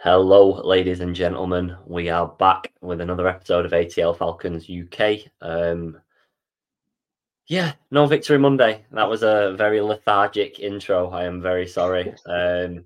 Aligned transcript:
Hello, 0.00 0.60
ladies 0.62 1.00
and 1.00 1.14
gentlemen. 1.14 1.74
We 1.86 2.10
are 2.10 2.28
back 2.28 2.70
with 2.82 3.00
another 3.00 3.26
episode 3.26 3.64
of 3.64 3.72
ATL 3.72 4.16
Falcons 4.16 4.68
UK. 4.68 5.20
Um, 5.40 5.98
yeah, 7.46 7.72
no 7.90 8.04
victory 8.06 8.38
Monday. 8.38 8.84
That 8.92 9.08
was 9.08 9.22
a 9.22 9.54
very 9.56 9.80
lethargic 9.80 10.60
intro. 10.60 11.08
I 11.08 11.24
am 11.24 11.40
very 11.40 11.66
sorry. 11.66 12.14
Um, 12.26 12.84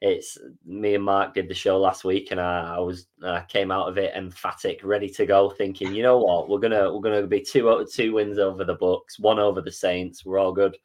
it's 0.00 0.36
me 0.66 0.96
and 0.96 1.04
Mark 1.04 1.34
did 1.34 1.48
the 1.48 1.54
show 1.54 1.78
last 1.78 2.02
week, 2.02 2.32
and 2.32 2.40
I, 2.40 2.74
I 2.74 2.78
was 2.80 3.06
I 3.22 3.42
came 3.42 3.70
out 3.70 3.88
of 3.88 3.96
it 3.96 4.12
emphatic, 4.16 4.80
ready 4.82 5.08
to 5.10 5.26
go, 5.26 5.50
thinking, 5.50 5.94
you 5.94 6.02
know 6.02 6.18
what, 6.18 6.48
we're 6.48 6.58
gonna 6.58 6.92
we're 6.92 7.00
gonna 7.00 7.28
be 7.28 7.42
two 7.42 7.70
out 7.70 7.88
two 7.88 8.12
wins 8.12 8.38
over 8.38 8.64
the 8.64 8.74
Bucks, 8.74 9.20
one 9.20 9.38
over 9.38 9.60
the 9.60 9.72
Saints. 9.72 10.24
We're 10.24 10.40
all 10.40 10.52
good. 10.52 10.76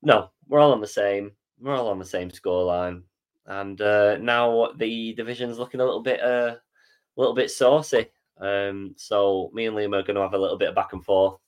No, 0.00 0.30
we're 0.46 0.60
all 0.60 0.72
on 0.72 0.80
the 0.80 0.86
same. 0.86 1.32
We're 1.60 1.74
all 1.74 1.88
on 1.88 1.98
the 1.98 2.04
same 2.04 2.30
scoreline 2.30 3.02
and 3.50 3.80
uh, 3.80 4.16
now 4.18 4.68
the 4.76 5.12
division's 5.14 5.58
looking 5.58 5.80
a 5.80 5.84
little 5.84 6.02
bit 6.02 6.22
uh, 6.22 6.54
a 6.54 7.16
little 7.16 7.34
bit 7.34 7.50
saucy. 7.50 8.06
Um, 8.40 8.94
so 8.96 9.50
me 9.52 9.66
and 9.66 9.76
Liam 9.76 9.88
are 9.88 10.04
going 10.04 10.14
to 10.14 10.22
have 10.22 10.34
a 10.34 10.38
little 10.38 10.56
bit 10.56 10.68
of 10.68 10.74
back 10.74 10.92
and 10.92 11.04
forth. 11.04 11.40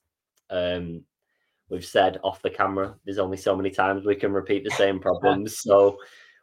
Um, 0.50 1.04
we've 1.70 1.84
said 1.84 2.18
off 2.24 2.42
the 2.42 2.50
camera, 2.50 2.96
there's 3.04 3.20
only 3.20 3.36
so 3.36 3.56
many 3.56 3.70
times 3.70 4.04
we 4.04 4.16
can 4.16 4.32
repeat 4.32 4.64
the 4.64 4.70
same 4.72 4.98
problems, 4.98 5.58
so 5.62 5.96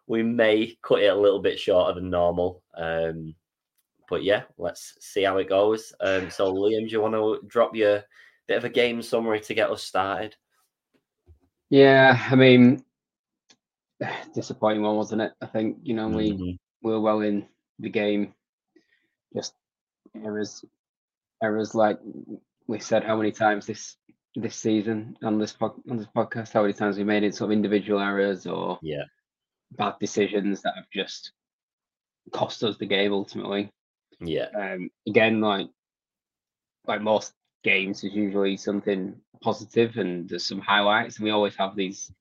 we 0.08 0.24
may 0.24 0.78
cut 0.82 1.02
it 1.02 1.14
a 1.14 1.20
little 1.20 1.42
bit 1.42 1.60
shorter 1.60 2.00
than 2.00 2.10
normal. 2.10 2.64
Um, 2.76 3.36
but 4.10 4.24
yeah, 4.24 4.44
let's 4.58 4.96
see 5.02 5.24
how 5.24 5.38
it 5.38 5.50
goes. 5.50 5.94
Um, 6.00 6.32
so 6.32 6.54
Liam, 6.54 6.88
do 6.88 6.94
you 6.94 7.02
want 7.02 7.16
to 7.16 7.46
drop 7.48 7.76
your 7.76 8.02
bit 8.48 8.58
of 8.58 8.66
a 8.66 8.70
game 8.70 9.02
summary 9.02 9.42
to 9.42 9.54
get 9.54 9.70
us 9.70 9.84
started? 9.84 10.38
Yeah, 11.70 12.18
I 12.32 12.36
mean, 12.36 12.84
disappointing 14.34 14.82
one, 14.84 14.96
wasn't 14.96 15.22
it? 15.22 15.34
I 15.42 15.46
think 15.48 15.78
you 15.84 15.94
know 15.94 16.10
we 16.10 16.34
Mhm. 16.34 16.58
we 16.82 16.92
were 16.92 17.02
well 17.02 17.22
in 17.22 17.48
the 17.80 17.90
game, 17.90 18.34
just 19.36 19.54
errors, 20.16 20.64
errors 21.44 21.76
like 21.76 22.00
we 22.68 22.80
said 22.80 23.04
how 23.04 23.16
many 23.18 23.32
times 23.32 23.66
this 23.66 23.98
this 24.36 24.56
season 24.56 25.18
on 25.24 25.40
this 25.40 25.54
pod, 25.54 25.74
on 25.90 25.98
this 25.98 26.08
podcast, 26.16 26.54
how 26.54 26.62
many 26.62 26.74
times 26.74 26.98
we 26.98 27.04
made 27.04 27.24
it 27.24 27.36
sort 27.36 27.50
of 27.50 27.54
individual 27.54 28.00
errors 28.00 28.46
or 28.46 28.80
Yeah, 28.82 29.04
bad 29.72 29.96
decisions 30.00 30.62
that 30.62 30.76
have 30.76 30.90
just 30.94 31.32
cost 32.32 32.64
us 32.64 32.78
the 32.78 32.86
game 32.86 33.12
ultimately. 33.14 33.72
yeah, 34.20 34.50
Um, 34.56 34.90
again, 35.08 35.42
like 35.42 35.68
like 36.88 37.02
most 37.02 37.34
games, 37.64 38.04
is 38.04 38.14
usually 38.14 38.56
something 38.58 39.20
positive 39.42 39.98
and 39.98 40.30
there's 40.30 40.46
some 40.46 40.60
highlights, 40.62 41.18
and 41.18 41.26
we 41.26 41.32
always 41.32 41.56
have 41.56 41.76
these 41.76 42.12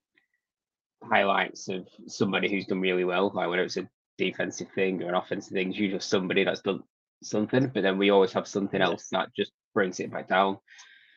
highlights 1.03 1.69
of 1.69 1.87
somebody 2.07 2.51
who's 2.51 2.67
done 2.67 2.81
really 2.81 3.05
well, 3.05 3.31
like 3.35 3.49
whether 3.49 3.63
it's 3.63 3.77
a 3.77 3.89
defensive 4.17 4.69
thing 4.75 5.03
or 5.03 5.09
an 5.09 5.15
offensive 5.15 5.53
thing, 5.53 5.71
it's 5.71 5.79
usually 5.79 6.01
somebody 6.01 6.45
that's 6.45 6.61
done 6.61 6.83
something, 7.23 7.69
but 7.69 7.83
then 7.83 7.99
we 7.99 8.11
always 8.11 8.33
have 8.33 8.47
something 8.47 8.81
else 8.81 9.09
that 9.13 9.35
just 9.35 9.53
brings 9.75 10.01
it 10.01 10.13
back 10.13 10.29
down. 10.29 10.59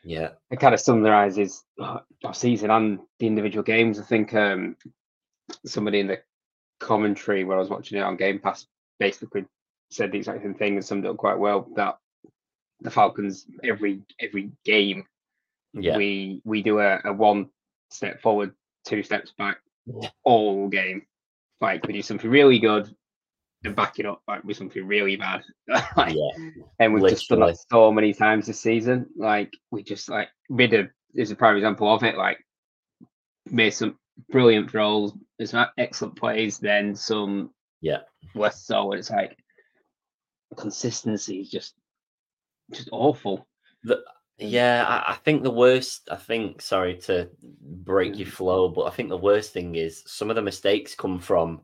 yeah, 0.04 0.30
It 0.50 0.60
kind 0.60 0.74
of 0.74 0.80
summarizes 0.80 1.64
uh, 1.80 2.00
our 2.24 2.34
season 2.34 2.70
and 2.70 3.00
the 3.18 3.26
individual 3.26 3.62
games. 3.62 3.98
I 3.98 4.04
think 4.04 4.34
um, 4.34 4.76
somebody 5.66 6.00
in 6.00 6.06
the 6.06 6.20
commentary 6.80 7.44
where 7.44 7.56
I 7.56 7.60
was 7.60 7.70
watching 7.70 7.98
it 7.98 8.02
on 8.02 8.16
Game 8.16 8.38
Pass 8.38 8.66
basically 8.98 9.44
said 9.90 10.10
the 10.10 10.18
exact 10.18 10.42
same 10.42 10.54
thing 10.54 10.76
and 10.76 10.84
summed 10.84 11.04
it 11.04 11.08
up 11.08 11.16
quite 11.16 11.38
well 11.38 11.68
that 11.76 11.98
the 12.80 12.90
Falcons 12.90 13.46
every 13.62 14.02
every 14.18 14.50
game 14.64 15.04
yeah. 15.74 15.96
we 15.96 16.40
we 16.44 16.62
do 16.62 16.80
a, 16.80 17.00
a 17.04 17.12
one 17.12 17.48
step 17.90 18.20
forward, 18.20 18.54
two 18.84 19.02
steps 19.02 19.32
back. 19.36 19.58
All 20.24 20.68
game. 20.68 21.02
Like 21.60 21.86
we 21.86 21.92
do 21.92 22.02
something 22.02 22.30
really 22.30 22.58
good 22.58 22.94
and 23.64 23.76
back 23.76 23.98
it 23.98 24.06
up 24.06 24.22
like 24.26 24.42
with 24.44 24.56
something 24.56 24.86
really 24.86 25.16
bad. 25.16 25.42
like, 25.96 26.14
yeah. 26.14 26.50
and 26.80 26.94
we've 26.94 27.08
just 27.08 27.28
done 27.28 27.38
literally. 27.38 27.52
that 27.52 27.64
so 27.70 27.92
many 27.92 28.12
times 28.12 28.46
this 28.46 28.60
season. 28.60 29.06
Like 29.16 29.52
we 29.70 29.82
just 29.82 30.08
like 30.08 30.28
Ridder 30.48 30.94
is 31.14 31.30
a 31.30 31.36
prime 31.36 31.56
example 31.56 31.92
of 31.92 32.02
it. 32.02 32.16
Like 32.16 32.38
made 33.46 33.70
some 33.70 33.98
brilliant 34.30 34.70
throws, 34.70 35.12
some 35.44 35.66
excellent 35.78 36.16
plays, 36.16 36.58
then 36.58 36.94
some 36.94 37.50
Yeah. 37.80 38.00
less 38.34 38.66
so. 38.66 38.92
It's 38.92 39.10
like 39.10 39.36
consistency 40.56 41.40
is 41.40 41.50
just 41.50 41.74
just 42.72 42.88
awful. 42.92 43.46
Mm. 43.86 43.98
Yeah, 44.38 44.84
I, 44.88 45.12
I 45.12 45.14
think 45.16 45.42
the 45.42 45.50
worst. 45.50 46.08
I 46.10 46.16
think 46.16 46.62
sorry 46.62 46.96
to 47.02 47.28
break 47.42 48.16
your 48.18 48.26
Mm. 48.28 48.32
flow, 48.32 48.68
but 48.68 48.82
I 48.84 48.90
think 48.90 49.08
the 49.08 49.16
worst 49.16 49.52
thing 49.52 49.74
is 49.76 50.02
some 50.06 50.30
of 50.30 50.36
the 50.36 50.42
mistakes 50.42 50.94
come 50.94 51.18
from 51.18 51.60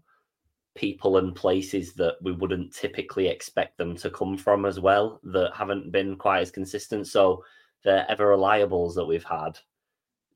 people 0.77 1.17
and 1.17 1.35
places 1.35 1.95
that 1.95 2.15
we 2.23 2.31
wouldn't 2.33 2.73
typically 2.73 3.27
expect 3.27 3.77
them 3.79 3.97
to 3.97 4.11
come 4.11 4.37
from 4.37 4.65
as 4.65 4.79
well. 4.79 5.19
That 5.25 5.53
haven't 5.55 5.91
been 5.91 6.15
quite 6.17 6.41
as 6.41 6.51
consistent. 6.53 7.07
So 7.09 7.45
the 7.85 8.09
ever 8.11 8.27
reliables 8.37 8.95
that 8.95 9.07
we've 9.07 9.25
had 9.25 9.59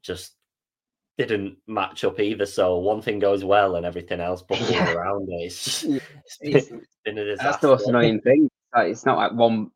just 0.03 0.33
didn't 1.19 1.59
match 1.69 2.03
up 2.03 2.19
either. 2.19 2.47
So 2.47 2.79
one 2.79 3.03
thing 3.03 3.19
goes 3.21 3.45
well 3.45 3.77
and 3.77 3.87
everything 3.87 4.21
else 4.21 4.43
buckles 4.49 4.71
Yeah. 4.71 4.93
around 4.93 5.29
it. 5.31 5.45
It's, 5.45 5.65
just, 5.65 5.85
it's 5.85 6.39
it's- 6.41 6.71
it's 6.73 6.97
been 7.05 7.19
a 7.19 7.37
That's 7.37 7.59
the 7.59 7.69
most 7.69 7.87
annoying 7.87 8.21
thing. 8.23 8.49
It's 8.75 9.05
not 9.07 9.19
like 9.19 9.33
one, 9.33 9.71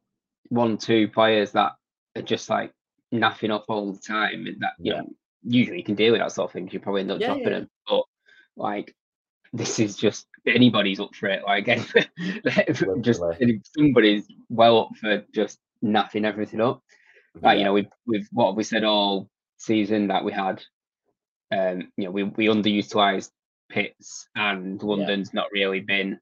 one, 0.48 0.78
two 0.78 1.06
players 1.08 1.52
that 1.52 1.72
are 2.16 2.22
just 2.22 2.48
like 2.50 2.72
naffing 3.12 3.50
up 3.50 3.64
all 3.68 3.92
the 3.92 4.00
time. 4.00 4.46
And 4.46 4.60
that 4.60 4.72
you 4.78 4.92
Yeah. 4.92 5.00
know, 5.02 5.10
usually 5.44 5.78
you 5.78 5.84
can 5.84 5.94
deal 5.94 6.12
with 6.12 6.20
that 6.20 6.32
sort 6.32 6.48
of 6.48 6.52
thing. 6.52 6.68
You 6.72 6.80
probably 6.80 7.02
end 7.02 7.10
up 7.12 7.20
Yeah, 7.20 7.26
dropping 7.28 7.44
yeah. 7.44 7.50
them. 7.60 7.70
But 7.88 8.04
like, 8.56 8.94
this 9.52 9.78
is 9.78 9.96
just 9.96 10.26
anybody's 10.46 11.00
up 11.00 11.14
for 11.14 11.28
it. 11.28 11.42
Like, 11.44 11.66
just 13.02 13.22
somebody's 13.76 14.26
well 14.48 14.78
up 14.80 14.96
for 15.00 15.24
just 15.34 15.58
naffing 15.84 16.24
everything 16.24 16.60
up. 16.60 16.82
Like, 17.40 17.58
you 17.58 17.64
know, 17.64 17.72
we've 17.74 17.88
we've 18.06 18.28
what 18.32 18.56
we 18.56 18.62
said 18.64 18.84
all 18.84 19.28
season 19.58 20.08
that 20.08 20.24
we 20.24 20.32
had. 20.32 20.62
Um, 21.52 21.92
you 21.96 22.04
know, 22.04 22.10
we 22.10 22.24
we 22.24 22.46
underutilized 22.46 23.30
Pitts 23.68 24.28
and 24.34 24.82
London's 24.82 25.34
not 25.34 25.48
really 25.52 25.80
been 25.80 26.18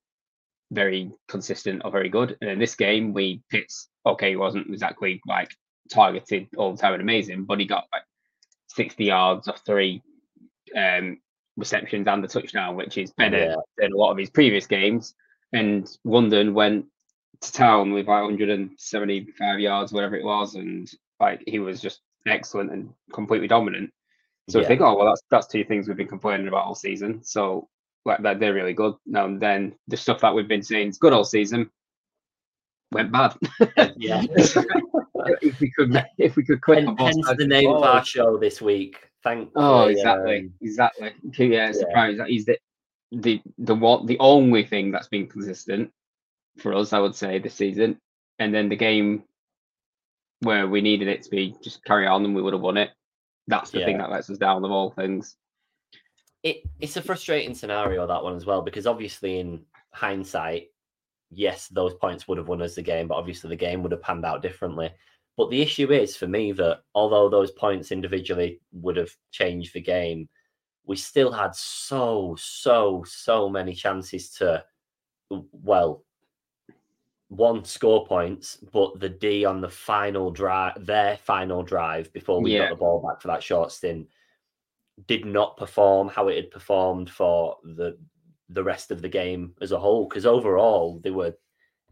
very 0.72 1.10
consistent 1.28 1.82
or 1.84 1.90
very 1.90 2.08
good. 2.08 2.36
And 2.40 2.50
in 2.50 2.58
this 2.58 2.74
game, 2.74 3.12
we 3.12 3.42
Pitts 3.50 3.88
okay, 4.06 4.30
he 4.30 4.36
wasn't 4.36 4.68
exactly 4.68 5.20
like 5.26 5.50
targeted 5.90 6.48
all 6.56 6.72
the 6.72 6.78
time 6.80 6.92
and 6.94 7.02
amazing, 7.02 7.44
but 7.44 7.60
he 7.60 7.66
got 7.66 7.84
like 7.92 8.02
60 8.68 9.04
yards 9.04 9.48
off 9.48 9.62
three 9.64 10.02
um 10.76 11.18
receptions 11.56 12.06
and 12.08 12.24
the 12.24 12.28
touchdown, 12.28 12.76
which 12.76 12.98
is 12.98 13.12
better 13.12 13.38
Yeah. 13.38 13.56
than 13.78 13.92
a 13.92 13.96
lot 13.96 14.10
of 14.10 14.18
his 14.18 14.30
previous 14.30 14.66
games. 14.66 15.14
And 15.52 15.88
London 16.04 16.52
went 16.54 16.86
to 17.42 17.52
town 17.52 17.92
with 17.92 18.08
like 18.08 18.22
175 18.22 19.60
yards, 19.60 19.92
whatever 19.92 20.16
it 20.16 20.24
was, 20.24 20.56
and 20.56 20.90
like 21.20 21.42
he 21.46 21.58
was 21.60 21.80
just 21.80 22.00
excellent 22.26 22.72
and 22.72 22.92
completely 23.12 23.46
dominant. 23.48 23.92
So 24.48 24.58
Yeah. 24.58 24.64
I 24.64 24.68
think, 24.68 24.80
oh 24.80 24.96
well, 24.96 25.06
that's 25.06 25.22
that's 25.30 25.46
two 25.46 25.64
things 25.64 25.86
we've 25.86 25.96
been 25.96 26.08
complaining 26.08 26.48
about 26.48 26.66
all 26.66 26.74
season. 26.74 27.22
So 27.22 27.68
like 28.04 28.22
that 28.22 28.40
they're 28.40 28.52
really 28.54 28.72
good. 28.74 28.94
Now 29.06 29.26
and 29.26 29.40
then 29.40 29.74
the 29.88 29.96
stuff 29.96 30.20
that 30.22 30.34
we've 30.34 30.48
been 30.48 30.62
saying 30.62 30.88
is 30.88 30.98
good 30.98 31.12
all 31.12 31.24
season 31.24 31.70
went 32.94 33.12
bad. 33.12 33.34
Yeah. 33.96 34.22
if 35.42 35.60
we 35.60 35.70
could 35.70 36.04
if 36.18 36.36
we 36.36 36.44
could 36.44 36.60
click 36.60 36.78
And 36.78 36.88
on 36.88 36.94
both 36.96 37.08
hence 37.08 37.26
the 37.26 37.44
of 37.44 37.48
name 37.48 37.70
of 37.70 37.82
our 37.82 38.04
show 38.04 38.38
this 38.38 38.62
week. 38.62 39.10
Thank 39.22 39.50
Oh, 39.56 39.88
exactly, 39.88 40.38
um, 40.38 40.52
exactly. 40.60 41.12
Yeah, 41.38 41.68
it's 41.68 41.78
yeah. 41.78 41.84
surprised 41.86 42.20
he's 42.26 42.44
the 42.44 42.58
the 43.12 43.40
the 43.58 43.74
what 43.74 44.06
the 44.06 44.18
only 44.18 44.64
thing 44.64 44.90
that's 44.90 45.08
been 45.08 45.26
consistent 45.26 45.90
for 46.58 46.74
us, 46.74 46.92
I 46.92 46.98
would 46.98 47.14
say, 47.14 47.38
this 47.38 47.54
season. 47.54 47.98
And 48.38 48.54
then 48.54 48.68
the 48.68 48.76
game 48.76 49.24
where 50.40 50.66
we 50.66 50.80
needed 50.80 51.08
it 51.08 51.22
to 51.22 51.30
be 51.30 51.54
just 51.62 51.84
carry 51.84 52.06
on 52.06 52.24
and 52.24 52.34
we 52.34 52.42
would 52.42 52.52
have 52.52 52.62
won 52.62 52.76
it. 52.76 52.90
That's 53.46 53.70
the 53.70 53.84
thing 53.84 53.98
that 53.98 54.10
lets 54.10 54.30
us 54.30 54.38
down 54.38 54.64
of 54.64 54.70
all 54.70 54.90
things. 54.90 55.36
it, 56.42 56.62
it's 56.80 56.96
a 56.96 57.02
frustrating 57.02 57.54
scenario 57.54 58.06
that 58.06 58.22
one 58.22 58.36
as 58.36 58.46
well 58.46 58.62
because 58.62 58.86
obviously 58.86 59.38
in 59.38 59.64
hindsight, 59.92 60.68
yes, 61.34 61.68
those 61.68 61.94
points 61.94 62.26
would 62.28 62.38
have 62.38 62.48
won 62.48 62.62
us 62.62 62.74
the 62.74 62.82
game, 62.82 63.08
but 63.08 63.16
obviously 63.16 63.48
the 63.50 63.56
game 63.56 63.82
would 63.82 63.92
have 63.92 64.02
panned 64.02 64.24
out 64.24 64.42
differently. 64.42 64.90
But 65.36 65.50
the 65.50 65.60
issue 65.60 65.90
is 65.92 66.16
for 66.16 66.28
me 66.28 66.52
that 66.52 66.82
although 66.94 67.28
those 67.28 67.50
points 67.50 67.90
individually 67.90 68.60
would 68.72 68.96
have 68.96 69.10
changed 69.32 69.74
the 69.74 69.80
game, 69.80 70.28
we 70.86 70.96
still 70.96 71.32
had 71.32 71.54
so 71.54 72.36
so 72.38 73.04
so 73.06 73.48
many 73.48 73.74
chances 73.74 74.30
to 74.34 74.64
well 75.30 76.04
one 77.28 77.64
score 77.64 78.06
points, 78.06 78.58
but 78.72 79.00
the 79.00 79.08
D 79.08 79.44
on 79.44 79.60
the 79.60 79.68
final 79.68 80.30
drive, 80.30 80.86
their 80.86 81.16
final 81.16 81.62
drive 81.62 82.12
before 82.12 82.40
we 82.40 82.50
Yeah. 82.50 82.60
got 82.60 82.70
the 82.70 82.76
ball 82.76 83.00
back 83.06 83.20
for 83.20 83.28
that 83.28 83.42
short 83.42 83.72
stint, 83.72 84.08
did 85.06 85.24
not 85.24 85.56
perform 85.56 86.08
how 86.08 86.28
it 86.28 86.36
had 86.36 86.50
performed 86.50 87.10
for 87.10 87.56
the 87.64 87.98
the 88.54 88.64
rest 88.64 88.90
of 88.90 89.02
the 89.02 89.08
game 89.08 89.52
as 89.60 89.72
a 89.72 89.78
whole. 89.78 90.08
Because 90.08 90.26
overall, 90.26 91.00
they 91.02 91.10
were 91.10 91.34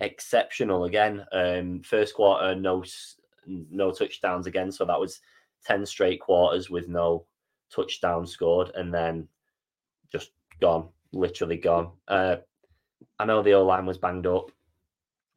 exceptional 0.01 0.85
again. 0.85 1.25
Um, 1.33 1.83
first 1.83 2.15
quarter, 2.15 2.55
no 2.55 2.85
no 3.47 3.91
touchdowns 3.91 4.47
again, 4.47 4.73
so 4.73 4.85
that 4.85 5.01
was 5.01 5.21
ten 5.65 5.85
straight 5.85 6.21
quarters 6.21 6.71
with 6.71 6.89
no 6.89 7.27
touchdown 7.75 8.27
scored, 8.27 8.71
and 8.75 8.93
then 8.93 9.29
just 10.11 10.31
gone, 10.61 10.89
literally 11.13 11.57
gone. 11.57 11.91
Uh, 12.09 12.37
I 13.19 13.25
know 13.25 13.43
the 13.43 13.55
O 13.55 13.65
line 13.65 13.87
was 13.87 13.99
banged 13.99 14.27
up. 14.27 14.51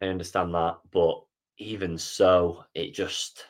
I 0.02 0.08
understand 0.08 0.54
that, 0.54 0.78
but 0.92 1.22
even 1.58 1.98
so, 1.98 2.64
it 2.74 2.94
just 2.94 3.46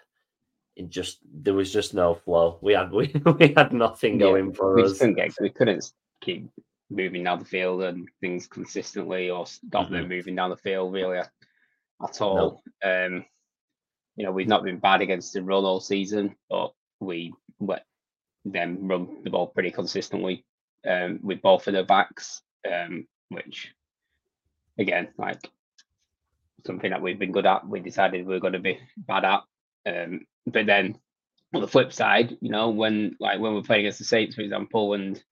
it 0.76 0.90
just 0.90 1.20
there 1.34 1.54
was 1.54 1.72
just 1.72 1.94
no 1.94 2.16
flow. 2.16 2.60
We 2.62 2.74
had 2.74 2.92
we, 2.92 3.14
we 3.40 3.54
had 3.56 3.74
nothing 3.74 4.18
going 4.18 4.54
for 4.54 4.76
we 4.76 4.84
us. 4.84 5.00
Couldn't 5.00 5.16
get, 5.16 5.34
we 5.40 5.50
couldn't 5.50 5.92
keep 6.22 6.50
moving 6.90 7.24
down 7.24 7.40
the 7.40 7.46
field 7.46 7.82
and 7.84 8.08
things 8.22 8.48
consistently, 8.48 9.30
or 9.30 9.46
stop 9.48 9.90
them 9.90 10.06
Mhm. 10.06 10.10
moving 10.10 10.36
down 10.36 10.50
the 10.50 10.58
field 10.58 10.94
really 10.94 11.18
at, 11.18 11.32
at 12.04 12.22
all. 12.22 12.64
Um, 12.84 13.26
you 14.16 14.26
know, 14.26 14.32
we've 14.32 14.48
not 14.48 14.64
been 14.64 14.80
bad 14.80 15.02
against 15.02 15.34
the 15.34 15.42
run 15.42 15.66
all 15.66 15.80
season, 15.80 16.36
but 16.50 16.74
we 17.00 17.34
let 17.60 17.86
them 18.46 18.88
run 18.88 19.24
the 19.24 19.30
ball 19.30 19.48
pretty 19.48 19.72
consistently 19.72 20.46
um, 20.88 21.20
with 21.24 21.42
both 21.42 21.68
of 21.68 21.74
their 21.74 21.84
backs, 21.86 22.42
um, 22.72 23.08
which 23.30 23.74
again, 24.78 25.10
like 25.18 25.50
something 26.66 26.92
that 26.92 27.02
we've 27.02 27.20
been 27.20 27.32
good 27.32 27.46
at. 27.46 27.68
We 27.68 27.80
decided 27.80 28.26
we 28.26 28.36
are 28.36 28.40
going 28.40 28.54
to 28.54 28.60
be 28.60 28.80
bad 28.98 29.26
at. 29.26 29.44
Um, 29.88 30.26
but 30.46 30.66
then 30.66 30.98
on 31.54 31.62
the 31.62 31.68
flip 31.68 31.92
side, 31.92 32.38
you 32.42 32.50
know, 32.50 32.70
when 32.70 33.16
like 33.20 33.40
when 33.40 33.54
we're 33.54 33.62
playing 33.62 33.82
against 33.86 34.00
the 34.00 34.06
Saints, 34.06 34.36
for 34.36 34.42
example, 34.42 34.94
and 34.94 35.24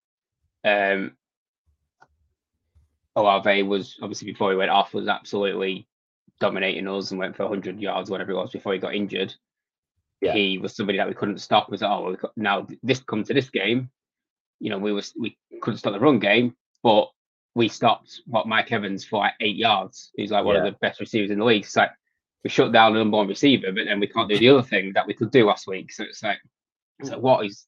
um, 0.66 1.16
Olave 3.16 3.64
was 3.64 3.98
obviously 4.02 4.32
before 4.32 4.52
he 4.52 4.58
went 4.58 4.72
off 4.72 4.94
was 4.94 5.08
absolutely 5.08 5.88
dominating 6.40 6.88
us 6.88 7.12
and 7.12 7.20
went 7.20 7.36
for 7.36 7.44
100 7.44 7.80
yards, 7.80 8.10
whatever 8.10 8.32
it 8.32 8.36
was, 8.36 8.52
before 8.52 8.74
he 8.74 8.80
got 8.80 8.96
injured. 8.96 9.34
Yeah. 10.22 10.34
He 10.34 10.58
was 10.58 10.76
somebody 10.76 10.98
that 10.98 11.08
we 11.08 11.14
couldn't 11.14 11.40
stop. 11.40 11.70
Was 11.70 11.82
like, 11.82 11.92
oh, 11.92 12.04
well, 12.22 12.32
now 12.36 12.68
this 12.82 13.02
come 13.02 13.24
to 13.26 13.34
this 13.34 13.50
game, 13.50 13.90
you 14.60 14.70
know, 14.70 14.78
we 14.80 14.94
was 14.94 15.14
we 15.20 15.38
couldn't 15.62 15.78
stop 15.80 15.94
the 15.94 16.00
run 16.00 16.20
game, 16.20 16.56
but 16.82 17.10
we 17.56 17.68
stopped 17.68 18.22
what 18.26 18.48
Mike 18.48 18.72
Evans 18.72 19.04
for 19.06 19.20
like 19.20 19.34
eight 19.42 19.58
yards. 19.58 20.12
He's 20.16 20.32
like 20.32 20.46
one 20.46 20.56
Yeah. 20.56 20.64
of 20.66 20.74
the 20.74 20.80
best 20.80 21.00
receivers 21.00 21.30
in 21.30 21.40
the 21.40 21.46
league. 21.46 21.64
It's 21.64 21.76
like 21.76 21.92
we 22.44 22.50
shut 22.50 22.72
down 22.72 22.94
the 22.94 23.00
number 23.00 23.18
one 23.18 23.28
receiver, 23.28 23.72
but 23.72 23.86
then 23.86 24.00
we 24.00 24.08
can't 24.08 24.30
do 24.30 24.38
the 24.40 24.50
other 24.50 24.64
thing 24.64 24.94
that 24.94 25.06
we 25.06 25.14
could 25.14 25.30
do 25.30 25.46
last 25.46 25.68
week. 25.68 25.92
So 25.92 26.04
it's 26.04 26.24
like, 26.24 26.40
it's 27.00 27.10
like 27.10 27.20
what 27.20 27.46
is 27.46 27.68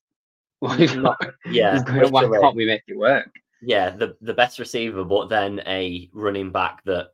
what 0.60 0.80
is, 0.80 0.96
Not- 0.96 1.20
what 1.20 1.34
yeah, 1.52 1.84
going? 1.84 2.12
Why 2.12 2.22
can't 2.40 2.56
we 2.56 2.66
make 2.66 2.84
it 2.88 2.98
work? 2.98 3.30
Yeah, 3.62 3.90
the 3.92 4.16
the 4.22 4.34
best 4.34 4.60
receiver, 4.60 5.04
but 5.04 5.30
then 5.30 5.62
a 5.68 6.10
running 6.14 6.52
back 6.52 6.84
that 6.86 7.10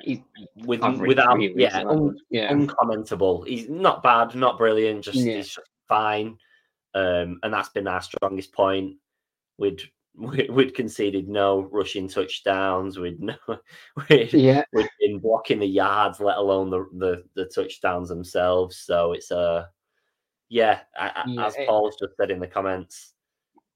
He's 0.00 0.20
with 0.56 0.82
average, 0.82 1.08
without 1.08 1.36
really, 1.36 1.54
yeah 1.56 1.82
un, 1.86 2.16
yeah. 2.30 2.52
uncommentable. 2.52 3.46
He's 3.46 3.68
not 3.68 4.02
bad, 4.02 4.34
not 4.34 4.58
brilliant, 4.58 5.04
just 5.04 5.18
Yeah. 5.18 5.36
he's 5.36 5.46
just 5.48 5.60
fine. 5.88 6.38
Um, 6.94 7.40
and 7.42 7.52
that's 7.52 7.70
been 7.70 7.88
our 7.88 8.00
strongest 8.02 8.52
point. 8.52 8.96
We'd 9.58 9.82
we- 10.16 10.48
we'd 10.50 10.74
conceded 10.74 11.28
no 11.28 11.62
rushing 11.72 12.06
touchdowns. 12.08 12.98
We'd 12.98 13.20
no, 13.20 13.34
we'd, 14.10 14.32
yeah. 14.32 14.62
we'd 14.72 14.88
been 15.00 15.18
blocking 15.18 15.58
the 15.58 15.66
yards, 15.66 16.20
let 16.20 16.36
alone 16.36 16.70
the 16.70 16.86
the, 16.98 17.24
the 17.34 17.46
touchdowns 17.46 18.08
themselves. 18.08 18.76
So 18.78 19.12
it's 19.12 19.30
a 19.32 19.68
yeah, 20.48 20.80
I, 20.96 21.22
Yeah, 21.26 21.46
as 21.46 21.56
it- 21.56 21.66
Paul's 21.66 21.96
just 21.98 22.16
said 22.16 22.30
in 22.30 22.38
the 22.40 22.46
comments, 22.46 23.11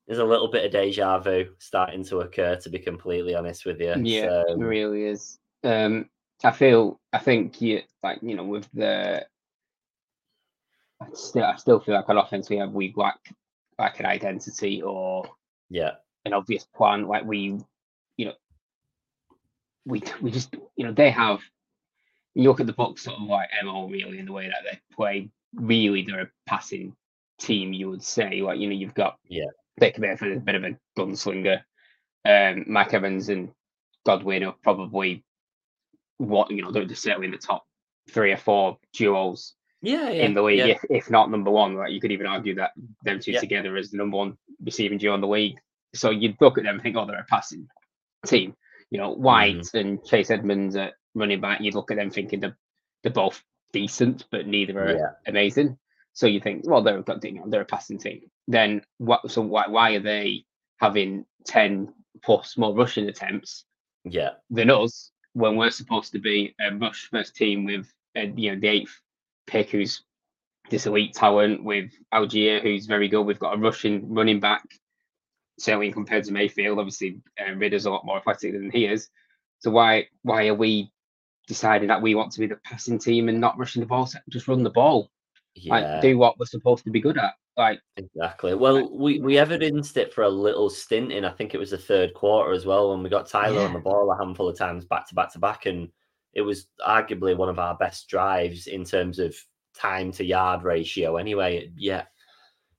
there's 0.06 0.20
a 0.20 0.24
little 0.24 0.48
bit 0.48 0.64
of 0.64 0.72
deja 0.72 1.18
vu 1.18 1.46
starting 1.58 2.04
to 2.04 2.20
occur. 2.20 2.56
To 2.56 2.70
be 2.70 2.78
completely 2.78 3.34
honest 3.34 3.64
with 3.66 3.80
you, 3.80 3.94
Yeah, 4.02 4.42
it 4.42 4.46
So, 4.48 4.56
really 4.56 5.04
is. 5.04 5.38
Um, 5.64 6.08
I 6.44 6.50
feel, 6.52 7.00
I 7.12 7.18
think 7.18 7.60
you 7.60 7.82
like, 8.02 8.18
you 8.22 8.36
know, 8.36 8.44
with 8.44 8.68
the, 8.72 9.26
I 11.00 11.06
still, 11.14 11.44
I 11.44 11.56
still 11.56 11.80
feel 11.80 11.94
like 11.94 12.08
on 12.08 12.18
offense 12.18 12.48
we 12.48 12.56
have 12.58 12.72
we 12.72 12.92
lack 12.96 13.18
like 13.78 14.00
an 14.00 14.06
identity 14.06 14.80
or 14.82 15.28
yeah, 15.68 15.92
an 16.24 16.32
obvious 16.32 16.64
plan. 16.64 17.06
Like 17.06 17.24
we, 17.24 17.58
you 18.16 18.26
know, 18.26 18.34
we 19.84 20.02
we 20.20 20.30
just, 20.30 20.54
you 20.76 20.86
know, 20.86 20.92
they 20.92 21.10
have. 21.10 21.40
You 22.34 22.50
look 22.50 22.60
at 22.60 22.66
the 22.66 22.74
box, 22.74 23.04
sort 23.04 23.16
of 23.18 23.22
like 23.28 23.48
mo 23.64 23.88
really 23.88 24.18
in 24.18 24.26
the 24.26 24.32
way 24.32 24.46
that 24.46 24.58
they 24.62 24.78
play. 24.94 25.30
Really, 25.54 26.02
they're 26.02 26.20
a 26.20 26.30
passing 26.46 26.94
team. 27.38 27.72
You 27.72 27.88
would 27.88 28.02
say, 28.02 28.42
like 28.42 28.58
you 28.58 28.68
know, 28.68 28.74
you've 28.74 28.92
got 28.92 29.18
Yeah. 29.26 29.46
Baker 29.78 30.00
Mayfield, 30.00 30.36
a 30.38 30.40
bit 30.40 30.54
of 30.54 30.64
a 30.64 30.78
gunslinger. 30.98 31.60
Um, 32.24 32.64
Mike 32.66 32.94
Evans 32.94 33.28
and 33.28 33.50
Godwin 34.04 34.44
are 34.44 34.54
probably 34.62 35.24
what 36.18 36.50
you 36.50 36.62
know 36.62 36.72
they're 36.72 36.88
certainly 36.94 37.26
in 37.26 37.32
the 37.32 37.38
top 37.38 37.64
three 38.10 38.32
or 38.32 38.36
four 38.38 38.78
duos 38.94 39.54
yeah, 39.82 40.08
yeah 40.10 40.24
in 40.24 40.34
the 40.34 40.42
league, 40.42 40.58
Yeah, 40.58 40.66
if, 40.66 40.84
if 40.88 41.10
not 41.10 41.30
number 41.30 41.50
one. 41.50 41.74
Like 41.74 41.92
you 41.92 42.00
could 42.00 42.12
even 42.12 42.26
argue 42.26 42.54
that 42.56 42.70
them 43.04 43.20
two 43.20 43.32
Yeah. 43.32 43.40
together 43.40 43.76
is 43.76 43.90
the 43.90 43.98
number 43.98 44.16
one 44.16 44.36
receiving 44.64 44.98
duo 44.98 45.14
in 45.14 45.20
the 45.20 45.28
league. 45.28 45.58
So 45.94 46.10
you'd 46.10 46.40
look 46.40 46.58
at 46.58 46.64
them 46.64 46.74
and 46.74 46.82
think, 46.82 46.96
oh, 46.96 47.06
they're 47.06 47.20
a 47.20 47.24
passing 47.24 47.68
team. 48.26 48.54
You 48.90 48.98
know, 48.98 49.10
White 49.12 49.56
Mm-hmm. 49.56 49.76
and 49.76 50.04
Chase 50.04 50.30
Edmonds 50.30 50.76
at 50.76 50.94
running 51.14 51.40
back, 51.40 51.60
you'd 51.60 51.74
look 51.74 51.90
at 51.90 51.96
them 51.96 52.10
thinking 52.10 52.40
they're, 52.40 52.56
they're 53.02 53.12
both 53.12 53.42
decent, 53.72 54.24
but 54.30 54.46
neither 54.46 54.78
are 54.80 55.16
amazing. 55.26 55.78
So 56.16 56.26
you 56.26 56.40
think, 56.40 56.62
well, 56.66 56.82
they're 56.82 57.04
a- 57.06 57.20
you 57.22 57.32
know, 57.32 57.44
they're 57.46 57.60
a 57.60 57.66
passing 57.66 57.98
team. 57.98 58.22
Then 58.48 58.80
what? 58.96 59.30
So 59.30 59.42
why 59.42 59.68
why 59.68 59.92
are 59.92 60.00
they 60.00 60.46
having 60.78 61.26
ten 61.44 61.92
plus 62.24 62.56
more 62.56 62.74
rushing 62.74 63.06
attempts 63.08 63.66
yeah, 64.04 64.30
than 64.48 64.70
us 64.70 65.12
when 65.34 65.56
we're 65.56 65.70
supposed 65.70 66.12
to 66.12 66.18
be 66.18 66.54
a 66.58 66.74
rush 66.74 67.08
first 67.10 67.36
team 67.36 67.66
with 67.66 67.92
uh, 68.16 68.22
you 68.34 68.54
know 68.54 68.58
the 68.58 68.68
eighth 68.68 68.98
pick 69.46 69.68
who's 69.70 70.04
this 70.70 70.86
elite 70.86 71.12
talent 71.12 71.62
with 71.62 71.90
Allgeier 72.14 72.62
who's 72.62 72.86
very 72.86 73.08
good. 73.08 73.22
We've 73.22 73.38
got 73.38 73.54
a 73.54 73.60
rushing 73.60 74.14
running 74.14 74.40
back 74.40 74.64
certainly 75.58 75.92
compared 75.92 76.24
to 76.24 76.32
Mayfield. 76.32 76.78
Obviously, 76.78 77.20
uh, 77.38 77.52
Ridder's 77.52 77.84
a 77.84 77.90
lot 77.90 78.06
more 78.06 78.16
athletic 78.16 78.54
than 78.54 78.70
he 78.70 78.86
is. 78.86 79.10
So 79.58 79.70
why 79.70 80.06
why 80.22 80.46
are 80.46 80.54
we 80.54 80.90
deciding 81.46 81.88
that 81.88 82.00
we 82.00 82.14
want 82.14 82.32
to 82.32 82.40
be 82.40 82.46
the 82.46 82.56
passing 82.64 82.98
team 82.98 83.28
and 83.28 83.38
not 83.38 83.58
rushing 83.58 83.80
the 83.80 83.86
ball? 83.86 84.10
Just 84.30 84.48
run 84.48 84.62
the 84.62 84.70
ball. 84.70 85.10
Yeah. 85.56 85.74
Like 85.74 86.02
do 86.02 86.18
what 86.18 86.38
we're 86.38 86.46
supposed 86.46 86.84
to 86.84 86.90
be 86.90 87.00
good 87.00 87.18
at. 87.18 87.34
Like 87.56 87.80
Exactly. 87.96 88.54
Well, 88.54 88.94
we, 88.94 89.18
we 89.20 89.38
evidenced 89.38 89.96
it 89.96 90.12
for 90.12 90.24
a 90.24 90.28
little 90.28 90.68
stint 90.68 91.10
in, 91.10 91.24
I 91.24 91.30
think 91.30 91.54
it 91.54 91.58
was 91.58 91.70
the 91.70 91.78
third 91.78 92.12
quarter 92.14 92.52
as 92.52 92.66
well, 92.66 92.90
when 92.90 93.02
we 93.02 93.08
got 93.08 93.28
Tyler 93.28 93.62
on 93.62 93.72
the 93.72 93.78
ball 93.78 94.10
a 94.12 94.16
handful 94.16 94.48
of 94.48 94.58
times 94.58 94.84
back 94.84 95.08
to 95.08 95.14
back 95.14 95.32
to 95.32 95.38
back. 95.38 95.66
And 95.66 95.88
it 96.34 96.42
was 96.42 96.66
arguably 96.86 97.36
one 97.36 97.48
of 97.48 97.58
our 97.58 97.74
best 97.76 98.08
drives 98.08 98.66
in 98.66 98.84
terms 98.84 99.18
of 99.18 99.34
time 99.74 100.12
to 100.12 100.24
yard 100.24 100.64
ratio. 100.64 101.16
Anyway, 101.16 101.72
yeah, 101.76 102.04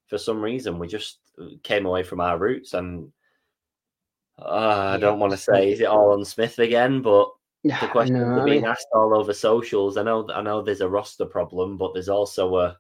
for 0.06 0.20
some 0.20 0.42
reason, 0.42 0.78
we 0.78 0.88
just 0.88 1.20
came 1.64 1.86
away 1.86 2.04
from 2.04 2.22
our 2.22 2.38
roots. 2.38 2.76
And 2.76 3.12
uh, 4.40 4.94
I 4.94 4.98
don't 4.98 5.20
want 5.20 5.32
to 5.32 5.38
say, 5.38 5.72
is 5.72 5.80
it 5.80 5.88
all 5.88 6.14
on 6.14 6.24
Smith 6.24 6.60
again? 6.60 7.02
But 7.02 7.30
the 7.68 7.88
questions 7.88 8.20
are 8.22 8.42
I 8.42 8.46
being 8.46 8.62
mean, 8.62 8.70
asked 8.70 8.88
all 8.94 9.14
over 9.16 9.34
socials. 9.34 9.98
I 9.98 10.04
know, 10.04 10.28
I 10.34 10.42
know, 10.42 10.62
there's 10.62 10.82
a 10.82 10.90
roster 10.90 11.26
problem, 11.26 11.78
but 11.78 11.94
there's 11.94 12.10
also 12.10 12.56
a 12.58 12.78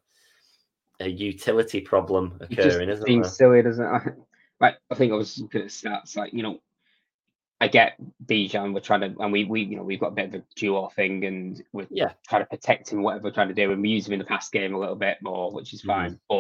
a 1.00 1.08
utility 1.08 1.80
problem 1.82 2.38
occurring, 2.42 2.90
isn't 2.90 3.04
it? 3.04 3.08
seems 3.08 3.28
there? 3.28 3.34
silly, 3.34 3.62
doesn't 3.62 3.86
it? 3.86 4.14
Like 4.60 4.78
I 4.90 4.96
think 4.96 5.14
I 5.14 5.16
was 5.16 5.38
looking 5.38 5.62
at 5.62 5.68
stats, 5.68 6.18
like 6.18 6.34
you 6.34 6.42
know, 6.42 6.60
I 7.62 7.68
get 7.68 7.94
Bijan. 8.26 8.74
We're 8.74 8.80
trying 8.80 9.02
to, 9.02 9.16
and 9.22 9.32
we 9.32 9.44
we 9.44 9.62
you 9.62 9.76
know 9.76 9.84
we've 9.84 10.00
got 10.00 10.08
a 10.14 10.16
bit 10.16 10.30
of 10.30 10.34
a 10.34 10.44
duo 10.56 10.88
thing, 10.96 11.26
and 11.26 11.64
we're 11.74 11.86
Yeah. 11.92 12.14
trying 12.28 12.42
to 12.42 12.48
protect 12.50 12.92
him, 12.92 13.04
whatever 13.04 13.26
we're 13.26 13.32
trying 13.36 13.50
to 13.50 13.54
do, 13.54 13.72
and 13.72 13.80
we 13.84 13.90
use 13.90 14.08
him 14.08 14.14
in 14.14 14.20
the 14.20 14.26
past 14.26 14.52
game 14.52 14.74
a 14.74 14.80
little 14.80 14.96
bit 14.96 15.18
more, 15.22 15.52
which 15.52 15.74
is 15.76 15.82
fine. 15.84 16.20
Mm-hmm. 16.32 16.38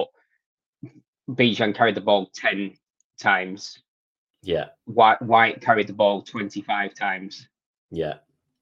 But 1.30 1.36
Bijan 1.36 1.76
carried 1.76 1.94
the 1.94 2.02
ball 2.02 2.32
ten 2.34 2.74
times. 3.20 3.84
Yeah, 4.42 4.70
White 4.86 5.22
White 5.22 5.62
carried 5.62 5.86
the 5.88 5.94
ball 5.94 6.24
twenty 6.24 6.62
five 6.62 6.96
times. 6.96 7.48
yeah, 7.92 8.16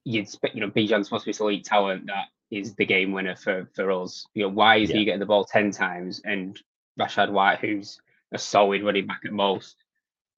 You'd 0.06 0.24
expect, 0.24 0.56
you 0.56 0.62
know, 0.62 0.70
Bijan's 0.70 1.08
supposed 1.08 1.24
to 1.24 1.28
be 1.28 1.32
this 1.32 1.40
elite 1.42 1.66
talent 1.66 2.06
that 2.08 2.28
is 2.52 2.76
the 2.76 2.86
game 2.86 3.12
winner 3.12 3.36
for 3.36 3.68
for 3.76 3.92
us. 3.92 4.26
You 4.34 4.44
know, 4.44 4.50
why 4.50 4.78
is 4.78 4.90
Yeah. 4.90 4.98
he 4.98 5.06
getting 5.06 5.20
the 5.20 5.26
ball 5.26 5.46
ten 5.46 5.72
times 5.72 6.22
and 6.24 6.58
Rachaad 7.00 7.32
White, 7.32 7.60
who's 7.60 8.00
a 8.32 8.38
solid 8.38 8.84
running 8.84 9.08
back 9.08 9.22
at 9.26 9.32
most, 9.34 9.76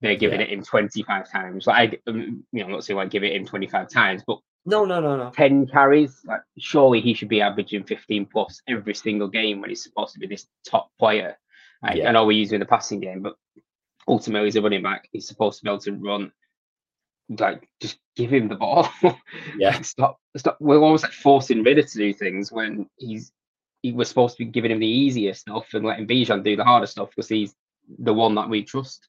they're 0.01 0.15
giving 0.15 0.39
Yeah. 0.39 0.47
it 0.47 0.53
him 0.53 0.63
twenty 0.63 1.03
five 1.03 1.29
times. 1.29 1.67
Like, 1.67 1.93
I, 2.07 2.09
um, 2.09 2.45
you 2.51 2.59
know, 2.59 2.65
I'm 2.65 2.71
not 2.71 2.83
saying 2.85 2.97
like 2.97 3.09
give 3.09 3.23
it 3.23 3.35
him 3.35 3.45
twenty 3.45 3.67
five 3.67 3.89
times, 3.89 4.23
but 4.25 4.39
no, 4.65 4.83
no, 4.83 4.99
no, 4.99 5.15
no. 5.15 5.29
10 5.31 5.67
carries, 5.67 6.25
like 6.25 6.41
surely 6.57 6.99
he 6.99 7.13
should 7.13 7.29
be 7.29 7.39
averaging 7.41 7.83
15 7.85 8.25
plus 8.25 8.61
every 8.67 8.93
single 8.93 9.29
game 9.29 9.61
when 9.61 9.69
he's 9.69 9.81
supposed 9.83 10.13
to 10.13 10.19
be 10.19 10.27
this 10.27 10.45
top 10.65 10.89
player. 10.99 11.37
Like, 11.81 11.95
Yeah. 11.97 12.09
I 12.09 12.11
know 12.11 12.25
we're 12.25 12.33
using 12.33 12.59
the 12.59 12.65
passing 12.65 12.99
game, 12.99 13.21
but 13.21 13.35
ultimately, 14.09 14.49
as 14.49 14.55
a 14.57 14.61
running 14.61 14.83
back, 14.83 15.07
he's 15.13 15.25
supposed 15.27 15.59
to 15.59 15.63
be 15.63 15.69
able 15.69 15.79
to 15.79 15.93
run. 15.93 16.31
Like, 17.29 17.67
just 17.81 17.99
give 18.15 18.31
him 18.31 18.47
the 18.47 18.55
ball. 18.55 18.89
Yeah. 19.57 19.71
Like, 19.71 19.85
stop, 19.85 20.19
stop. 20.35 20.57
We're 20.59 20.79
almost 20.79 21.03
like 21.03 21.13
forcing 21.13 21.63
Ridder 21.63 21.81
to 21.81 21.97
do 21.97 22.13
things 22.13 22.51
when 22.51 22.87
he's 22.97 23.31
he 23.81 23.91
was 23.91 24.09
supposed 24.09 24.37
to 24.37 24.45
be 24.45 24.51
giving 24.51 24.71
him 24.71 24.79
the 24.79 24.87
easier 24.87 25.33
stuff 25.33 25.73
and 25.73 25.85
letting 25.85 26.07
Bijan 26.07 26.43
do 26.43 26.55
the 26.55 26.63
harder 26.63 26.85
stuff 26.85 27.09
because 27.09 27.29
he's 27.29 27.55
the 27.99 28.13
one 28.13 28.35
that 28.35 28.49
we 28.49 28.63
trust. 28.63 29.07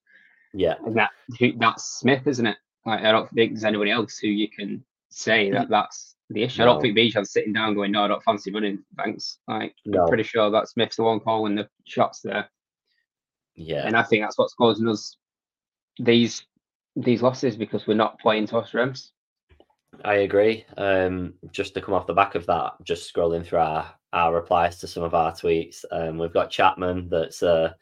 Yeah, 0.54 0.74
And 0.86 0.96
that 0.96 1.10
who, 1.38 1.52
that's 1.58 1.84
Smith, 1.98 2.26
isn't 2.26 2.46
it? 2.46 2.56
Like, 2.86 3.02
I 3.04 3.12
don't 3.12 3.30
think 3.30 3.52
there's 3.52 3.64
anybody 3.64 3.90
else 3.90 4.18
who 4.18 4.28
you 4.28 4.48
can 4.48 4.82
say 5.10 5.50
that 5.50 5.66
mm. 5.66 5.70
that's 5.70 6.16
the 6.30 6.42
issue. 6.42 6.62
I 6.62 6.66
don't 6.66 6.80
think 6.80 6.96
Bijan's 6.96 7.32
sitting 7.32 7.52
down 7.52 7.74
going, 7.74 7.92
"No, 7.92 8.04
I 8.04 8.08
don't 8.08 8.22
fancy 8.22 8.50
running." 8.50 8.82
Thanks. 8.96 9.38
Like, 9.46 9.74
No. 9.84 10.02
I'm 10.02 10.08
pretty 10.08 10.22
sure 10.22 10.50
that 10.50 10.68
Smith's 10.68 10.96
the 10.96 11.02
one 11.02 11.20
calling 11.20 11.54
the 11.54 11.68
shots 11.84 12.20
there, 12.20 12.48
yeah, 13.54 13.86
and 13.86 13.96
I 13.96 14.02
think 14.02 14.22
that's 14.22 14.38
what's 14.38 14.54
causing 14.54 14.88
us 14.88 15.16
these 15.98 16.46
these 17.02 17.22
losses 17.22 17.56
because 17.56 17.86
we're 17.86 17.94
not 17.94 18.18
playing 18.18 18.46
to 18.48 18.56
our 18.56 18.66
strengths. 18.66 19.12
I 20.04 20.16
agree. 20.16 20.64
Um, 20.76 21.34
just 21.50 21.74
to 21.74 21.80
come 21.80 21.94
off 21.94 22.06
the 22.06 22.14
back 22.14 22.34
of 22.34 22.46
that, 22.46 22.74
just 22.82 23.12
scrolling 23.12 23.46
through 23.46 23.60
our, 23.60 23.92
our 24.12 24.34
replies 24.34 24.78
to 24.80 24.86
some 24.86 25.02
of 25.02 25.14
our 25.14 25.32
tweets, 25.32 25.84
um, 25.90 26.18
we've 26.18 26.32
got 26.32 26.50
Chapman 26.50 27.08
that's 27.08 27.42
a 27.42 27.74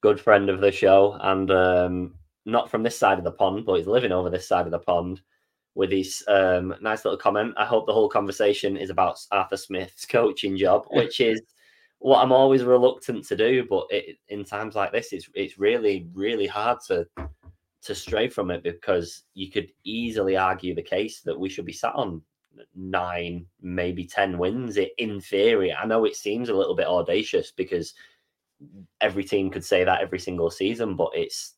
good 0.00 0.20
friend 0.20 0.48
of 0.48 0.60
the 0.60 0.72
show 0.72 1.18
and 1.20 1.50
um, 1.50 2.14
not 2.46 2.70
from 2.70 2.82
this 2.82 2.98
side 2.98 3.18
of 3.18 3.24
the 3.24 3.32
pond, 3.32 3.66
but 3.66 3.74
he's 3.74 3.86
living 3.86 4.12
over 4.12 4.30
this 4.30 4.48
side 4.48 4.64
of 4.66 4.72
the 4.72 4.78
pond 4.78 5.20
with 5.74 5.90
his 5.90 6.24
um, 6.28 6.74
nice 6.80 7.04
little 7.04 7.18
comment. 7.18 7.54
I 7.56 7.64
hope 7.64 7.86
the 7.86 7.92
whole 7.92 8.08
conversation 8.08 8.76
is 8.76 8.90
about 8.90 9.18
Arthur 9.30 9.56
Smith's 9.56 10.06
coaching 10.10 10.56
job, 10.56 10.86
which 10.90 11.20
is 11.20 11.40
what 11.98 12.22
I'm 12.22 12.32
always 12.32 12.64
reluctant 12.64 13.26
to 13.28 13.36
do. 13.36 13.66
But 13.68 13.86
it, 13.90 14.16
in 14.28 14.44
times 14.44 14.74
like 14.74 14.92
this, 14.92 15.12
it's 15.12 15.28
it's 15.34 15.58
really 15.58 16.08
really 16.12 16.46
hard 16.46 16.78
to 16.88 17.06
to 17.82 17.94
stray 17.94 18.28
from 18.28 18.50
it 18.50 18.62
because 18.62 19.24
you 19.34 19.50
could 19.50 19.72
easily 19.84 20.36
argue 20.36 20.74
the 20.74 20.82
case 20.82 21.22
that 21.22 21.38
we 21.38 21.48
should 21.48 21.64
be 21.64 21.72
sat 21.72 21.94
on 21.94 22.22
nine, 22.74 23.46
maybe 23.62 24.04
ten 24.04 24.38
wins. 24.38 24.78
In 24.98 25.20
theory, 25.20 25.72
I 25.72 25.86
know 25.86 26.04
it 26.04 26.16
seems 26.16 26.48
a 26.48 26.54
little 26.54 26.74
bit 26.74 26.86
audacious 26.86 27.52
because 27.52 27.94
every 29.00 29.24
team 29.24 29.50
could 29.50 29.64
say 29.64 29.84
that 29.84 30.02
every 30.02 30.18
single 30.18 30.50
season, 30.50 30.96
but 30.96 31.10
it's 31.14 31.54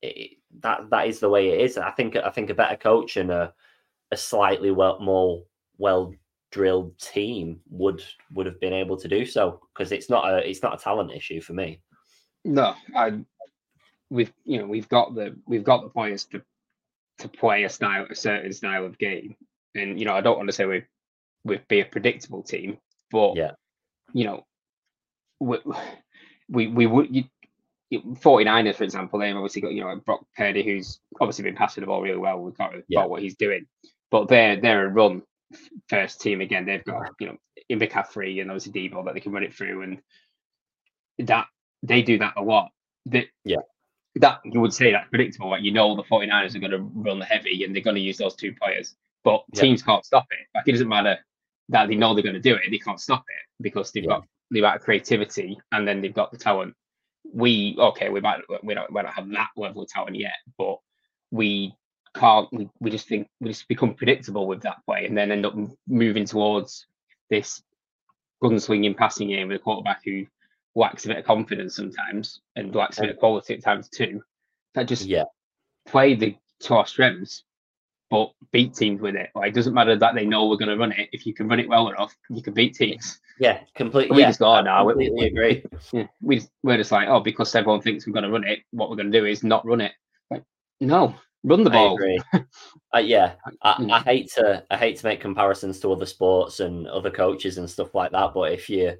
it, 0.00 0.38
that 0.60 0.90
that 0.90 1.06
is 1.06 1.20
the 1.20 1.28
way 1.28 1.50
it 1.50 1.60
is. 1.60 1.78
I 1.78 1.90
think 1.92 2.16
I 2.16 2.30
think 2.30 2.50
a 2.50 2.54
better 2.54 2.76
coach 2.76 3.16
and 3.16 3.30
a 3.30 3.52
a 4.10 4.16
slightly 4.16 4.70
well 4.70 4.98
more 5.00 5.44
well 5.78 6.12
drilled 6.50 6.98
team 6.98 7.60
would 7.70 8.02
would 8.34 8.46
have 8.46 8.60
been 8.60 8.74
able 8.74 8.96
to 8.96 9.08
do 9.08 9.24
so 9.24 9.60
because 9.72 9.92
it's 9.92 10.10
not 10.10 10.28
a 10.28 10.48
it's 10.48 10.62
not 10.62 10.78
a 10.78 10.82
talent 10.82 11.12
issue 11.12 11.40
for 11.40 11.52
me. 11.52 11.80
No, 12.44 12.74
I 12.96 13.20
we've 14.12 14.32
you 14.44 14.58
know 14.58 14.66
we've 14.66 14.88
got 14.88 15.14
the 15.14 15.34
we've 15.46 15.64
got 15.64 15.82
the 15.82 15.88
players 15.88 16.24
to 16.26 16.42
to 17.18 17.28
play 17.28 17.64
a 17.64 17.68
style 17.68 18.06
a 18.10 18.14
certain 18.14 18.52
style 18.52 18.84
of 18.84 18.98
game, 18.98 19.36
and 19.74 19.98
you 19.98 20.04
know 20.04 20.14
I 20.14 20.20
don't 20.20 20.36
want 20.36 20.48
to 20.48 20.52
say 20.52 20.66
we 20.66 20.84
we'd 21.44 21.66
be 21.68 21.80
a 21.80 21.84
predictable 21.84 22.42
team, 22.42 22.78
but 23.10 23.36
yeah, 23.36 23.52
you 24.12 24.24
know 24.24 24.44
we 25.40 25.58
we, 26.48 26.66
we 26.66 26.86
would 26.86 27.14
you, 27.14 27.24
49ers, 28.00 28.76
for 28.76 28.84
example, 28.84 29.18
they've 29.18 29.36
obviously 29.36 29.60
got, 29.60 29.72
you 29.72 29.82
know, 29.82 29.94
Brock 29.96 30.24
Purdy, 30.36 30.62
who's 30.62 30.98
obviously 31.20 31.44
been 31.44 31.54
passing 31.54 31.82
the 31.82 31.86
ball 31.86 32.00
really 32.00 32.16
well 32.16 32.40
with 32.40 32.56
yeah. 32.88 33.04
what 33.04 33.20
he's 33.20 33.36
doing. 33.36 33.66
But 34.10 34.28
they're 34.28 34.58
they're 34.60 34.86
a 34.86 34.88
run 34.88 35.22
first 35.88 36.20
team 36.20 36.40
again. 36.40 36.64
They've 36.64 36.84
got, 36.84 37.10
you 37.20 37.26
know, 37.26 37.36
in 37.68 37.78
McCaffrey 37.78 38.40
and 38.40 38.50
obviously 38.50 38.72
Deebo 38.72 39.04
that 39.04 39.14
they 39.14 39.20
can 39.20 39.32
run 39.32 39.42
it 39.42 39.54
through. 39.54 39.82
And 39.82 39.98
that 41.26 41.46
they 41.82 42.02
do 42.02 42.18
that 42.18 42.34
a 42.36 42.42
lot. 42.42 42.70
That 43.06 43.26
yeah. 43.44 43.58
That 44.16 44.40
you 44.44 44.60
would 44.60 44.74
say 44.74 44.92
that's 44.92 45.08
predictable. 45.08 45.50
Like 45.50 45.62
you 45.62 45.72
know 45.72 45.96
the 45.96 46.02
49ers 46.02 46.54
are 46.54 46.58
going 46.58 46.72
to 46.72 46.90
run 46.94 47.18
the 47.18 47.24
heavy 47.24 47.64
and 47.64 47.74
they're 47.74 47.82
going 47.82 47.96
to 47.96 48.02
use 48.02 48.18
those 48.18 48.34
two 48.34 48.54
players. 48.60 48.94
But 49.24 49.44
yeah. 49.52 49.62
teams 49.62 49.82
can't 49.82 50.04
stop 50.04 50.26
it. 50.30 50.46
Like 50.54 50.68
it 50.68 50.72
doesn't 50.72 50.88
matter 50.88 51.18
that 51.70 51.88
they 51.88 51.94
know 51.94 52.12
they're 52.12 52.22
going 52.22 52.34
to 52.34 52.40
do 52.40 52.54
it, 52.54 52.62
they 52.70 52.78
can't 52.78 53.00
stop 53.00 53.24
it 53.28 53.62
because 53.62 53.92
they've 53.92 54.04
yeah. 54.04 54.10
got 54.10 54.24
the 54.50 54.58
amount 54.58 54.76
of 54.76 54.82
creativity 54.82 55.58
and 55.70 55.88
then 55.88 56.02
they've 56.02 56.12
got 56.12 56.30
the 56.30 56.36
talent 56.36 56.74
we 57.32 57.76
okay, 57.78 58.08
we 58.08 58.20
might 58.20 58.40
we 58.62 58.74
don't 58.74 58.92
we 58.92 59.02
don't 59.02 59.12
have 59.12 59.28
that 59.30 59.50
level 59.56 59.82
of 59.82 59.88
talent 59.88 60.16
yet, 60.16 60.34
but 60.58 60.78
we 61.30 61.74
can't 62.14 62.48
we, 62.52 62.68
we 62.80 62.90
just 62.90 63.08
think 63.08 63.28
we 63.40 63.48
just 63.48 63.68
become 63.68 63.94
predictable 63.94 64.46
with 64.46 64.60
that 64.62 64.84
play 64.84 65.06
and 65.06 65.16
then 65.16 65.32
end 65.32 65.46
up 65.46 65.54
moving 65.86 66.26
towards 66.26 66.86
this 67.30 67.62
gunslinging 68.42 68.96
passing 68.96 69.28
game 69.28 69.48
with 69.48 69.60
a 69.60 69.62
quarterback 69.62 70.02
who 70.04 70.26
lacks 70.74 71.04
a 71.04 71.08
bit 71.08 71.18
of 71.18 71.24
confidence 71.24 71.76
sometimes 71.76 72.40
and 72.56 72.74
lacks 72.74 72.98
a 72.98 73.02
bit 73.02 73.10
of 73.10 73.18
quality 73.18 73.54
at 73.54 73.62
times 73.62 73.88
too. 73.88 74.22
That 74.74 74.88
just 74.88 75.06
yeah 75.06 75.24
play 75.86 76.14
the 76.14 76.36
to 76.60 76.74
our 76.74 76.86
strengths 76.86 77.44
but 78.12 78.30
beat 78.50 78.74
teams 78.74 79.00
with 79.00 79.16
it. 79.16 79.30
Like, 79.34 79.48
it 79.48 79.54
doesn't 79.54 79.72
matter 79.72 79.96
that 79.96 80.14
they 80.14 80.26
know 80.26 80.46
we're 80.46 80.58
going 80.58 80.68
to 80.68 80.76
run 80.76 80.92
it. 80.92 81.08
If 81.12 81.24
you 81.24 81.32
can 81.32 81.48
run 81.48 81.58
it 81.58 81.68
well 81.68 81.88
enough, 81.88 82.14
you 82.28 82.42
can 82.42 82.52
beat 82.52 82.74
teams. 82.74 83.18
Yeah, 83.40 83.60
completely. 83.74 84.16
We 84.16 84.20
yeah, 84.20 84.28
just 84.28 84.38
go, 84.38 84.54
oh, 84.54 84.60
no, 84.60 84.84
we, 84.84 85.08
we 85.08 85.24
agree. 85.24 85.64
Yeah, 85.94 86.06
we, 86.20 86.42
we're 86.62 86.76
just 86.76 86.92
like, 86.92 87.08
oh, 87.08 87.20
because 87.20 87.54
everyone 87.54 87.80
thinks 87.80 88.06
we're 88.06 88.12
going 88.12 88.24
to 88.24 88.30
run 88.30 88.44
it, 88.44 88.60
what 88.70 88.90
we're 88.90 88.96
going 88.96 89.10
to 89.10 89.18
do 89.18 89.24
is 89.24 89.42
not 89.42 89.66
run 89.66 89.80
it. 89.80 89.92
Like, 90.30 90.42
no, 90.78 91.14
run 91.42 91.64
the 91.64 91.70
ball. 91.70 91.92
I 91.92 91.94
agree. 91.94 92.20
uh, 92.94 92.98
yeah, 92.98 93.32
I, 93.62 93.82
I 93.90 94.00
hate 94.00 94.30
to 94.32 94.62
I 94.70 94.76
hate 94.76 94.98
to 94.98 95.06
make 95.06 95.22
comparisons 95.22 95.80
to 95.80 95.92
other 95.92 96.04
sports 96.04 96.60
and 96.60 96.86
other 96.88 97.10
coaches 97.10 97.56
and 97.56 97.68
stuff 97.68 97.94
like 97.94 98.12
that, 98.12 98.34
but 98.34 98.52
if 98.52 98.68
you 98.68 98.92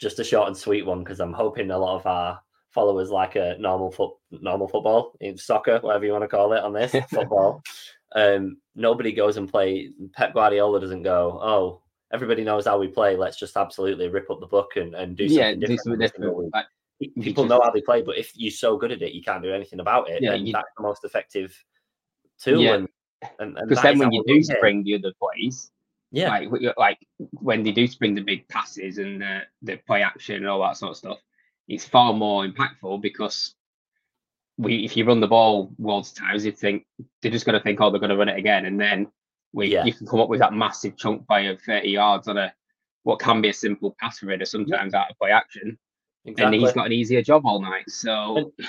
just 0.00 0.18
a 0.18 0.24
short 0.24 0.48
and 0.48 0.56
sweet 0.56 0.86
one, 0.86 1.00
because 1.00 1.20
I'm 1.20 1.32
hoping 1.32 1.70
a 1.70 1.78
lot 1.78 1.96
of 1.96 2.06
our 2.06 2.40
followers 2.70 3.10
like 3.10 3.36
a 3.36 3.56
normal 3.58 3.90
foot 3.90 4.12
normal 4.30 4.68
football, 4.68 5.16
soccer, 5.36 5.78
whatever 5.80 6.04
you 6.04 6.12
want 6.12 6.22
to 6.22 6.28
call 6.28 6.52
it 6.52 6.62
on 6.62 6.72
this 6.72 6.94
football. 7.10 7.62
Um, 8.14 8.58
nobody 8.74 9.12
goes 9.12 9.36
and 9.36 9.48
play. 9.48 9.90
Pep 10.14 10.34
Guardiola 10.34 10.80
doesn't 10.80 11.02
go. 11.02 11.38
Oh, 11.42 11.82
everybody 12.12 12.44
knows 12.44 12.66
how 12.66 12.78
we 12.78 12.88
play. 12.88 13.16
Let's 13.16 13.38
just 13.38 13.56
absolutely 13.56 14.08
rip 14.08 14.30
up 14.30 14.40
the 14.40 14.46
book 14.46 14.72
and, 14.76 14.94
and 14.94 15.16
do 15.16 15.28
something 15.28 15.38
yeah, 15.38 15.54
different. 15.54 15.68
Do 15.68 15.76
something 15.78 16.00
different. 16.00 16.54
Like, 16.54 16.66
People 17.22 17.46
know 17.46 17.60
how 17.62 17.70
they 17.70 17.80
play, 17.80 18.02
but 18.02 18.18
if 18.18 18.32
you're 18.34 18.50
so 18.50 18.76
good 18.76 18.92
at 18.92 19.00
it, 19.00 19.12
you 19.12 19.22
can't 19.22 19.42
do 19.42 19.52
anything 19.52 19.80
about 19.80 20.10
it. 20.10 20.22
Yeah, 20.22 20.34
you, 20.34 20.52
that's 20.52 20.68
the 20.76 20.82
most 20.82 21.02
effective 21.02 21.56
tool. 22.38 22.60
Yeah. 22.60 22.84
And 23.38 23.54
because 23.54 23.82
then 23.82 23.98
when 23.98 24.12
you 24.12 24.22
do 24.26 24.42
spring 24.42 24.82
the 24.82 24.96
other 24.96 25.12
plays, 25.18 25.70
yeah, 26.12 26.28
like 26.28 26.50
like 26.76 26.98
when 27.16 27.62
they 27.62 27.72
do 27.72 27.86
spring 27.86 28.14
the 28.14 28.20
big 28.20 28.48
passes 28.48 28.98
and 28.98 29.20
the 29.20 29.42
the 29.62 29.76
play 29.86 30.02
action 30.02 30.36
and 30.36 30.48
all 30.48 30.60
that 30.62 30.76
sort 30.76 30.90
of 30.92 30.96
stuff, 30.96 31.18
it's 31.68 31.84
far 31.84 32.12
more 32.12 32.44
impactful 32.46 33.00
because 33.00 33.54
we 34.58 34.84
if 34.84 34.96
you 34.96 35.04
run 35.04 35.20
the 35.20 35.28
ball 35.28 35.72
loads 35.78 36.10
of 36.10 36.18
times, 36.18 36.44
you 36.44 36.52
think 36.52 36.84
they're 37.22 37.30
just 37.30 37.46
going 37.46 37.58
to 37.58 37.62
think, 37.62 37.80
oh, 37.80 37.90
they're 37.90 38.00
going 38.00 38.10
to 38.10 38.16
run 38.16 38.28
it 38.28 38.38
again, 38.38 38.66
and 38.66 38.80
then 38.80 39.06
we 39.52 39.68
yeah. 39.68 39.84
you 39.84 39.92
can 39.92 40.06
come 40.06 40.20
up 40.20 40.28
with 40.28 40.40
that 40.40 40.52
massive 40.52 40.96
chunk 40.96 41.26
play 41.28 41.46
of 41.46 41.60
thirty 41.62 41.90
yards 41.90 42.28
on 42.28 42.38
a 42.38 42.52
what 43.04 43.18
can 43.18 43.40
be 43.40 43.48
a 43.48 43.54
simple 43.54 43.96
pass 44.00 44.22
runner 44.22 44.44
sometimes 44.44 44.92
yeah. 44.92 45.00
out 45.00 45.10
of 45.10 45.18
play 45.18 45.30
action, 45.30 45.78
exactly. 46.24 46.44
and 46.44 46.54
he's 46.66 46.74
got 46.74 46.86
an 46.86 46.92
easier 46.92 47.22
job 47.22 47.42
all 47.44 47.60
night. 47.60 47.88
So. 47.88 48.36
And, 48.36 48.68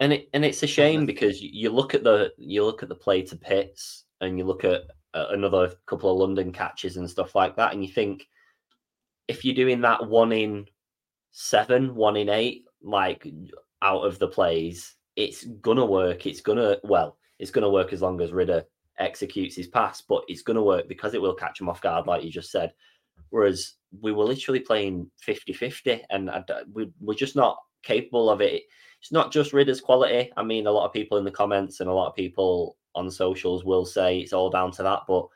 and 0.00 0.12
it 0.12 0.28
and 0.34 0.44
it's 0.44 0.64
a 0.64 0.66
shame 0.66 1.06
because 1.06 1.40
you 1.40 1.70
look 1.70 1.94
at 1.94 2.02
the 2.02 2.32
you 2.36 2.64
look 2.64 2.82
at 2.82 2.88
the 2.88 2.94
play 2.94 3.22
to 3.22 3.36
Pitts 3.36 4.04
and 4.20 4.36
you 4.36 4.44
look 4.44 4.64
at 4.64 4.82
another 5.14 5.74
couple 5.86 6.10
of 6.10 6.18
London 6.18 6.52
catches 6.52 6.96
and 6.96 7.08
stuff 7.08 7.34
like 7.34 7.56
that, 7.56 7.72
and 7.72 7.84
you 7.84 7.92
think 7.92 8.26
if 9.28 9.44
you're 9.44 9.54
doing 9.54 9.80
that 9.82 10.08
one 10.08 10.32
in 10.32 10.66
seven, 11.30 11.94
one 11.94 12.16
in 12.16 12.28
eight, 12.28 12.64
like 12.82 13.26
out 13.82 14.02
of 14.02 14.18
the 14.18 14.28
plays, 14.28 14.94
it's 15.16 15.44
gonna 15.44 15.84
work. 15.84 16.26
It's 16.26 16.40
gonna 16.40 16.76
well, 16.84 17.16
it's 17.38 17.50
gonna 17.50 17.70
work 17.70 17.92
as 17.92 18.02
long 18.02 18.20
as 18.20 18.32
Ridder 18.32 18.64
executes 18.98 19.56
his 19.56 19.68
pass, 19.68 20.00
but 20.00 20.22
it's 20.28 20.42
gonna 20.42 20.62
work 20.62 20.88
because 20.88 21.14
it 21.14 21.22
will 21.22 21.34
catch 21.34 21.60
him 21.60 21.68
off 21.68 21.80
guard, 21.80 22.06
like 22.06 22.24
you 22.24 22.30
just 22.30 22.50
said. 22.50 22.72
Whereas 23.30 23.74
we 24.00 24.12
were 24.12 24.24
literally 24.24 24.60
playing 24.60 25.10
50-50 25.26 26.02
and 26.10 26.30
we, 26.72 26.90
we're 27.00 27.14
just 27.14 27.36
not 27.36 27.56
capable 27.82 28.28
of 28.30 28.40
it. 28.40 28.62
It's 29.00 29.12
not 29.12 29.32
just 29.32 29.52
Ridder's 29.52 29.80
quality. 29.80 30.30
I 30.36 30.42
mean, 30.42 30.66
a 30.66 30.70
lot 30.70 30.86
of 30.86 30.92
people 30.92 31.18
in 31.18 31.24
the 31.24 31.30
comments 31.30 31.80
and 31.80 31.88
a 31.88 31.92
lot 31.92 32.08
of 32.08 32.14
people 32.14 32.76
on 32.94 33.10
socials 33.10 33.64
will 33.64 33.84
say 33.86 34.18
it's 34.18 34.32
all 34.32 34.50
down 34.50 34.70
to 34.72 34.82
that, 34.82 35.00
but 35.08 35.26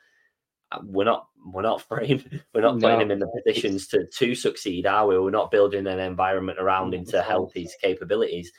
uh, 0.71 0.79
we're 0.83 1.05
not 1.05 1.27
we're 1.53 1.61
not 1.61 1.81
framed 1.87 2.41
we're 2.53 2.61
not 2.61 2.79
putting 2.79 2.97
no, 2.97 2.99
him 2.99 3.11
in 3.11 3.19
the 3.19 3.41
positions 3.43 3.87
to 3.87 4.05
to 4.05 4.35
succeed, 4.35 4.85
are 4.85 5.07
we? 5.07 5.19
We're 5.19 5.31
not 5.31 5.51
building 5.51 5.87
an 5.87 5.99
environment 5.99 6.59
around 6.59 6.93
him 6.93 7.05
to 7.05 7.21
help 7.21 7.53
his 7.53 7.75
capabilities 7.81 8.51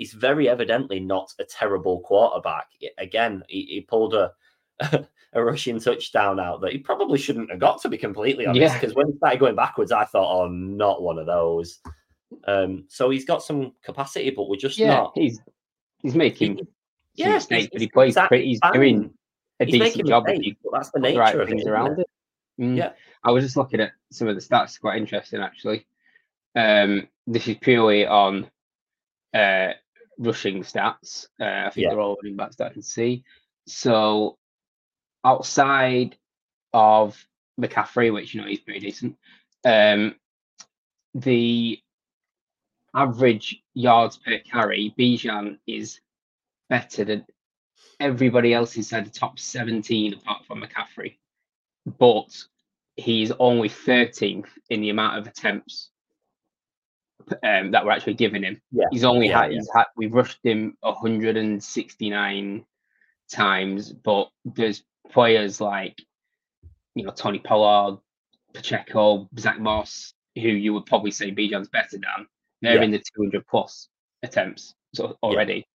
he's 0.00 0.14
very 0.14 0.48
evidently 0.48 0.98
not 0.98 1.30
a 1.38 1.44
terrible 1.44 2.00
quarterback. 2.00 2.68
Again, 2.96 3.44
he, 3.48 3.66
he 3.66 3.80
pulled 3.82 4.14
a 4.14 4.32
a 5.32 5.44
rushing 5.44 5.78
touchdown 5.78 6.40
out 6.40 6.62
that 6.62 6.72
he 6.72 6.78
probably 6.78 7.18
shouldn't 7.18 7.50
have 7.50 7.60
got, 7.60 7.80
to 7.82 7.88
be 7.88 7.98
completely 7.98 8.46
honest. 8.46 8.74
Because 8.74 8.92
yeah. 8.92 8.96
when 8.96 9.08
he 9.08 9.16
started 9.18 9.38
going 9.38 9.54
backwards, 9.54 9.92
I 9.92 10.06
thought, 10.06 10.42
oh, 10.42 10.48
not 10.48 11.02
one 11.02 11.18
of 11.18 11.26
those. 11.26 11.80
Um, 12.46 12.86
so 12.88 13.10
he's 13.10 13.26
got 13.26 13.42
some 13.42 13.72
capacity, 13.84 14.30
but 14.30 14.48
we're 14.48 14.56
just 14.56 14.78
yeah, 14.78 14.96
not. 14.96 15.12
He's 15.14 15.38
he's 15.98 16.14
making 16.14 16.66
yeah, 17.14 17.34
mistakes, 17.34 17.68
but 17.72 17.80
he 17.80 17.88
plays 17.88 18.16
pretty. 18.28 18.46
He's 18.46 18.60
doing 18.72 19.12
a 19.60 19.64
he's 19.64 19.80
decent 19.80 20.08
job. 20.08 20.26
Mistakes, 20.26 20.60
that's 20.72 20.90
the 20.90 21.00
nature 21.00 21.20
right 21.20 21.40
of 21.40 21.48
things 21.48 21.66
it, 21.66 21.68
around 21.68 21.98
it. 21.98 22.00
it. 22.58 22.62
Mm. 22.62 22.76
Yeah, 22.76 22.92
I 23.24 23.30
was 23.30 23.44
just 23.44 23.56
looking 23.56 23.80
at 23.80 23.92
some 24.10 24.28
of 24.28 24.34
the 24.34 24.40
stats. 24.40 24.80
Quite 24.80 24.98
interesting, 24.98 25.40
actually. 25.40 25.86
Um, 26.54 27.08
this 27.26 27.46
is 27.48 27.56
purely 27.58 28.06
on 28.06 28.50
uh, 29.34 29.72
rushing 30.18 30.62
stats. 30.62 31.26
Uh, 31.40 31.66
I 31.66 31.70
think 31.70 31.84
yeah. 31.84 31.90
they're 31.90 32.00
all 32.00 32.16
running 32.22 32.36
backs 32.36 32.56
that 32.56 32.70
I 32.70 32.72
can 32.72 32.82
see. 32.82 33.24
So 33.66 34.38
outside 35.24 36.16
of 36.72 37.22
McCaffrey, 37.60 38.12
which 38.12 38.34
you 38.34 38.40
know 38.40 38.46
he's 38.46 38.60
pretty 38.60 38.80
decent, 38.80 39.16
um, 39.64 40.14
the 41.14 41.78
average 42.94 43.62
yards 43.74 44.16
per 44.16 44.38
carry, 44.38 44.94
Bijan 44.98 45.58
is 45.66 46.00
better 46.70 47.04
than 47.04 47.26
everybody 47.98 48.54
else 48.54 48.76
inside 48.76 49.04
the 49.04 49.10
top 49.10 49.38
17 49.38 50.14
apart 50.14 50.46
from 50.46 50.62
McCaffrey. 50.62 51.16
But 51.98 52.44
he's 52.96 53.32
only 53.32 53.68
13th 53.68 54.48
in 54.70 54.80
the 54.80 54.88
amount 54.88 55.18
of 55.18 55.26
attempts 55.26 55.90
um, 57.42 57.72
that 57.72 57.84
we're 57.84 57.92
actually 57.92 58.14
giving 58.14 58.42
him. 58.42 58.62
Yeah. 58.72 58.86
He's 58.90 59.04
only 59.04 59.28
yeah, 59.28 59.42
had, 59.42 59.52
yeah. 59.52 59.58
he's 59.58 59.70
had, 59.74 59.84
we've 59.96 60.14
rushed 60.14 60.38
him 60.42 60.76
169 60.80 62.64
times, 63.30 63.92
but 63.92 64.30
there's 64.44 64.82
players 65.10 65.60
like 65.60 66.00
you 66.94 67.04
know 67.04 67.12
Tony 67.12 67.38
Pollard, 67.38 67.98
Pacheco, 68.54 69.28
Zach 69.38 69.60
Moss, 69.60 70.14
who 70.34 70.48
you 70.48 70.72
would 70.72 70.86
probably 70.86 71.10
say 71.10 71.30
Bijan's 71.30 71.68
better 71.68 71.98
than. 71.98 72.26
They're 72.62 72.82
in 72.82 72.90
the 72.90 72.98
200 72.98 73.46
plus 73.46 73.88
attempts 74.22 74.74
so 74.94 75.16
already. 75.22 75.66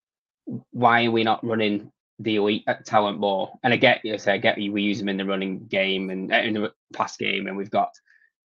Why 0.71 1.05
are 1.05 1.11
we 1.11 1.23
not 1.23 1.43
running 1.45 1.91
the 2.19 2.37
elite 2.37 2.65
talent 2.85 3.19
more? 3.19 3.53
And 3.63 3.73
I 3.73 3.77
get 3.77 4.01
you 4.03 4.17
say 4.17 4.33
I 4.33 4.37
get 4.37 4.57
you. 4.57 4.71
We 4.71 4.83
use 4.83 4.99
them 4.99 5.09
in 5.09 5.17
the 5.17 5.25
running 5.25 5.65
game 5.67 6.09
and 6.09 6.31
uh, 6.31 6.37
in 6.37 6.53
the 6.53 6.71
pass 6.93 7.17
game, 7.17 7.47
and 7.47 7.57
we've 7.57 7.71
got 7.71 7.89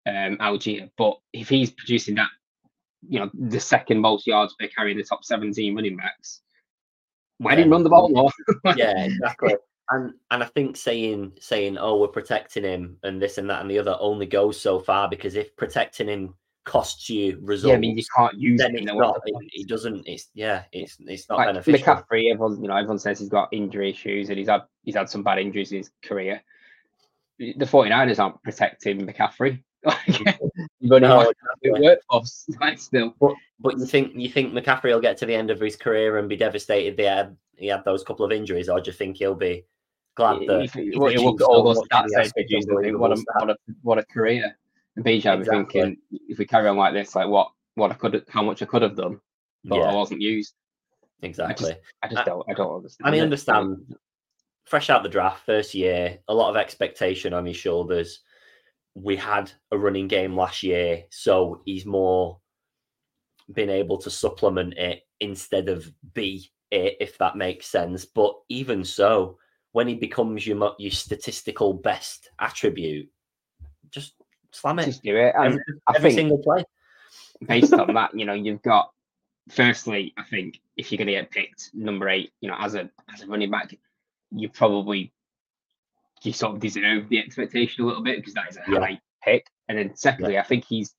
um, 0.07 0.37
Allgeier. 0.39 0.91
But 0.97 1.19
if 1.33 1.49
he's 1.49 1.71
producing 1.71 2.15
that, 2.17 2.29
you 3.09 3.21
know, 3.21 3.31
the 3.35 3.61
second 3.61 4.01
most 4.01 4.27
yards 4.27 4.55
per 4.59 4.69
carry 4.69 4.93
in 4.93 4.99
the 4.99 5.05
top 5.05 5.25
17 5.25 5.75
running 5.75 5.97
backs, 5.97 6.41
why 7.39 7.55
didn't 7.55 7.71
run 7.71 7.83
the 7.83 7.91
ball 7.91 8.11
more? 8.11 8.31
yeah, 8.77 9.05
exactly. 9.05 9.55
And 9.91 10.13
and 10.31 10.43
I 10.43 10.47
think 10.47 10.77
saying 10.77 11.33
saying 11.41 11.79
oh 11.79 11.99
we're 11.99 12.09
protecting 12.09 12.65
him 12.65 12.99
and 13.03 13.21
this 13.21 13.39
and 13.39 13.51
that 13.51 13.61
and 13.61 13.71
the 13.71 13.79
other 13.79 13.97
only 13.99 14.27
goes 14.27 14.61
so 14.61 14.79
far 14.79 15.09
because 15.09 15.35
if 15.35 15.57
protecting 15.57 16.09
him 16.09 16.35
costs 16.65 17.09
you 17.09 17.39
results, 17.43 17.71
yeah, 17.71 17.77
I 17.77 17.79
mean 17.79 17.97
you 17.97 18.05
can't 18.17 18.39
use 18.39 18.59
then 18.59 18.77
it's 18.77 18.87
not. 18.87 19.21
It, 19.25 19.35
it 19.53 19.69
doesn't. 19.69 20.07
It's 20.07 20.29
yeah. 20.35 20.65
It's 20.73 20.97
it's 21.01 21.29
not 21.29 21.39
like 21.39 21.49
beneficial. 21.49 21.87
McCaffrey, 21.87 22.31
everyone 22.31 22.63
you 22.63 22.69
know 22.69 22.77
everyone 22.77 22.99
says 22.99 23.19
he's 23.19 23.29
got 23.29 23.49
injury 23.53 23.91
issues 23.91 24.29
and 24.29 24.39
he's 24.39 24.49
had 24.49 24.63
he's 24.85 24.95
had 24.95 25.09
some 25.09 25.23
bad 25.23 25.39
injuries 25.39 25.73
in 25.73 25.79
his 25.79 25.91
career. 26.05 26.43
The 27.39 27.65
49ers 27.65 28.19
aren't 28.19 28.43
protecting 28.43 29.07
McCaffrey. 29.07 29.63
Like, 29.83 29.97
mm-hmm. 30.09 30.67
No, 30.83 30.97
like 30.99 31.29
exactly. 31.63 31.89
workforce, 31.89 32.45
like 32.61 32.79
still. 32.79 33.15
But 33.59 33.79
you 33.79 33.87
think 33.87 34.13
you 34.15 34.29
think 34.29 34.53
McCaffrey 34.53 34.93
will 34.93 35.01
get 35.01 35.17
to 35.17 35.25
the 35.27 35.35
end 35.35 35.51
of 35.51 35.59
his 35.59 35.75
career 35.75 36.19
and 36.19 36.29
be 36.29 36.37
devastated 36.37 36.99
they 36.99 37.05
had 37.05 37.35
he 37.57 37.69
had 37.69 37.83
those 37.87 38.05
couple 38.05 38.27
of 38.27 38.31
injuries, 38.31 38.69
or 38.69 38.79
do 38.79 38.91
you 38.91 38.93
think 38.95 39.17
he'll 39.17 39.35
be 39.35 39.65
glad 40.17 40.41
that 40.47 40.71
he's 40.75 40.99
well, 40.99 41.11
you 41.11 41.23
look 41.23 41.41
all 41.41 41.63
those 41.63 41.79
stats 41.89 42.05
he 42.05 42.11
that 42.11 42.19
has 42.19 42.27
he's 42.27 42.33
produced, 42.33 42.69
such 42.69 42.77
I 42.79 42.83
think, 42.83 42.99
what 42.99 43.13
a 43.13 43.25
what 43.39 43.51
a 43.51 43.57
what 43.83 43.99
a 43.99 44.05
career. 44.05 44.57
And 44.97 45.05
Bijan, 45.05 45.39
we're 45.39 45.45
thinking 45.45 45.97
if 46.11 46.39
we 46.39 46.47
carry 46.47 46.69
on 46.69 46.77
like 46.77 46.95
this, 46.95 47.15
like 47.15 47.29
what 47.29 47.51
what 47.75 47.91
I 47.91 47.95
could 47.95 48.25
how 48.29 48.43
much 48.43 48.63
I 48.63 48.67
could 48.67 48.83
have 48.83 48.97
done, 48.97 49.21
but 49.65 49.81
I 49.81 49.95
wasn't 49.95 50.21
used. 50.21 50.55
exactly. 51.23 51.75
I 52.03 52.09
just 52.09 52.23
I- 52.23 52.25
don't 52.25 52.45
I 52.49 52.55
don't 52.55 52.77
understand. 52.77 53.07
And 53.07 53.15
I 53.15 53.19
it. 53.19 53.23
understand. 53.23 53.95
Fresh 54.67 54.91
out 54.91 55.03
the 55.03 55.09
draft, 55.09 55.45
first 55.47 55.75
year, 55.75 56.19
a 56.29 56.35
lot 56.35 56.51
of 56.51 56.57
expectation 56.57 57.33
on 57.35 57.45
his 57.45 57.57
shoulders. 57.57 58.21
We 58.95 59.17
had 59.17 59.51
a 59.73 59.79
running 59.79 60.07
game 60.07 60.37
last 60.37 60.63
year, 60.63 61.05
so 61.11 61.61
he's 61.65 61.87
more 61.87 62.39
been 63.53 63.71
able 63.71 63.99
to 63.99 64.11
supplement 64.11 64.75
it 64.75 65.01
instead 65.19 65.69
of 65.69 65.91
be 66.15 66.53
it, 66.71 66.97
if 67.01 67.19
that 67.19 67.37
makes 67.37 67.67
sense. 67.67 68.05
But 68.05 68.35
even 68.49 68.85
so, 68.85 69.39
when 69.73 69.89
he 69.89 69.95
becomes 69.95 70.47
your 70.47 70.75
your 70.79 70.93
statistical 70.93 71.73
best 71.75 72.31
attribute, 72.39 73.09
just 73.09 73.20
slam 74.53 74.79
it 74.79 74.87
Just 74.87 75.03
do 75.03 75.17
it. 75.17 75.35
Every, 75.37 75.61
I 75.87 75.93
every 75.97 76.11
think 76.11 76.19
single 76.19 76.39
play. 76.39 76.65
based 77.47 77.73
on 77.75 77.95
that, 77.95 78.11
you 78.19 78.25
know, 78.25 78.35
you've 78.35 78.63
got 78.63 78.91
firstly, 79.51 80.13
I 80.17 80.25
think 80.25 80.61
if 80.77 80.91
you're 80.91 80.99
gonna 80.99 81.13
get 81.13 81.31
picked 81.31 81.71
number 81.75 82.09
eight, 82.09 82.33
you 82.41 82.49
know, 82.49 82.57
as 82.59 82.75
a 82.75 82.91
as 83.13 83.23
a 83.23 83.27
running 83.27 83.51
back, 83.51 83.75
you 84.31 84.49
probably 84.49 85.13
you 86.23 86.33
sort 86.33 86.55
of 86.55 86.61
deserve 86.61 87.09
the 87.09 87.19
expectation 87.19 87.85
a 87.85 87.87
little 87.87 88.03
bit 88.03 88.17
because 88.19 88.35
that 88.35 88.51
is 88.51 88.57
a 88.57 88.63
Yeah. 88.69 88.81
high 88.81 89.01
pick. 89.25 89.47
And 89.69 89.79
then 89.79 89.95
secondly, 89.97 90.39
I 90.39 90.43
think 90.43 90.65
he's 90.65 90.95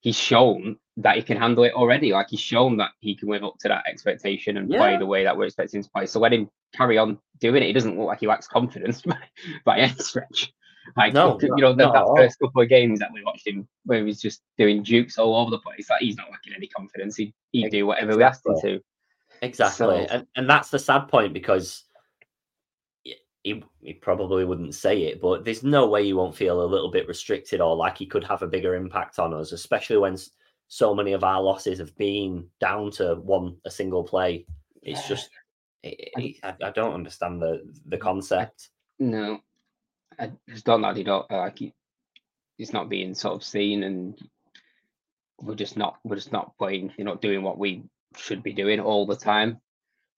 he's 0.00 0.16
shown 0.16 0.78
that 0.96 1.16
he 1.16 1.22
can 1.22 1.36
handle 1.36 1.64
it 1.64 1.72
already. 1.74 2.12
Like 2.12 2.28
he's 2.28 2.40
shown 2.40 2.76
that 2.78 2.90
he 3.00 3.14
can 3.14 3.28
live 3.28 3.44
up 3.44 3.56
to 3.60 3.68
that 3.68 3.84
expectation 3.86 4.56
and 4.56 4.68
play 4.68 4.96
the 4.96 5.06
way 5.06 5.22
that 5.24 5.36
we're 5.36 5.44
expecting 5.46 5.82
to 5.82 5.90
play. 5.90 6.06
So 6.06 6.18
let 6.18 6.32
him 6.32 6.50
carry 6.74 6.98
on 6.98 7.18
doing 7.38 7.62
it. 7.62 7.66
He 7.66 7.72
doesn't 7.72 7.96
look 7.96 8.08
like 8.08 8.20
he 8.20 8.26
lacks 8.26 8.48
confidence 8.48 9.00
by, 9.06 9.16
by 9.64 9.78
any 9.78 9.94
stretch. 9.94 10.52
Like 10.96 11.12
No, 11.14 11.38
you 11.40 11.48
know, 11.56 11.72
that, 11.74 11.92
that 11.92 12.04
first 12.16 12.38
couple 12.40 12.62
of 12.62 12.68
games 12.68 12.98
that 12.98 13.12
we 13.12 13.22
watched 13.22 13.46
him 13.46 13.68
where 13.84 13.98
he 13.98 14.04
was 14.04 14.20
just 14.20 14.42
doing 14.58 14.82
jukes 14.82 15.18
all 15.18 15.36
over 15.36 15.50
the 15.50 15.58
place, 15.58 15.88
like 15.88 16.00
he's 16.00 16.16
not 16.16 16.30
lacking 16.30 16.54
any 16.56 16.66
confidence. 16.68 17.16
He'd, 17.16 17.32
he'd 17.52 17.70
do 17.70 17.86
whatever 17.86 18.16
we 18.16 18.22
asked 18.22 18.44
him 18.46 18.56
to. 18.62 18.80
Exactly, 19.42 20.06
So- 20.06 20.14
and 20.14 20.26
and 20.36 20.48
that's 20.50 20.70
the 20.70 20.78
sad 20.78 21.08
point 21.08 21.32
because 21.32 21.84
he, 23.44 23.64
he 23.80 23.92
probably 23.94 24.44
wouldn't 24.44 24.74
say 24.74 25.02
it, 25.04 25.20
but 25.20 25.44
there's 25.44 25.64
no 25.64 25.88
way 25.88 26.04
he 26.04 26.12
won't 26.12 26.36
feel 26.36 26.62
a 26.62 26.64
little 26.64 26.90
bit 26.90 27.08
restricted 27.08 27.60
or 27.60 27.74
like 27.74 27.98
he 27.98 28.06
could 28.06 28.22
have 28.24 28.42
a 28.42 28.46
bigger 28.46 28.76
impact 28.76 29.18
on 29.18 29.34
us, 29.34 29.50
especially 29.52 29.96
when 29.96 30.16
so 30.68 30.94
many 30.94 31.12
of 31.12 31.24
our 31.24 31.42
losses 31.42 31.78
have 31.80 31.94
been 31.96 32.46
down 32.60 32.90
to 32.92 33.16
one 33.16 33.56
a 33.64 33.70
single 33.70 34.04
play. 34.04 34.46
It's 34.82 35.06
just 35.08 35.30
it, 35.82 36.10
it- 36.16 36.36
I, 36.44 36.54
I 36.66 36.70
don't 36.70 36.94
understand 36.94 37.42
the 37.42 37.62
the 37.86 37.98
concept. 37.98 38.68
No, 39.00 39.40
I 40.22 40.30
just 40.48 40.64
don't 40.64 40.80
know. 40.80 40.94
He 40.94 41.02
don't 41.04 41.30
uh, 41.30 41.38
like 41.38 41.58
he, 41.58 41.74
he's 42.56 42.72
not 42.72 42.88
being 42.88 43.14
sort 43.14 43.34
of 43.34 43.44
seen, 43.44 43.82
and 43.82 44.18
we're 45.40 45.54
just 45.56 45.76
not 45.76 45.98
we're 46.04 46.16
just 46.16 46.32
not 46.32 46.56
playing. 46.58 46.92
You're 46.96 47.06
not 47.06 47.20
doing 47.22 47.42
what 47.42 47.58
we 47.58 47.84
should 48.16 48.42
be 48.42 48.52
doing 48.52 48.80
all 48.80 49.06
the 49.06 49.16
time. 49.16 49.60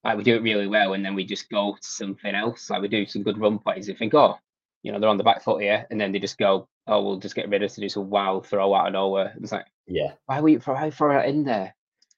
Like 0.05 0.19
we 0.19 0.25
do 0.25 0.37
it 0.37 0.43
really 0.43 0.67
well, 0.67 0.93
and 0.93 1.05
then 1.05 1.15
we 1.15 1.25
just 1.25 1.49
go 1.49 1.75
to 1.75 1.87
something 1.87 2.35
else. 2.35 2.69
Like 2.69 2.83
we 2.83 2.89
do 2.89 3.07
some 3.07 3.23
good 3.23 3.39
run 3.39 3.59
plays. 3.59 3.89
You 3.89 3.95
think, 3.95 4.15
oh, 4.15 4.37
you 4.83 4.93
know, 4.93 5.01
they're 5.01 5.09
on 5.09 5.17
the 5.17 5.25
back 5.25 5.43
foot 5.43 5.63
here, 5.63 5.87
and 5.91 5.99
then 6.01 6.13
they 6.13 6.19
just 6.19 6.37
go, 6.39 6.69
oh, 6.87 7.03
we'll 7.03 7.19
just 7.19 7.35
get 7.35 7.49
rid 7.49 7.63
of 7.63 7.73
to 7.73 7.81
do 7.81 7.89
some 7.89 8.11
wild 8.11 8.47
throw 8.47 8.75
out 8.75 8.89
of 8.89 8.93
nowhere. 8.93 9.35
It's 9.41 9.53
like, 9.53 9.67
Yeah, 9.87 10.13
why 10.27 10.41
we 10.43 10.57
why 10.57 10.91
throw 10.91 11.19
it 11.19 11.29
in 11.29 11.45
there? 11.45 11.75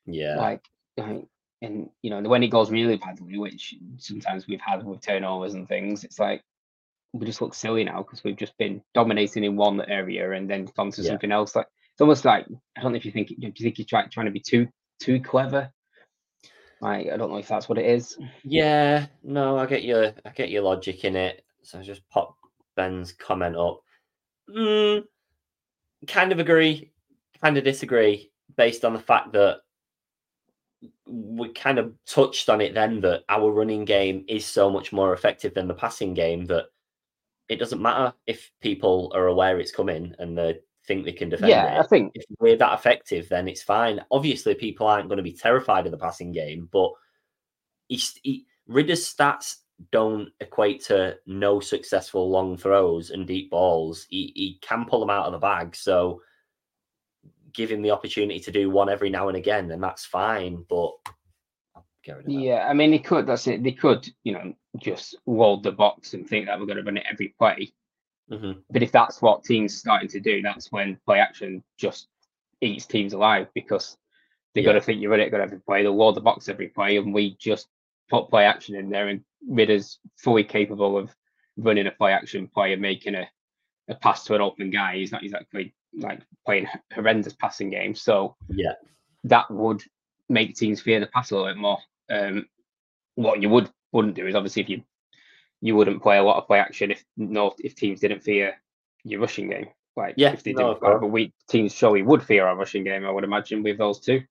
yeah, 0.07 0.37
like, 0.37 0.65
like, 0.97 1.27
and 1.63 1.91
you 2.03 2.11
know, 2.11 2.21
when 2.23 2.43
it 2.43 2.49
goes 2.49 2.71
really 2.73 2.97
badly, 2.97 3.39
which 3.39 3.77
sometimes 3.99 4.49
we've 4.49 4.61
had 4.61 4.85
with 4.85 5.01
turnovers 5.01 5.55
and 5.55 5.69
things, 5.69 6.03
it's 6.03 6.19
like 6.19 6.43
we 7.19 7.27
just 7.27 7.41
look 7.41 7.55
silly 7.55 7.85
now 7.85 8.03
because 8.03 8.23
we've 8.25 8.37
just 8.37 8.57
been 8.59 8.83
dominating 8.95 9.45
in 9.45 9.57
one 9.57 9.81
area 9.83 10.33
and 10.33 10.49
then 10.49 10.67
gone 10.77 10.91
to 10.93 11.03
Yeah. 11.03 11.11
something 11.11 11.33
else. 11.33 11.55
Like 11.57 11.67
it's 11.93 12.01
almost 12.01 12.25
like 12.25 12.47
I 12.77 12.83
don't 12.83 12.93
know 12.93 12.97
if 12.97 13.05
you 13.05 13.13
think 13.13 13.29
do 13.29 13.35
you 13.41 13.53
think 13.53 13.79
you're 13.79 13.87
trying 13.87 14.11
trying 14.11 14.27
to 14.27 14.33
be 14.33 14.41
too 14.41 14.69
too 15.01 15.21
clever? 15.21 15.71
Like 16.81 17.09
I 17.13 17.17
don't 17.17 17.31
know 17.31 17.39
if 17.39 17.49
that's 17.49 17.69
what 17.69 17.79
it 17.79 17.87
is. 17.87 18.19
yeah. 18.45 19.07
No, 19.23 19.59
I 19.59 19.67
get 19.67 19.83
your 19.85 20.13
I 20.25 20.31
get 20.35 20.51
your 20.51 20.63
logic 20.63 21.05
in 21.05 21.17
it. 21.17 21.45
So 21.63 21.79
I 21.79 21.83
just 21.83 22.09
pop 22.11 22.37
Ben's 22.77 23.13
comment 23.13 23.57
up. 23.57 23.81
Mm, 24.55 25.03
kind 26.07 26.31
of 26.33 26.39
agree, 26.39 26.93
kind 27.43 27.57
of 27.57 27.65
disagree, 27.65 28.31
based 28.57 28.85
on 28.85 28.93
the 28.93 29.01
fact 29.01 29.33
that 29.33 29.59
we 31.07 31.53
kind 31.53 31.79
of 31.79 31.95
touched 32.07 32.49
on 32.49 32.61
it 32.61 32.75
then 32.75 33.01
that 33.01 33.23
our 33.29 33.51
running 33.51 33.85
game 33.85 34.25
is 34.29 34.45
so 34.45 34.69
much 34.71 34.93
more 34.93 35.13
effective 35.15 35.55
than 35.55 35.67
the 35.67 35.75
passing 35.75 36.15
game 36.15 36.45
that 36.47 36.67
it 37.49 37.57
doesn't 37.57 37.83
matter 37.83 38.13
if 38.27 38.51
people 38.61 39.13
are 39.15 39.27
aware 39.27 39.59
it's 39.59 39.73
coming 39.73 40.15
and 40.19 40.37
they 40.37 40.59
think 40.87 41.05
they 41.05 41.13
can 41.13 41.29
defend 41.29 41.51
yeah, 41.51 41.77
it. 41.77 41.81
I 41.81 41.87
think 41.87 42.13
If 42.15 42.25
we're 42.39 42.57
that 42.57 42.75
effective, 42.75 43.29
then 43.29 43.49
it's 43.49 43.63
fine. 43.63 44.01
Obviously, 44.11 44.55
people 44.55 44.87
aren't 44.87 45.09
going 45.09 45.19
to 45.19 45.23
be 45.23 45.33
terrified 45.33 45.87
of 45.87 45.93
the 45.93 45.99
passing 45.99 46.33
game, 46.33 46.69
but 46.73 46.91
he's, 47.89 48.19
he, 48.23 48.47
Ridder's 48.67 49.13
stats 49.13 49.57
don't 49.93 50.31
equate 50.41 50.85
to 50.85 51.17
no 51.27 51.61
successful 51.61 52.31
long 52.31 52.57
throws 52.57 53.11
and 53.11 53.27
deep 53.27 53.51
balls. 53.51 54.07
He, 54.09 54.33
he 54.35 54.59
can 54.63 54.87
pull 54.87 55.01
them 55.01 55.11
out 55.11 55.27
of 55.27 55.33
the 55.33 55.39
bag. 55.39 55.77
So 55.77 56.23
give 57.53 57.71
him 57.71 57.83
the 57.83 57.91
opportunity 57.91 58.41
to 58.41 58.53
do 58.53 58.71
one 58.71 58.89
every 58.89 59.11
now 59.11 59.29
and 59.29 59.37
again, 59.37 59.71
and 59.71 59.83
that's 59.83 60.05
fine. 60.05 60.65
But 60.69 60.93
I'll 62.09 62.15
get 62.15 62.27
rid 62.27 62.27
of 62.27 62.33
that. 62.33 62.41
yeah, 62.47 62.67
I 62.69 62.73
mean 62.73 62.91
they 62.91 62.99
could 62.99 63.27
that's 63.27 63.47
it. 63.47 63.63
They 63.63 63.73
could, 63.73 64.09
you 64.25 64.33
know, 64.33 64.55
just 64.79 65.17
wall 65.27 65.61
the 65.61 65.73
box 65.73 66.15
and 66.15 66.27
think 66.29 66.47
that 66.47 66.59
we're 66.59 66.67
gonna 66.67 66.83
run 66.83 66.97
it 66.97 67.07
every 67.11 67.35
play. 67.39 67.73
Mhm. 68.31 68.63
But 68.71 68.83
if 68.83 68.93
that's 68.93 69.23
what 69.23 69.45
teams 69.45 69.75
are 69.75 69.79
starting 69.79 70.09
to 70.11 70.21
do, 70.21 70.43
that's 70.43 70.73
when 70.73 70.99
play 71.07 71.19
action 71.21 71.63
just 71.79 72.09
eats 72.61 72.87
teams 72.87 73.13
alive 73.13 73.49
because 73.55 73.97
they 74.55 74.63
got 74.63 74.71
Yeah. 74.75 74.81
to 74.81 74.85
think 74.85 75.01
you 75.01 75.11
run 75.11 75.21
it 75.21 75.33
every 75.33 75.61
play. 75.61 75.83
They'll 75.83 75.95
wall 75.95 76.13
the 76.13 76.21
box 76.21 76.49
every 76.49 76.69
play, 76.69 76.97
and 76.97 77.13
we 77.15 77.37
just 77.37 77.69
put 78.09 78.29
play 78.31 78.45
action 78.45 78.75
in 78.75 78.89
there, 78.91 79.09
and 79.09 79.25
Ridder's 79.49 79.99
fully 80.17 80.43
capable 80.45 80.97
of 80.97 81.15
running 81.57 81.87
a 81.87 81.91
play 81.91 82.13
action 82.13 82.49
play 82.49 82.73
and 82.73 82.83
making 82.83 83.15
a, 83.15 83.29
a 83.89 83.95
pass 83.95 84.25
to 84.25 84.35
an 84.35 84.41
open 84.41 84.71
guy. 84.71 84.97
He's 84.97 85.13
not 85.13 85.23
exactly 85.23 85.75
like 85.95 86.21
playing 86.45 86.69
horrendous 86.93 87.35
passing 87.35 87.71
games, 87.71 88.01
so 88.03 88.37
Yeah. 88.49 88.75
that 89.25 89.51
would 89.51 89.83
make 90.29 90.57
teams 90.57 90.81
fear 90.83 90.99
the 91.01 91.07
pass 91.07 91.31
a 91.31 91.37
little 91.37 91.49
bit 91.53 91.59
more. 91.61 91.79
Um, 92.11 92.47
what 93.15 93.43
you 93.43 93.49
would 93.49 93.71
wouldn't 93.93 94.15
do 94.15 94.27
is 94.27 94.35
obviously 94.35 94.63
if 94.63 94.69
you 94.69 94.83
you 95.63 95.75
wouldn't 95.75 96.03
play 96.03 96.19
a 96.19 96.23
lot 96.23 96.37
of 96.37 96.47
play 96.47 96.59
action 96.59 96.91
if 96.91 97.05
no 97.17 97.55
if 97.59 97.75
teams 97.75 98.01
didn't 98.01 98.23
fear 98.23 98.55
your 99.05 99.21
rushing 99.21 99.49
game. 99.49 99.69
Like 99.97 100.15
Yeah, 100.17 100.33
if 100.33 100.43
they 100.43 100.53
no, 100.53 100.59
didn't, 100.59 100.73
of 100.73 100.81
course. 100.81 100.99
but 101.01 101.07
we 101.09 101.33
teams 101.49 101.75
surely 101.75 102.03
would 102.03 102.23
fear 102.23 102.47
our 102.47 102.57
rushing 102.57 102.85
game. 102.85 103.07
I 103.07 103.11
would 103.11 103.25
imagine 103.25 103.63
with 103.63 103.79
those 103.79 104.01
two. 104.01 104.23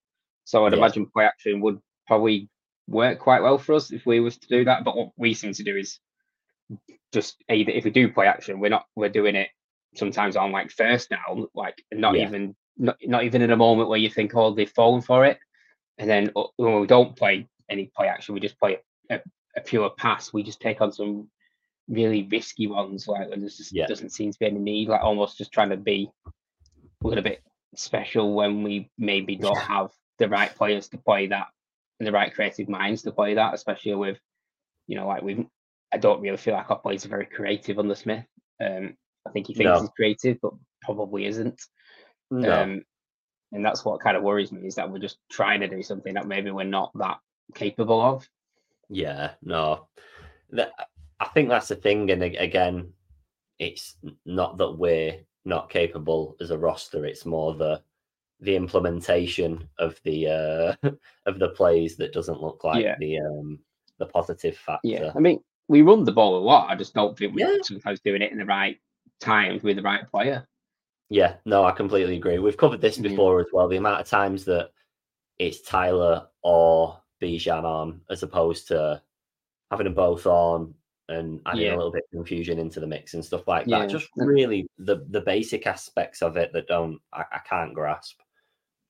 So 0.43 0.65
I'd 0.65 0.73
Yeah. 0.73 0.77
imagine 0.79 1.07
play 1.07 1.25
action 1.25 1.59
would 1.61 1.81
probably 2.07 2.49
work 2.87 3.17
quite 3.17 3.41
well 3.41 3.57
for 3.57 3.73
us 3.73 3.91
if 3.91 4.05
we 4.05 4.19
was 4.19 4.37
to 4.37 4.47
do 4.47 4.65
that. 4.65 4.83
But 4.83 4.95
what 4.95 5.11
we 5.17 5.33
seem 5.33 5.53
to 5.53 5.63
do 5.63 5.75
is 5.75 5.99
just 7.11 7.43
either 7.49 7.71
if 7.71 7.83
we 7.83 7.89
do 7.91 8.11
play 8.11 8.27
action, 8.27 8.59
we're 8.59 8.69
not 8.69 8.85
we're 8.95 9.09
doing 9.09 9.35
it 9.35 9.49
sometimes 9.95 10.35
on 10.35 10.51
like 10.51 10.69
first 10.71 11.09
down, 11.09 11.47
like 11.55 11.83
not 11.91 12.15
Yeah. 12.15 12.27
even 12.27 12.55
not, 12.77 12.97
not 13.03 13.23
even 13.23 13.41
in 13.41 13.51
a 13.51 13.57
moment 13.57 13.89
where 13.89 13.97
you 13.97 14.09
think, 14.09 14.35
oh, 14.35 14.53
they've 14.53 14.69
fallen 14.69 15.01
for 15.01 15.25
it. 15.25 15.39
And 15.97 16.07
then 16.09 16.31
uh, 16.35 16.43
when 16.57 16.79
we 16.81 16.85
don't 16.87 17.15
play 17.15 17.47
any 17.69 17.91
play 17.95 18.07
action, 18.07 18.33
we 18.33 18.39
just 18.39 18.59
play 18.59 18.79
a, 19.09 19.19
a 19.55 19.61
pure 19.61 19.89
pass, 19.89 20.33
we 20.33 20.43
just 20.43 20.61
take 20.61 20.81
on 20.81 20.91
some 20.91 21.29
really 21.87 22.27
risky 22.31 22.67
ones. 22.67 23.07
Like 23.07 23.29
there 23.29 23.37
just 23.37 23.71
Yeah. 23.73 23.87
doesn't 23.87 24.09
seem 24.09 24.31
to 24.31 24.39
be 24.39 24.45
any 24.47 24.59
need. 24.59 24.87
Like 24.89 25.01
almost 25.03 25.37
just 25.37 25.51
trying 25.51 25.69
to 25.69 25.77
be 25.77 26.09
a 27.03 27.07
little 27.07 27.23
bit 27.23 27.41
special 27.75 28.33
when 28.35 28.63
we 28.63 28.89
maybe 28.97 29.35
don't 29.35 29.57
have 29.57 29.91
the 30.17 30.29
right 30.29 30.53
players 30.55 30.87
to 30.89 30.97
play 30.97 31.27
that 31.27 31.47
and 31.99 32.07
the 32.07 32.11
right 32.11 32.33
creative 32.33 32.69
minds 32.69 33.03
to 33.03 33.11
play 33.11 33.35
that, 33.35 33.53
especially 33.53 33.95
with 33.95 34.19
you 34.87 34.95
know 34.95 35.07
like 35.07 35.21
we. 35.23 35.47
I 35.93 35.97
don't 35.97 36.19
really 36.19 36.35
feel 36.37 36.55
like 36.55 36.69
our 36.69 36.79
players 36.79 37.05
are 37.05 37.09
very 37.09 37.27
creative 37.27 37.79
under 37.79 37.95
Smith. 37.95 38.25
Um, 38.61 38.97
I 39.25 39.31
think 39.31 39.47
he 39.47 39.53
thinks 39.53 39.77
No. 39.77 39.79
he's 39.81 39.89
creative, 39.95 40.41
but 40.41 40.53
probably 40.81 41.25
isn't. 41.25 41.61
No. 42.31 42.63
Um, 42.63 42.83
and 43.53 43.63
that's 43.63 43.85
what 43.85 44.01
kind 44.01 44.17
of 44.17 44.23
worries 44.23 44.51
me 44.51 44.67
is 44.67 44.75
that 44.75 44.91
we're 44.91 44.99
just 44.99 45.19
trying 45.31 45.61
to 45.61 45.67
do 45.67 45.81
something 45.83 46.15
that 46.15 46.27
maybe 46.27 46.51
we're 46.51 46.63
not 46.65 46.91
that 46.95 47.19
capable 47.53 48.01
of. 48.01 48.27
Yeah, 48.89 49.31
no. 49.41 49.87
I 50.57 51.25
think 51.33 51.49
that's 51.49 51.67
the 51.69 51.75
thing. 51.75 52.11
And 52.11 52.23
again, 52.23 52.91
it's 53.59 53.95
not 54.25 54.57
that 54.57 54.71
we're 54.71 55.19
not 55.45 55.69
capable 55.69 56.35
as 56.41 56.51
a 56.51 56.57
roster. 56.57 57.05
It's 57.05 57.25
more 57.25 57.53
the 57.53 57.81
the 58.41 58.55
implementation 58.55 59.67
of 59.79 59.97
the 60.03 60.27
uh 60.83 60.89
of 61.25 61.39
the 61.39 61.49
plays 61.49 61.95
that 61.95 62.11
doesn't 62.13 62.41
look 62.41 62.63
like 62.63 62.83
Yeah. 62.83 62.95
the 62.99 63.19
um 63.19 63.59
the 63.97 64.05
positive 64.07 64.57
factor. 64.57 64.87
Yeah, 64.87 65.11
I 65.15 65.19
mean, 65.19 65.39
we 65.69 65.81
run 65.81 66.03
the 66.03 66.11
ball 66.11 66.37
a 66.37 66.43
lot. 66.43 66.69
I 66.69 66.75
just 66.75 66.93
don't 66.93 67.17
think 67.17 67.33
we're 67.33 67.49
Yeah. 67.49 67.61
sometimes 67.63 68.01
doing 68.01 68.21
it 68.21 68.31
in 68.33 68.37
the 68.37 68.45
right 68.45 68.77
times 69.21 69.63
with 69.63 69.77
the 69.77 69.81
right 69.81 70.05
player. 70.09 70.45
Yeah, 71.09 71.35
no, 71.45 71.63
I 71.63 71.71
completely 71.71 72.17
agree. 72.17 72.39
We've 72.39 72.57
covered 72.57 72.81
this 72.81 72.97
Yeah. 72.97 73.07
before 73.09 73.39
as 73.39 73.47
well. 73.53 73.69
The 73.69 73.77
amount 73.77 74.01
of 74.01 74.07
times 74.07 74.43
that 74.45 74.71
it's 75.39 75.61
Tyler 75.61 76.27
or 76.41 76.99
Bijan 77.21 77.63
on, 77.63 78.01
as 78.09 78.23
opposed 78.23 78.67
to 78.69 79.01
having 79.71 79.85
them 79.85 79.93
both 79.93 80.25
on 80.25 80.73
and 81.07 81.41
adding 81.45 81.65
Yeah. 81.65 81.75
a 81.75 81.77
little 81.77 81.91
bit 81.91 82.03
of 82.05 82.11
confusion 82.11 82.59
into 82.59 82.79
the 82.79 82.87
mix 82.87 83.13
and 83.13 83.23
stuff 83.23 83.47
like 83.47 83.67
Yeah. 83.67 83.79
that. 83.79 83.89
Just 83.89 84.09
really 84.15 84.67
the 84.77 85.05
the 85.09 85.21
basic 85.21 85.67
aspects 85.67 86.21
of 86.21 86.37
it 86.37 86.51
that 86.53 86.67
don't 86.67 86.99
I, 87.13 87.25
I 87.31 87.39
can't 87.47 87.73
grasp. 87.73 88.19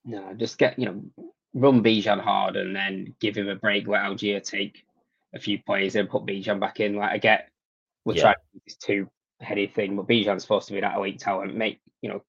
No, 0.05 0.33
just 0.33 0.57
get 0.57 0.77
you 0.79 0.85
know, 0.85 1.31
run 1.53 1.83
Bijan 1.83 2.19
hard 2.21 2.55
and 2.55 2.75
then 2.75 3.15
give 3.19 3.35
him 3.35 3.49
a 3.49 3.55
break. 3.55 3.87
Let 3.87 4.03
Allgeier 4.03 4.43
take 4.43 4.85
a 5.33 5.39
few 5.39 5.61
plays 5.63 5.95
and 5.95 6.09
put 6.09 6.25
Bijan 6.25 6.59
back 6.59 6.79
in. 6.79 6.95
Like 6.95 7.11
I 7.11 7.17
get, 7.17 7.49
we're 8.05 8.15
Yeah. 8.15 8.21
trying 8.21 8.35
to 8.35 8.41
do 8.53 8.61
this 8.65 8.75
two 8.77 9.09
headed 9.41 9.73
thing, 9.73 9.95
but 9.95 10.07
Bijan's 10.07 10.43
supposed 10.43 10.67
to 10.67 10.73
be 10.73 10.81
that 10.81 10.97
elite 10.97 11.19
talent. 11.19 11.55
Make 11.55 11.81
you 12.01 12.09
know, 12.09 12.23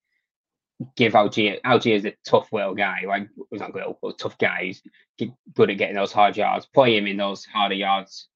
give 0.97 1.12
Allgeier. 1.15 1.61
Allgeier's 1.62 2.05
a 2.05 2.15
tough 2.27 2.53
little 2.53 2.75
guy. 2.75 3.03
Like 3.07 3.29
he's 3.51 3.61
not 3.61 3.75
little, 3.75 3.99
but 4.03 4.15
a 4.15 4.17
tough 4.17 4.39
guy. 4.39 4.73
He's 5.17 5.31
good 5.55 5.71
at 5.71 5.79
getting 5.79 5.97
those 5.97 6.12
hard 6.12 6.37
yards. 6.37 6.67
Play 6.67 6.97
him 6.97 7.07
in 7.07 7.17
those 7.17 7.45
harder 7.45 7.75
yards 7.75 8.29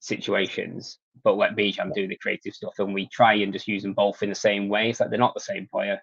situations, 0.00 0.98
but 1.24 1.36
let 1.36 1.56
Bijan 1.56 1.92
do 1.94 2.06
the 2.06 2.16
creative 2.16 2.54
stuff. 2.54 2.74
And 2.78 2.94
we 2.94 3.08
try 3.08 3.34
and 3.34 3.52
just 3.52 3.68
use 3.68 3.82
them 3.82 3.94
both 3.94 4.22
in 4.22 4.28
the 4.28 4.34
same 4.34 4.68
way. 4.68 4.90
It's 4.90 5.00
like 5.00 5.10
they're 5.10 5.18
not 5.18 5.34
the 5.34 5.40
same 5.40 5.68
player. 5.70 6.00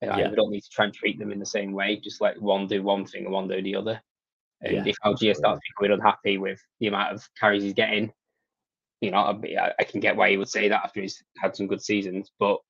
And, 0.00 0.18
Yeah. 0.18 0.30
We 0.30 0.36
don't 0.36 0.50
need 0.50 0.62
to 0.62 0.70
try 0.70 0.84
and 0.84 0.94
treat 0.94 1.18
them 1.18 1.32
in 1.32 1.40
the 1.40 1.46
same 1.46 1.72
way. 1.72 1.96
Just 1.96 2.20
let 2.20 2.40
one 2.40 2.66
do 2.66 2.82
one 2.82 3.06
thing 3.06 3.24
and 3.24 3.32
one 3.32 3.48
do 3.48 3.60
the 3.60 3.76
other. 3.76 4.00
And 4.60 4.74
Yeah, 4.74 4.84
if 4.86 4.96
Allgeier 5.04 5.34
starts 5.34 5.60
becoming 5.68 5.98
unhappy 5.98 6.38
with 6.38 6.60
the 6.80 6.86
amount 6.86 7.12
of 7.12 7.28
carries 7.38 7.62
he's 7.62 7.74
getting, 7.74 8.12
you 9.00 9.10
know, 9.10 9.18
I'd 9.18 9.40
be- 9.40 9.58
I, 9.58 9.72
I 9.78 9.84
can 9.84 10.00
get 10.00 10.16
why 10.16 10.30
he 10.30 10.36
would 10.36 10.48
say 10.48 10.68
that 10.68 10.84
after 10.84 11.00
he's 11.00 11.22
had 11.38 11.56
some 11.56 11.66
good 11.66 11.82
seasons. 11.82 12.30
But 12.38 12.60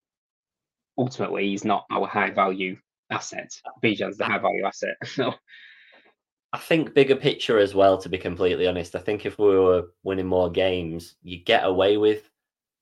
ultimately, 0.99 1.49
he's 1.49 1.65
not 1.65 1.85
our 1.91 2.07
high 2.07 2.31
value 2.31 2.77
asset. 3.11 3.51
Bijan's 3.83 4.17
the 4.19 4.25
high 4.25 4.39
value 4.39 4.65
asset. 4.65 4.97
So 5.05 5.35
I 6.53 6.59
think 6.59 6.95
bigger 6.95 7.17
picture 7.17 7.59
as 7.59 7.75
well, 7.75 7.99
to 7.99 8.09
be 8.09 8.17
completely 8.19 8.69
honest. 8.69 8.95
I 8.95 9.01
think 9.01 9.27
if 9.27 9.39
we 9.39 9.59
were 9.59 9.89
winning 10.05 10.27
more 10.27 10.51
games, 10.51 11.17
you 11.23 11.39
get 11.39 11.65
away 11.65 11.97
with 11.97 12.31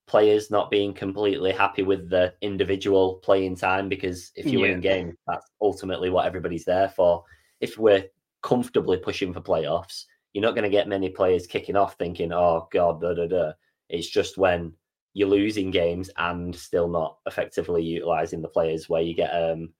players 0.06 0.50
not 0.50 0.70
being 0.70 0.92
completely 0.92 1.52
happy 1.52 1.82
with 1.82 2.10
the 2.10 2.34
individual 2.42 3.14
playing 3.22 3.56
time 3.56 3.88
because 3.88 4.30
if 4.36 4.44
winning 4.44 4.82
Yeah. 4.82 4.96
games, 4.96 5.14
that's 5.26 5.50
ultimately 5.62 6.10
what 6.10 6.26
everybody's 6.26 6.66
there 6.66 6.90
for. 6.90 7.24
If 7.60 7.78
we're 7.78 8.04
comfortably 8.42 8.98
pushing 8.98 9.32
for 9.32 9.40
playoffs, 9.40 10.04
you're 10.34 10.42
not 10.42 10.54
going 10.54 10.64
to 10.64 10.70
get 10.70 10.88
many 10.88 11.08
players 11.08 11.46
kicking 11.46 11.76
off 11.76 11.96
thinking, 11.96 12.30
oh, 12.32 12.68
God, 12.70 13.00
da 13.00 13.14
da 13.14 13.26
da. 13.26 13.52
It's 13.88 14.08
just 14.08 14.36
when 14.36 14.74
you're 15.14 15.28
losing 15.28 15.70
games 15.70 16.10
and 16.16 16.54
still 16.54 16.88
not 16.88 17.18
effectively 17.26 17.82
utilizing 17.82 18.40
the 18.40 18.48
players 18.48 18.88
where 18.88 19.02
you 19.02 19.14
get 19.14 19.30
um, 19.30 19.70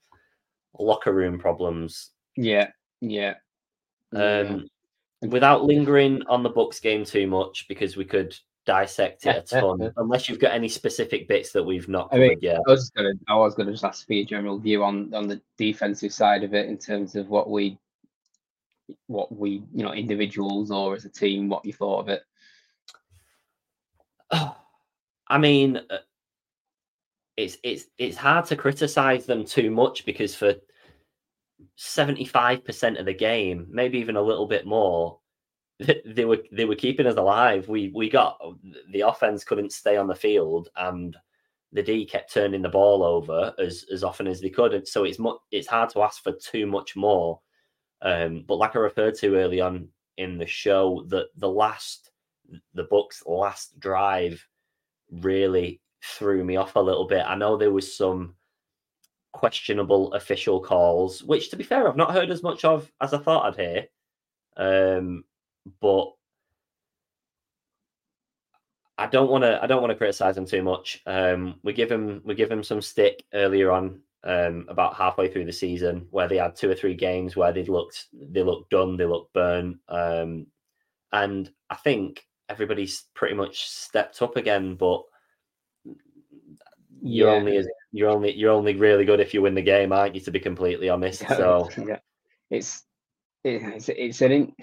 locker 0.79 1.12
room 1.12 1.38
problems 1.38 2.11
yeah, 2.37 2.68
yeah. 3.01 3.35
um, 4.14 4.68
without 5.23 5.64
lingering 5.64 6.23
on 6.29 6.42
the 6.42 6.49
Bucks 6.49 6.81
game 6.81 7.05
too 7.05 7.27
much 7.27 7.66
because 7.68 7.97
we 7.97 8.05
could 8.05 8.35
dissect 8.64 9.27
it 9.27 9.37
a 9.53 9.61
ton. 9.61 9.92
unless 9.97 10.29
you've 10.29 10.38
got 10.38 10.53
any 10.53 10.68
specific 10.68 11.29
bits 11.29 11.53
that 11.53 11.62
we've 11.62 11.88
not 11.88 12.09
I 12.12 12.18
mean, 12.18 12.38
yet. 12.40 12.61
I 12.66 12.71
was 12.71 12.83
just 12.83 12.95
gonna 12.95 13.12
I 13.29 13.35
was 13.37 13.55
gonna 13.55 13.73
just 13.73 13.85
ask 13.85 14.07
for 14.07 14.12
your 14.12 14.27
general 14.27 14.59
view 14.59 14.85
on 14.85 15.12
on 15.14 15.29
the 15.29 15.40
defensive 15.59 16.12
side 16.12 16.42
of 16.45 16.55
it 16.55 16.68
in 16.68 16.79
terms 16.79 17.16
of 17.16 17.29
what 17.29 17.51
we 17.51 17.79
what 19.07 19.35
we 19.35 19.62
you 19.75 19.85
know 19.85 19.92
individuals 19.92 20.71
or 20.71 20.95
as 20.95 21.05
a 21.05 21.09
team 21.09 21.49
what 21.49 21.64
you 21.64 21.73
thought 21.73 22.01
of 22.01 22.09
it. 22.09 22.23
I 25.33 25.38
mean, 25.38 25.81
uh, 25.88 25.97
it's 27.38 27.57
it's 27.64 27.87
it's 27.97 28.18
hard 28.18 28.45
to 28.47 28.55
criticize 28.55 29.25
them 29.25 29.47
too 29.47 29.71
much 29.71 30.05
because 30.05 30.35
for 30.35 30.55
seventy 31.75 32.27
five 32.27 32.62
percent 32.66 32.99
of 32.99 33.07
the 33.07 33.14
game, 33.14 33.66
maybe 33.71 33.99
even 33.99 34.16
a 34.16 34.23
little 34.23 34.47
bit 34.47 34.66
more, 34.66 35.21
they 36.05 36.27
were 36.27 36.42
they 36.53 36.66
were 36.66 36.75
keeping 36.75 37.07
us 37.07 37.16
alive. 37.16 37.66
We 37.66 37.90
we 37.95 38.11
got 38.11 38.38
the 38.90 39.01
offense 39.01 39.42
couldn't 39.42 39.73
stay 39.73 39.97
on 39.97 40.07
the 40.07 40.14
field, 40.14 40.68
and 40.77 41.16
the 41.73 41.83
D 41.83 42.05
kept 42.05 42.35
turning 42.35 42.61
the 42.61 42.68
ball 42.68 43.03
over 43.03 43.55
as 43.59 43.87
as 43.90 44.05
often 44.05 44.27
as 44.27 44.42
they 44.42 44.51
could. 44.51 44.75
And 44.75 44.87
so 44.87 45.05
it's 45.05 45.18
mu- 45.18 45.38
it's 45.51 45.66
hard 45.66 45.88
to 45.90 46.03
ask 46.03 46.23
for 46.23 46.33
too 46.33 46.66
much 46.66 46.95
more. 46.95 47.40
Um, 48.03 48.45
but 48.47 48.57
like 48.57 48.77
I 48.77 48.81
referred 48.81 49.14
to 49.21 49.37
early 49.37 49.62
on 49.62 49.88
in 50.18 50.37
the 50.37 50.47
show, 50.47 51.07
that 51.09 51.29
the 51.38 51.49
last 51.49 52.11
the 52.75 52.85
Bucks' 52.85 53.23
last 53.27 53.81
drive 53.81 54.47
really 55.20 55.81
threw 56.03 56.44
me 56.44 56.57
off 56.57 56.77
a 56.77 56.81
little 56.81 57.07
bit. 57.07 57.25
I 57.27 57.37
know 57.37 57.57
there 57.57 57.70
was 57.70 57.96
some 57.96 58.35
questionable 59.33 60.12
official 60.14 60.61
calls, 60.61 61.22
which 61.22 61.51
to 61.51 61.57
be 61.57 61.64
fair, 61.64 61.88
I've 61.88 61.96
not 61.96 62.12
heard 62.12 62.31
as 62.31 62.42
much 62.42 62.64
of 62.64 62.90
as 63.01 63.14
I 63.14 63.18
thought 63.18 63.46
I'd 63.46 63.61
hear. 63.61 63.87
Um, 64.57 65.25
but 65.81 66.12
I 68.98 69.07
don't 69.07 69.31
want 69.31 69.42
to. 69.44 69.62
I 69.62 69.66
don't 69.66 69.81
want 69.81 69.90
to 69.90 69.96
criticize 69.96 70.35
them 70.35 70.46
too 70.46 70.62
much. 70.62 71.03
Um, 71.07 71.57
we 71.62 71.72
give 71.72 71.88
them 71.88 72.22
we 72.25 72.35
give 72.35 72.48
them 72.48 72.62
some 72.62 72.83
stick 72.83 73.25
earlier 73.33 73.72
on, 73.72 74.01
um, 74.25 74.66
about 74.68 74.94
halfway 74.94 75.29
through 75.29 75.46
the 75.46 75.53
season, 75.53 76.07
where 76.11 76.29
they 76.29 76.37
had 76.37 76.57
two 76.57 76.70
or 76.70 76.75
three 76.75 76.94
games 76.94 77.35
where 77.35 77.53
they 77.53 77.64
looked 77.64 78.07
they 78.12 78.42
looked 78.42 78.70
done, 78.70 78.96
they 78.96 79.07
looked 79.07 79.33
burnt, 79.33 79.79
um, 79.88 80.46
and 81.12 81.51
I 81.70 81.77
think 81.77 82.25
everybody's 82.53 83.07
pretty 83.15 83.35
much 83.35 83.67
stepped 83.69 84.21
up 84.23 84.37
again. 84.37 84.75
But 84.77 85.03
you're 87.03 87.29
Yeah. 87.31 87.35
only 87.37 87.65
you're 87.91 88.11
only 88.11 88.33
you're 88.33 88.53
only 88.53 88.75
really 88.77 89.05
good 89.05 89.21
if 89.21 89.35
you 89.35 89.43
win 89.43 89.55
the 89.55 89.62
game, 89.62 89.93
aren't 89.93 90.15
you? 90.15 90.21
To 90.23 90.31
be 90.31 90.38
completely 90.41 90.88
honest, 90.88 91.27
so 91.27 91.69
yeah, 91.79 91.99
it's 92.51 92.85
it's 93.45 93.88
it's 93.88 94.21
an 94.23 94.33
in, 94.33 94.55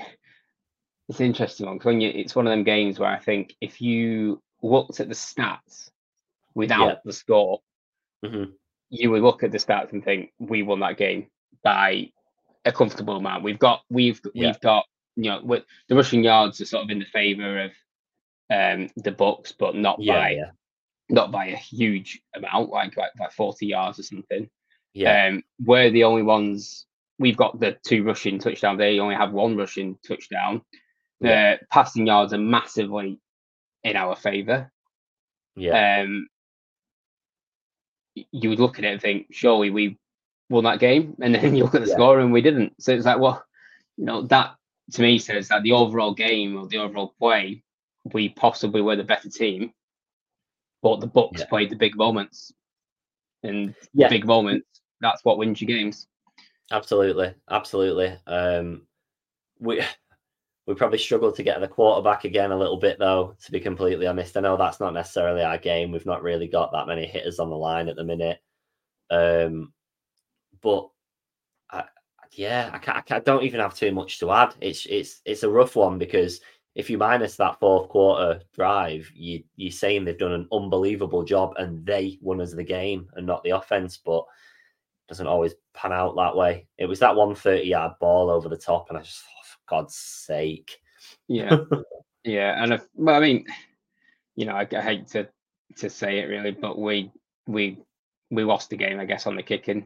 it's 1.10 1.20
an 1.20 1.26
interesting 1.26 1.66
one 1.66 1.80
'cause 1.80 1.86
when 1.86 2.00
you 2.02 2.10
it's 2.10 2.36
one 2.36 2.48
of 2.48 2.52
them 2.52 2.64
games 2.64 3.00
where 3.00 3.10
I 3.10 3.20
think 3.20 3.56
if 3.60 3.82
you 3.82 4.42
looked 4.62 5.00
at 5.00 5.10
the 5.10 5.16
stats 5.16 5.90
without 6.54 6.88
Yeah. 6.88 6.96
the 7.04 7.14
score, 7.14 7.62
Mhm. 8.24 8.54
you 8.90 9.12
would 9.12 9.22
look 9.22 9.44
at 9.44 9.52
the 9.52 9.58
stats 9.58 9.92
and 9.92 10.04
think 10.04 10.32
we 10.40 10.64
won 10.64 10.80
that 10.80 10.98
game 10.98 11.30
by 11.64 12.12
a 12.66 12.72
comfortable 12.72 13.18
amount. 13.18 13.44
We've 13.44 13.60
got 13.60 13.84
we've 13.90 14.22
we've 14.34 14.60
got 14.62 14.86
you 15.24 15.30
know 15.32 15.42
with, 15.44 15.64
the 15.88 15.96
rushing 15.96 16.24
yards 16.24 16.62
are 16.62 16.66
sort 16.66 16.84
of 16.84 16.90
in 16.90 17.00
the 17.00 17.06
favor 17.06 17.64
of 17.66 17.72
um 18.52 18.90
the 18.98 19.12
Bucks, 19.12 19.52
but 19.52 19.76
not 19.76 19.98
yeah, 20.00 20.14
by 20.14 20.30
yeah, 20.32 20.52
not 21.10 21.32
by 21.32 21.48
a 21.48 21.56
huge 21.56 22.22
amount, 22.36 22.70
like 22.70 22.96
like 22.98 23.32
forty 23.34 23.68
yards 23.68 24.00
or 24.00 24.04
something. 24.04 24.50
yeah, 24.94 25.28
Um, 25.28 25.44
we're 25.64 25.92
the 25.92 26.04
only 26.06 26.24
ones. 26.24 26.86
We've 27.20 27.38
got 27.38 27.60
the 27.60 27.78
two 27.86 28.04
rushing 28.04 28.40
touchdowns. 28.40 28.78
They 28.80 29.00
only 29.00 29.16
have 29.16 29.34
one 29.34 29.58
rushing 29.58 29.98
touchdown. 30.08 30.62
Yeah. 31.20 31.58
The 31.58 31.66
passing 31.70 32.08
yards 32.08 32.32
are 32.34 32.38
massively 32.38 33.20
in 33.84 33.96
our 33.98 34.16
favour. 34.16 34.72
yeah, 35.56 36.02
Um, 36.02 36.30
you 38.16 38.50
would 38.50 38.60
look 38.60 38.80
at 38.80 38.86
it 38.86 38.92
and 38.94 39.02
think, 39.02 39.28
surely 39.32 39.70
we 39.70 39.98
won 40.50 40.64
that 40.64 40.80
game, 40.80 41.16
and 41.22 41.36
then 41.36 41.56
you 41.56 41.64
look 41.64 41.76
at 41.76 41.82
the 41.82 41.88
Yeah. 41.88 41.94
score 41.96 42.20
and 42.20 42.32
we 42.32 42.42
didn't. 42.42 42.82
So 42.82 42.94
it's 42.94 43.06
like, 43.06 43.20
well, 43.20 43.44
you 43.98 44.06
know, 44.06 44.22
that 44.24 44.56
to 44.92 45.02
me 45.02 45.20
says 45.20 45.48
that 45.50 45.64
the 45.64 45.72
overall 45.72 46.14
game 46.14 46.58
or 46.58 46.68
the 46.68 46.78
overall 46.78 47.14
play, 47.20 47.64
we 48.14 48.30
possibly 48.30 48.82
were 48.82 48.96
the 48.96 49.04
better 49.04 49.30
team, 49.30 49.74
but 50.82 51.00
the 51.00 51.08
Bucks 51.08 51.42
Yeah. 51.42 51.48
played 51.48 51.70
the 51.70 51.76
big 51.76 51.96
moments, 51.96 52.52
and 53.44 53.76
Yeah. 53.94 54.08
the 54.08 54.16
big 54.16 54.26
moments. 54.26 54.82
That's 55.02 55.24
what 55.24 55.38
wins 55.38 55.62
you 55.62 55.68
games. 55.68 56.08
absolutely, 56.72 57.34
absolutely. 57.50 58.18
Um, 58.28 58.88
we 59.60 59.82
We 60.68 60.76
probably 60.76 61.00
struggled 61.00 61.36
to 61.38 61.42
get 61.44 61.60
the 61.62 61.68
quarterback 61.68 62.26
again 62.26 62.52
a 62.52 62.58
little 62.58 62.78
bit, 62.78 63.00
though. 63.00 63.36
To 63.44 63.52
be 63.52 63.60
completely 63.60 64.06
honest, 64.06 64.38
I 64.38 64.42
know 64.42 64.56
that's 64.56 64.80
not 64.80 64.94
necessarily 64.94 65.42
our 65.42 65.58
game. 65.58 65.92
We've 65.92 66.06
not 66.06 66.22
really 66.22 66.48
got 66.48 66.72
that 66.74 66.86
many 66.86 67.08
hitters 67.08 67.40
on 67.40 67.50
the 67.50 67.58
line 67.58 67.90
at 67.90 67.96
the 67.96 68.04
minute. 68.04 68.40
Um, 69.10 69.74
but 70.62 70.92
I, 71.72 71.86
yeah, 72.40 72.80
I, 72.88 73.04
I, 73.14 73.20
don't 73.20 73.44
even 73.44 73.60
have 73.60 73.76
too 73.76 73.92
much 73.92 74.18
to 74.20 74.32
add. 74.32 74.56
It's 74.62 74.86
it's 74.86 75.20
it's 75.26 75.44
a 75.44 75.50
rough 75.50 75.76
one 75.76 75.98
because 75.98 76.40
if 76.74 76.90
you 76.90 76.98
minus 76.98 77.36
that 77.36 77.60
fourth 77.60 77.90
quarter 77.90 78.42
drive, 78.54 79.12
you 79.14 79.44
you're 79.58 79.74
saying 79.74 80.06
they've 80.06 80.18
done 80.18 80.32
an 80.32 80.48
unbelievable 80.54 81.24
job 81.24 81.56
and 81.58 81.86
they 81.86 82.18
won 82.22 82.40
us 82.40 82.54
the 82.54 82.64
game 82.64 83.10
and 83.16 83.28
not 83.28 83.44
the 83.44 83.50
offense, 83.50 83.98
but 83.98 84.24
doesn't 85.10 85.28
always 85.28 85.54
pan 85.74 85.92
out 85.92 86.16
that 86.16 86.34
way. 86.34 86.66
It 86.78 86.86
was 86.86 87.00
that 87.00 87.14
130 87.14 87.68
yard 87.68 87.92
ball 88.00 88.30
over 88.30 88.48
the 88.48 88.56
top, 88.56 88.88
and 88.88 88.98
I 88.98 89.02
just, 89.02 89.22
oh, 89.28 89.42
for 89.44 89.76
God's 89.76 89.96
sake. 89.96 90.78
Yeah, 91.28 91.58
yeah, 92.24 92.64
and 92.64 92.72
if, 92.72 92.86
well, 92.96 93.16
I 93.16 93.20
mean, 93.20 93.48
you 94.38 94.46
know, 94.46 94.54
I, 94.54 94.66
I 94.78 94.82
hate 94.82 95.10
to 95.10 95.28
to 95.76 95.90
say 95.90 96.20
it 96.20 96.30
really, 96.30 96.52
but 96.52 96.80
we 96.80 97.12
we 97.48 97.80
we 98.32 98.46
lost 98.46 98.70
the 98.70 98.78
game, 98.78 98.98
I 98.98 99.04
guess, 99.04 99.28
on 99.28 99.36
the 99.36 99.44
kicking. 99.44 99.86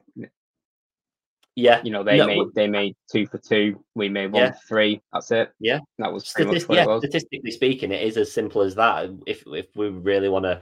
Yeah, 1.55 1.81
you 1.83 1.91
know 1.91 2.03
they 2.03 2.17
no, 2.17 2.25
made 2.25 2.47
they 2.55 2.67
made 2.67 2.95
two 3.11 3.27
for 3.27 3.37
two. 3.37 3.83
We 3.93 4.09
made 4.09 4.31
one 4.31 4.41
yeah. 4.41 4.51
for 4.51 4.67
three. 4.67 5.01
That's 5.13 5.29
it. 5.31 5.53
Yeah, 5.59 5.79
that 5.99 6.11
was 6.11 6.27
Statist- 6.27 6.67
yeah. 6.69 6.97
Statistically 6.97 7.51
speaking, 7.51 7.91
it 7.91 8.01
is 8.01 8.17
as 8.17 8.31
simple 8.31 8.61
as 8.61 8.73
that. 8.75 9.11
If 9.27 9.43
if 9.45 9.67
we 9.75 9.89
really 9.89 10.29
want 10.29 10.45
to 10.45 10.61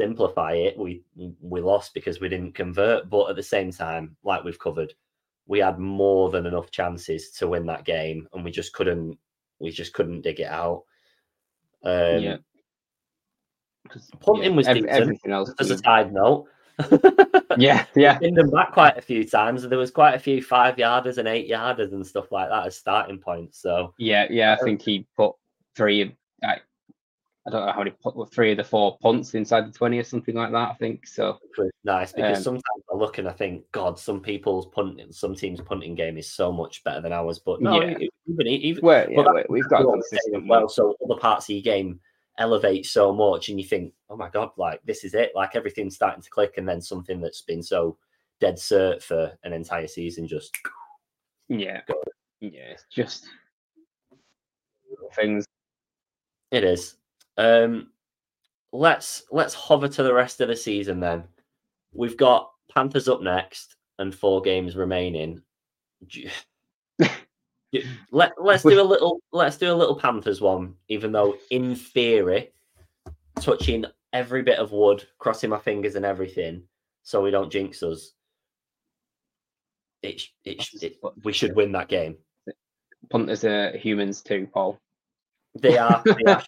simplify 0.00 0.52
it, 0.52 0.78
we 0.78 1.02
we 1.40 1.60
lost 1.60 1.92
because 1.92 2.20
we 2.20 2.30
didn't 2.30 2.54
convert. 2.54 3.10
But 3.10 3.28
at 3.28 3.36
the 3.36 3.42
same 3.42 3.70
time, 3.70 4.16
like 4.24 4.44
we've 4.44 4.58
covered, 4.58 4.94
we 5.46 5.58
had 5.58 5.78
more 5.78 6.30
than 6.30 6.46
enough 6.46 6.70
chances 6.70 7.30
to 7.32 7.48
win 7.48 7.66
that 7.66 7.84
game, 7.84 8.26
and 8.32 8.42
we 8.42 8.50
just 8.50 8.72
couldn't 8.72 9.18
we 9.58 9.70
just 9.70 9.92
couldn't 9.92 10.22
dig 10.22 10.40
it 10.40 10.48
out. 10.48 10.84
Um, 11.84 12.22
yeah. 12.22 12.36
Punting 14.20 14.52
yeah, 14.52 14.56
was 14.56 14.66
decent. 14.66 14.88
Everything 14.88 15.32
else 15.32 15.52
as 15.58 15.70
a 15.70 15.76
side 15.76 16.14
note 16.14 16.46
yeah, 17.58 17.86
yeah. 17.94 18.18
Pinned 18.18 18.36
them 18.36 18.50
back 18.50 18.72
quite 18.72 18.96
a 18.96 19.02
few 19.02 19.24
times. 19.28 19.66
There 19.68 19.78
was 19.78 19.90
quite 19.90 20.14
a 20.14 20.18
few 20.18 20.42
five 20.42 20.76
yarders 20.76 21.18
and 21.18 21.28
eight 21.28 21.50
yarders 21.50 21.92
and 21.92 22.06
stuff 22.06 22.32
like 22.32 22.48
that 22.48 22.66
as 22.66 22.76
starting 22.76 23.18
points. 23.18 23.60
So 23.60 23.94
yeah, 23.98 24.26
yeah. 24.30 24.56
I 24.58 24.64
think 24.64 24.82
he 24.82 25.06
put 25.16 25.34
three. 25.76 26.16
I, 26.42 26.56
I 27.46 27.50
don't 27.50 27.66
know 27.66 27.72
how 27.72 27.78
many 27.78 27.90
put 27.90 28.32
three 28.32 28.52
of 28.52 28.56
the 28.56 28.64
four 28.64 28.96
punts 28.98 29.34
inside 29.34 29.66
the 29.66 29.76
twenty 29.76 29.98
or 29.98 30.04
something 30.04 30.34
like 30.34 30.50
that. 30.52 30.70
I 30.70 30.74
think 30.74 31.06
so. 31.06 31.38
Nice 31.84 32.12
because 32.12 32.38
um, 32.38 32.42
sometimes 32.42 32.84
I 32.90 32.96
look 32.96 33.18
and 33.18 33.28
I 33.28 33.32
think, 33.32 33.70
God, 33.70 33.98
some 33.98 34.20
people's 34.20 34.66
punting, 34.66 35.12
some 35.12 35.34
teams' 35.34 35.60
punting 35.60 35.94
game 35.94 36.16
is 36.16 36.30
so 36.30 36.50
much 36.50 36.82
better 36.84 37.02
than 37.02 37.12
ours. 37.12 37.38
But 37.38 37.60
no, 37.60 37.82
yeah. 37.82 37.98
even 38.26 38.46
even 38.46 38.84
well, 38.84 39.06
yeah, 39.10 39.42
we've 39.48 39.68
got 39.68 39.82
consistent 39.82 40.46
well. 40.46 40.68
So 40.68 40.96
other 41.04 41.20
parts 41.20 41.46
of 41.46 41.56
your 41.56 41.62
game 41.62 42.00
elevate 42.38 42.84
so 42.84 43.12
much 43.12 43.48
and 43.48 43.60
you 43.60 43.66
think 43.66 43.92
oh 44.10 44.16
my 44.16 44.28
god 44.28 44.50
like 44.56 44.80
this 44.84 45.04
is 45.04 45.14
it. 45.14 45.32
Like 45.34 45.54
everything's 45.54 45.94
starting 45.94 46.22
to 46.22 46.30
click 46.30 46.54
and 46.56 46.68
then 46.68 46.80
something 46.80 47.20
that's 47.20 47.42
been 47.42 47.62
so 47.62 47.96
dead 48.40 48.56
cert 48.56 49.02
for 49.02 49.32
an 49.44 49.52
entire 49.52 49.86
season 49.86 50.26
just 50.26 50.56
yeah. 51.48 51.80
yeah 52.40 52.72
it's 52.72 52.84
just 52.90 53.26
things. 55.14 55.46
It 56.50 56.64
is. 56.64 56.96
Um 57.36 57.90
let's 58.72 59.24
let's 59.30 59.54
hover 59.54 59.88
to 59.88 60.02
the 60.02 60.14
rest 60.14 60.40
of 60.40 60.48
the 60.48 60.56
season 60.56 61.00
then. 61.00 61.24
We've 61.92 62.16
got 62.16 62.50
panthers 62.72 63.08
up 63.08 63.22
next 63.22 63.76
and 63.98 64.14
four 64.14 64.42
games 64.42 64.74
remaining 64.74 65.40
let 68.10 68.32
let's 68.40 68.62
do 68.62 68.80
a 68.80 68.82
little 68.82 69.20
let's 69.32 69.56
do 69.56 69.72
a 69.72 69.74
little 69.74 69.96
Panthers 69.96 70.40
one, 70.40 70.74
even 70.88 71.12
though 71.12 71.36
in 71.50 71.74
theory, 71.74 72.52
touching 73.40 73.84
every 74.12 74.42
bit 74.42 74.58
of 74.58 74.72
wood, 74.72 75.06
crossing 75.18 75.50
my 75.50 75.58
fingers 75.58 75.96
and 75.96 76.04
everything, 76.04 76.62
so 77.02 77.22
we 77.22 77.30
don't 77.30 77.50
jinx 77.50 77.82
us. 77.82 78.12
It, 80.02 80.22
it, 80.44 80.68
it 80.82 80.96
we 81.22 81.32
should 81.32 81.56
win 81.56 81.72
that 81.72 81.88
game. 81.88 82.16
Punters 83.10 83.44
are 83.44 83.76
humans 83.76 84.22
too, 84.22 84.48
Paul. 84.52 84.78
They 85.56 85.78
are. 85.78 86.02
They 86.04 86.32
are 86.32 86.42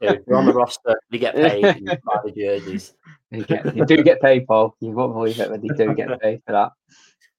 They're 0.00 0.36
on 0.36 0.46
the 0.46 0.52
roster. 0.52 1.00
They 1.10 1.18
get 1.18 1.34
paid. 1.34 1.84
buy 1.84 2.20
the 2.24 2.32
jerseys. 2.32 2.94
They, 3.30 3.40
get, 3.40 3.74
they 3.74 3.84
do 3.84 4.02
get 4.02 4.20
paid, 4.20 4.46
Paul. 4.46 4.76
You 4.80 4.90
won't 4.92 5.14
believe 5.14 5.40
it, 5.40 5.50
but 5.50 5.62
they 5.62 5.68
do 5.68 5.94
get 5.94 6.20
paid 6.20 6.42
for 6.46 6.52
that. 6.52 6.72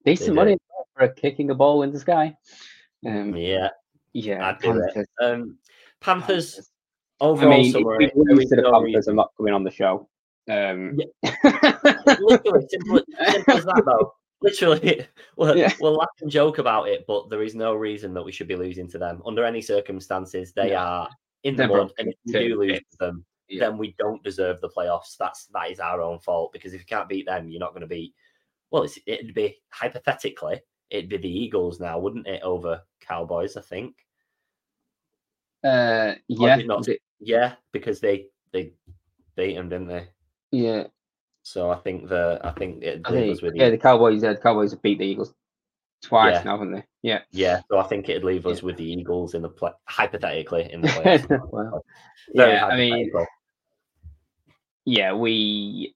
Decent 0.06 0.36
money 0.36 0.58
for 0.98 1.08
kicking 1.08 1.50
a 1.50 1.56
ball 1.56 1.84
in 1.84 1.92
the 1.92 2.00
sky. 2.00 2.36
Um, 3.06 3.36
yeah, 3.36 3.70
yeah. 4.14 4.48
I'd 4.48 4.60
do 4.60 4.72
Panthers. 4.72 4.96
it. 4.96 5.24
Um, 5.24 5.58
Panthers. 6.02 6.56
Panthers. 6.56 6.70
Overall, 7.22 7.54
I 7.54 7.58
mean, 7.58 7.72
summary, 7.72 8.12
we 8.16 8.34
lose 8.34 8.50
to 8.50 8.58
the 8.58 8.70
Panthers, 8.70 9.08
I'm 9.08 9.16
not 9.16 9.32
coming 9.38 9.54
on 9.54 9.64
the 9.64 9.72
show. 9.72 10.10
Um, 10.50 10.98
yeah. 10.98 11.32
Literally, 12.20 12.68
simple, 12.70 13.02
simple 13.32 13.58
as 13.58 13.66
that, 13.66 13.84
though. 13.86 14.14
Literally, 14.42 15.08
we'll, 15.38 15.56
yeah. 15.56 15.72
we'll 15.80 15.96
laugh 15.96 16.10
and 16.22 16.30
joke 16.30 16.58
about 16.58 16.90
it, 16.90 17.06
but 17.08 17.30
there 17.30 17.44
is 17.44 17.56
no 17.56 17.74
reason 17.76 18.14
that 18.14 18.24
we 18.24 18.34
should 18.34 18.48
be 18.48 18.58
losing 18.58 18.90
to 18.90 18.98
them 18.98 19.22
under 19.26 19.46
any 19.46 19.62
circumstances. 19.62 20.52
They 20.52 20.72
yeah. 20.72 20.84
are 20.84 21.10
in 21.44 21.56
the 21.56 21.68
mud, 21.68 21.94
and 21.98 22.10
if 22.10 22.16
we 22.26 22.34
do 22.34 22.60
lose 22.60 22.80
to 22.80 22.98
them, 23.00 23.26
yeah. 23.48 23.62
then 23.62 23.78
we 23.78 23.96
don't 23.98 24.24
deserve 24.24 24.60
the 24.60 24.70
playoffs. 24.70 25.16
That's 25.18 25.48
that 25.54 25.72
is 25.72 25.80
our 25.80 26.02
own 26.02 26.20
fault 26.20 26.52
because 26.52 26.74
if 26.74 26.82
you 26.82 26.86
can't 26.86 27.08
beat 27.08 27.26
them, 27.26 27.50
you're 27.50 27.60
not 27.60 27.72
going 27.72 27.82
to 27.82 27.88
beat. 27.88 28.14
Well, 28.70 28.86
it'd 29.06 29.34
be 29.34 29.62
hypothetically 29.70 30.60
it'd 30.94 31.10
be 31.10 31.18
the 31.18 31.28
Eagles 31.28 31.80
now, 31.80 32.00
wouldn't 32.00 32.28
it? 32.28 32.42
Over 32.44 32.82
Cowboys, 33.02 33.58
I 33.58 33.62
think. 33.62 33.96
Uh, 35.64 36.14
yeah, 36.28 36.58
not, 36.58 36.88
yeah, 37.20 37.54
because 37.72 38.00
they 38.00 38.28
they 38.52 38.74
beat 39.36 39.56
them, 39.56 39.70
didn't 39.70 39.88
they? 39.88 40.08
Yeah. 40.52 40.84
So 41.42 41.72
I 41.72 41.76
think 41.78 42.08
the 42.08 42.40
I 42.44 42.52
think 42.52 42.84
it 42.84 43.02
I 43.06 43.12
think, 43.12 43.42
with 43.42 43.56
yeah, 43.56 43.70
the 43.70 43.78
Cowboys. 43.78 44.22
Yeah, 44.22 44.34
the 44.34 44.40
Cowboys 44.40 44.72
have 44.72 44.82
beat 44.82 45.00
the 45.00 45.06
Eagles 45.06 45.34
twice 46.04 46.36
yeah. 46.36 46.44
now, 46.44 46.52
haven't 46.52 46.74
they? 46.74 46.84
Yeah. 47.02 47.20
Yeah. 47.32 47.62
So 47.70 47.80
I 47.80 47.84
think 47.84 48.08
it'd 48.08 48.24
leave 48.24 48.46
us 48.46 48.60
yeah. 48.60 48.66
with 48.66 48.78
the 48.78 48.92
Eagles 48.92 49.34
in 49.34 49.42
the 49.42 49.50
play 49.50 49.72
hypothetically 49.86 50.72
in 50.72 50.82
the 50.82 50.88
playoffs. 50.90 51.52
well, 51.52 51.84
yeah, 52.34 52.66
I 52.66 52.78
mean, 52.78 53.12
yeah, 54.86 55.14
we, 55.14 55.96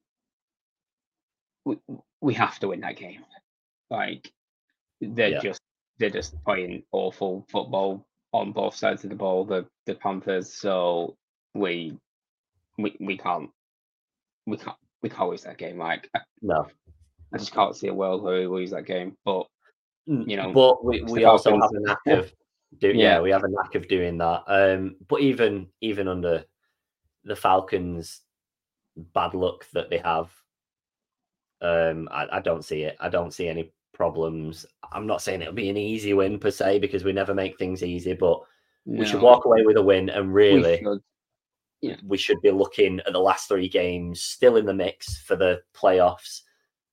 we 1.66 1.78
we 2.22 2.34
have 2.34 2.58
to 2.60 2.70
win 2.70 2.82
that 2.82 2.98
game. 2.98 3.24
Like 3.90 4.32
they're 5.02 5.30
yeah. 5.30 5.40
just 5.40 5.62
they're 6.00 6.10
just 6.10 6.42
playing 6.44 6.84
awful 6.92 7.46
football 7.50 8.06
on 8.34 8.52
both 8.52 8.76
sides 8.76 9.04
of 9.04 9.10
the 9.10 9.16
ball. 9.16 9.46
The 9.46 9.66
the 9.86 9.96
Panthers, 9.96 10.54
so 10.54 11.16
we 11.54 11.98
we 12.78 12.96
we 13.00 13.18
can't 13.18 13.50
we 14.46 14.58
can't 14.58 14.78
we 15.02 15.10
can't 15.10 15.30
lose 15.30 15.44
that 15.44 15.58
game. 15.58 15.78
Like 15.78 16.10
no, 16.42 16.68
I 17.34 17.38
just 17.38 17.54
can't 17.54 17.76
see 17.76 17.88
a 17.88 17.94
world 17.94 18.24
where 18.24 18.40
we 18.40 18.48
lose 18.48 18.72
that 18.72 18.86
game. 18.86 19.16
But 19.26 19.48
you 20.06 20.38
know, 20.38 20.52
but 20.54 20.86
we, 20.86 21.04
we 21.04 21.26
also 21.26 21.52
have 21.60 21.72
a 21.72 21.80
knack 21.80 22.00
of 22.08 22.32
do, 22.80 22.90
yeah. 22.90 23.16
yeah, 23.16 23.22
we 23.22 23.32
have 23.32 23.44
a 23.44 23.50
knack 23.50 23.76
of 23.76 23.88
doing 23.88 24.18
that. 24.18 24.44
Um, 24.48 24.96
but 25.08 25.22
even 25.22 25.68
even 25.82 26.08
under 26.08 26.46
the 27.24 27.36
Falcons' 27.36 28.22
bad 28.96 29.34
luck 29.34 29.66
that 29.74 29.90
they 29.90 29.98
have, 29.98 30.30
um, 31.62 32.08
I, 32.12 32.28
I 32.34 32.40
don't 32.40 32.64
see 32.64 32.84
it. 32.84 32.98
I 33.00 33.10
don't 33.10 33.34
see 33.34 33.48
any 33.48 33.74
problems. 33.98 34.66
I'm 34.94 35.08
not 35.08 35.22
saying 35.22 35.42
it'll 35.42 35.54
be 35.54 35.70
an 35.70 35.76
easy 35.76 36.14
win 36.14 36.40
per 36.40 36.52
se 36.52 36.80
because 36.80 37.04
we 37.04 37.12
never 37.12 37.34
make 37.34 37.58
things 37.58 37.84
easy, 37.84 38.14
but 38.14 38.40
no. 38.86 39.00
we 39.00 39.06
should 39.06 39.22
walk 39.22 39.46
away 39.46 39.64
with 39.64 39.76
a 39.76 39.82
win 39.82 40.10
and 40.10 40.34
really 40.34 40.78
we 40.78 40.84
should. 40.84 41.02
Yeah. 41.82 41.96
we 42.06 42.18
should 42.18 42.42
be 42.42 42.52
looking 42.52 43.00
at 43.06 43.14
the 43.14 43.20
last 43.20 43.48
three 43.48 43.68
games 43.68 44.22
still 44.22 44.56
in 44.56 44.66
the 44.66 44.74
mix 44.74 45.18
for 45.22 45.36
the 45.36 45.62
playoffs. 45.76 46.42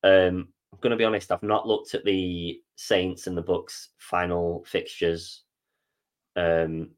Um, 0.02 0.48
I'm 0.72 0.80
going 0.80 0.90
to 0.90 0.96
be 0.96 1.04
honest, 1.04 1.30
I've 1.30 1.42
not 1.42 1.68
looked 1.68 1.94
at 1.94 2.04
the 2.04 2.60
Saints 2.76 3.26
and 3.26 3.36
the 3.36 3.42
Bucks 3.42 3.90
final 3.98 4.64
fixtures. 4.66 5.42
Um, 6.36 6.90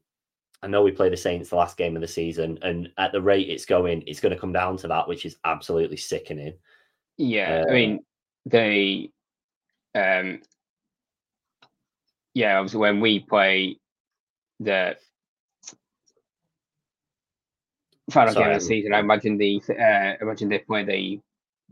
I 0.63 0.67
know 0.67 0.81
we 0.81 0.91
play 0.91 1.09
the 1.09 1.17
Saints 1.17 1.49
the 1.49 1.55
last 1.57 1.77
game 1.77 1.95
of 1.95 2.01
the 2.01 2.07
season, 2.07 2.57
and 2.63 2.89
at 2.97 3.11
the 3.11 3.21
rate 3.21 3.49
it's 3.49 3.65
going, 3.65 4.03
it's 4.07 4.19
going 4.19 4.33
to 4.33 4.39
come 4.39 4.53
down 4.53 4.77
to 4.77 4.87
that, 4.87 5.07
which 5.07 5.25
is 5.25 5.37
absolutely 5.45 5.97
sickening. 5.97 6.53
Yeah, 7.17 7.63
uh, 7.67 7.71
I 7.71 7.73
mean, 7.73 7.99
they 8.45 9.11
um, 9.95 10.41
yeah, 12.33 12.57
obviously 12.57 12.79
when 12.79 12.99
we 12.99 13.19
play 13.19 13.77
the 14.59 14.97
final 18.11 18.33
Sorry, 18.33 18.45
game 18.45 18.53
of 18.55 18.59
the 18.61 18.65
season, 18.65 18.93
I 18.93 18.99
imagine 18.99 19.37
the 19.37 19.61
uh, 19.69 20.13
imagine 20.21 20.49
they 20.49 20.59
play 20.59 20.83
the 20.83 21.19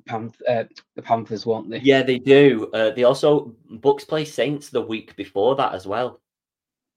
Panth- 0.09 0.41
uh, 0.47 0.65
the 0.95 1.01
Panthers, 1.01 1.45
won't 1.45 1.69
they? 1.69 1.79
Yeah, 1.79 2.03
they 2.03 2.19
do. 2.19 2.69
Uh, 2.73 2.91
they 2.91 3.03
also 3.03 3.55
Bucks 3.69 4.03
play 4.03 4.25
Saints 4.25 4.69
the 4.69 4.81
week 4.81 5.15
before 5.15 5.55
that 5.55 5.73
as 5.73 5.87
well, 5.87 6.21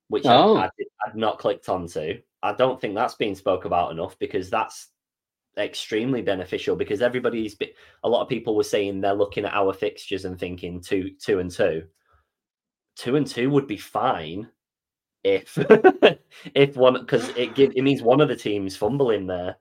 which 0.09 0.27
oh. 0.27 0.57
I, 0.57 0.71
I'd 1.07 1.15
not 1.17 1.39
clicked 1.39 1.69
onto. 1.69 2.21
I 2.43 2.53
don't 2.53 2.81
think 2.81 2.95
that's 2.95 3.15
been 3.15 3.35
spoke 3.35 3.65
about 3.65 3.93
enough 3.93 4.19
because 4.19 4.51
that's 4.51 4.89
extremely 5.59 6.23
beneficial 6.23 6.77
because 6.77 7.03
everybody's 7.03 7.57
a 8.05 8.09
lot 8.09 8.23
of 8.23 8.29
people 8.29 8.57
were 8.57 8.63
saying 8.63 9.01
they're 9.01 9.15
looking 9.15 9.45
at 9.45 9.55
our 9.55 9.73
fixtures 9.73 10.25
and 10.25 10.39
thinking 10.39 10.81
two 10.81 11.11
two 11.21 11.39
and 11.39 11.51
two 11.51 11.85
two 12.97 13.17
and 13.17 13.27
two 13.27 13.51
would 13.51 13.67
be 13.67 13.77
fine 13.77 14.49
if 15.25 15.59
if 16.55 16.77
one 16.77 16.95
because 17.01 17.29
it 17.31 17.55
give 17.55 17.73
it 17.75 17.83
means 17.83 18.03
one 18.03 18.21
of 18.21 18.29
the 18.29 18.37
teams 18.37 18.77
fumbling 18.77 19.27
there. 19.27 19.57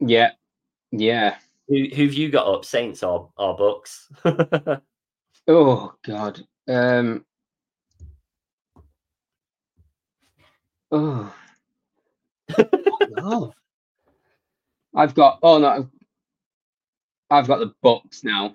Yeah, 0.00 0.30
yeah. 0.90 1.36
Who 1.68 1.86
who've 1.94 2.14
you 2.14 2.30
got 2.30 2.46
up, 2.46 2.64
Saints 2.64 3.02
or 3.02 3.30
or 3.36 3.56
Bucks? 3.56 4.10
Oh 5.48 5.94
God. 6.04 6.40
Um. 6.68 7.24
Oh. 10.90 11.34
oh. 13.18 13.52
I've 14.94 15.14
got. 15.14 15.38
Oh 15.42 15.58
no. 15.58 15.88
I've 17.30 17.46
got 17.46 17.60
the 17.60 17.72
Bucks 17.82 18.24
now. 18.24 18.54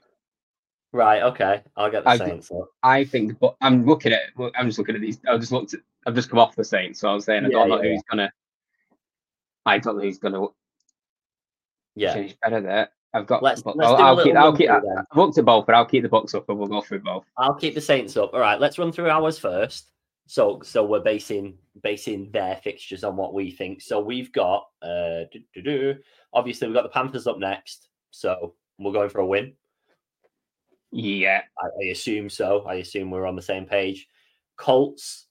right, 0.94 1.24
okay. 1.24 1.64
I'll 1.76 1.90
get 1.90 2.04
the 2.04 2.12
I've 2.12 2.20
Saints 2.20 2.52
up. 2.52 2.70
I 2.84 3.04
think 3.04 3.30
the 3.30 3.34
Bu- 3.36 3.56
I'm 3.62 3.86
looking 3.86 4.14
at. 4.14 4.22
I'm 4.56 4.68
just 4.68 4.78
looking 4.78 4.96
at 4.96 5.02
these. 5.02 5.20
I 5.28 5.38
just 5.38 5.52
looked 5.52 5.74
at. 5.74 5.80
I've 6.06 6.16
just 6.16 6.30
come 6.30 6.40
off 6.40 6.56
the 6.56 6.64
Saints, 6.64 7.00
so 7.00 7.10
I 7.10 7.14
was 7.14 7.26
saying 7.26 7.46
I 7.46 7.48
Yeah, 7.48 7.54
don't 7.54 7.70
know 7.70 7.82
yeah, 7.82 7.94
who's 7.94 8.04
gonna. 8.10 8.32
I 9.66 9.80
don't 9.80 9.98
know 9.98 10.04
who's 10.04 10.20
gonna 10.20 10.46
Yeah. 11.96 12.14
finish 12.14 12.36
better 12.42 12.62
there. 12.62 12.90
I've 13.14 13.26
got. 13.26 13.42
Let's- 13.42 13.64
but 13.64 13.76
let's 13.78 13.90
I'll, 13.90 13.98
I'll 14.18 14.24
keep. 14.24 14.36
I'll 14.36 14.56
keep. 14.56 14.70
I. 14.70 14.78
I've 14.78 15.18
looked 15.18 15.38
at 15.40 15.46
both, 15.46 15.66
but 15.66 15.74
I'll 15.74 15.86
keep 15.86 16.04
the 16.04 16.10
Bucks 16.10 16.36
up, 16.36 16.48
and 16.48 16.60
we'll 16.60 16.68
go 16.68 16.82
through 16.82 17.00
both. 17.00 17.26
I'll 17.38 17.56
keep 17.56 17.74
the 17.74 17.82
Saints 17.82 18.16
up. 18.16 18.34
All 18.34 18.40
right, 18.40 18.60
let's 18.60 18.78
run 18.78 18.92
through 18.92 19.10
ours 19.10 19.40
first. 19.40 19.92
So 20.30 20.60
so 20.62 20.86
we're 20.86 21.00
basing 21.00 21.58
basing 21.82 22.30
their 22.32 22.58
fixtures 22.58 23.04
on 23.04 23.16
what 23.16 23.34
we 23.34 23.50
think. 23.50 23.82
So 23.82 24.00
we've 24.02 24.32
got 24.34 24.68
uh. 24.84 25.24
Obviously 26.38 26.68
we've 26.68 26.76
got 26.76 26.84
the 26.84 26.90
Panthers 26.90 27.26
up 27.26 27.40
next. 27.40 27.90
So 28.12 28.54
we're 28.78 28.94
going 28.94 29.10
for 29.10 29.22
a 29.22 29.26
win. 29.26 29.54
Yeah. 30.92 31.42
I, 31.60 31.66
I 31.66 31.86
assume 31.88 32.30
so. 32.30 32.62
I 32.62 32.76
assume 32.76 33.10
we're 33.10 33.26
on 33.26 33.36
the 33.36 33.42
same 33.42 33.66
page. 33.66 34.08
Colts. 34.56 35.26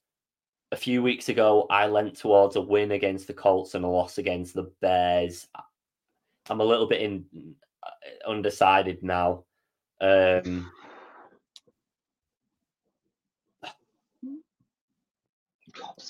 A 0.72 0.76
few 0.76 1.00
weeks 1.00 1.28
ago, 1.28 1.68
I 1.70 1.86
leant 1.86 2.16
towards 2.16 2.56
a 2.56 2.60
win 2.60 2.90
against 2.90 3.28
the 3.28 3.32
Colts 3.32 3.76
and 3.76 3.84
a 3.84 3.88
loss 3.88 4.18
against 4.18 4.52
the 4.52 4.68
Bears. 4.80 5.46
I'm 6.50 6.60
a 6.60 6.64
little 6.64 6.88
bit 6.88 7.02
in 7.02 7.24
uh, 7.84 8.28
undecided 8.28 9.00
now. 9.00 9.44
Um, 10.00 10.72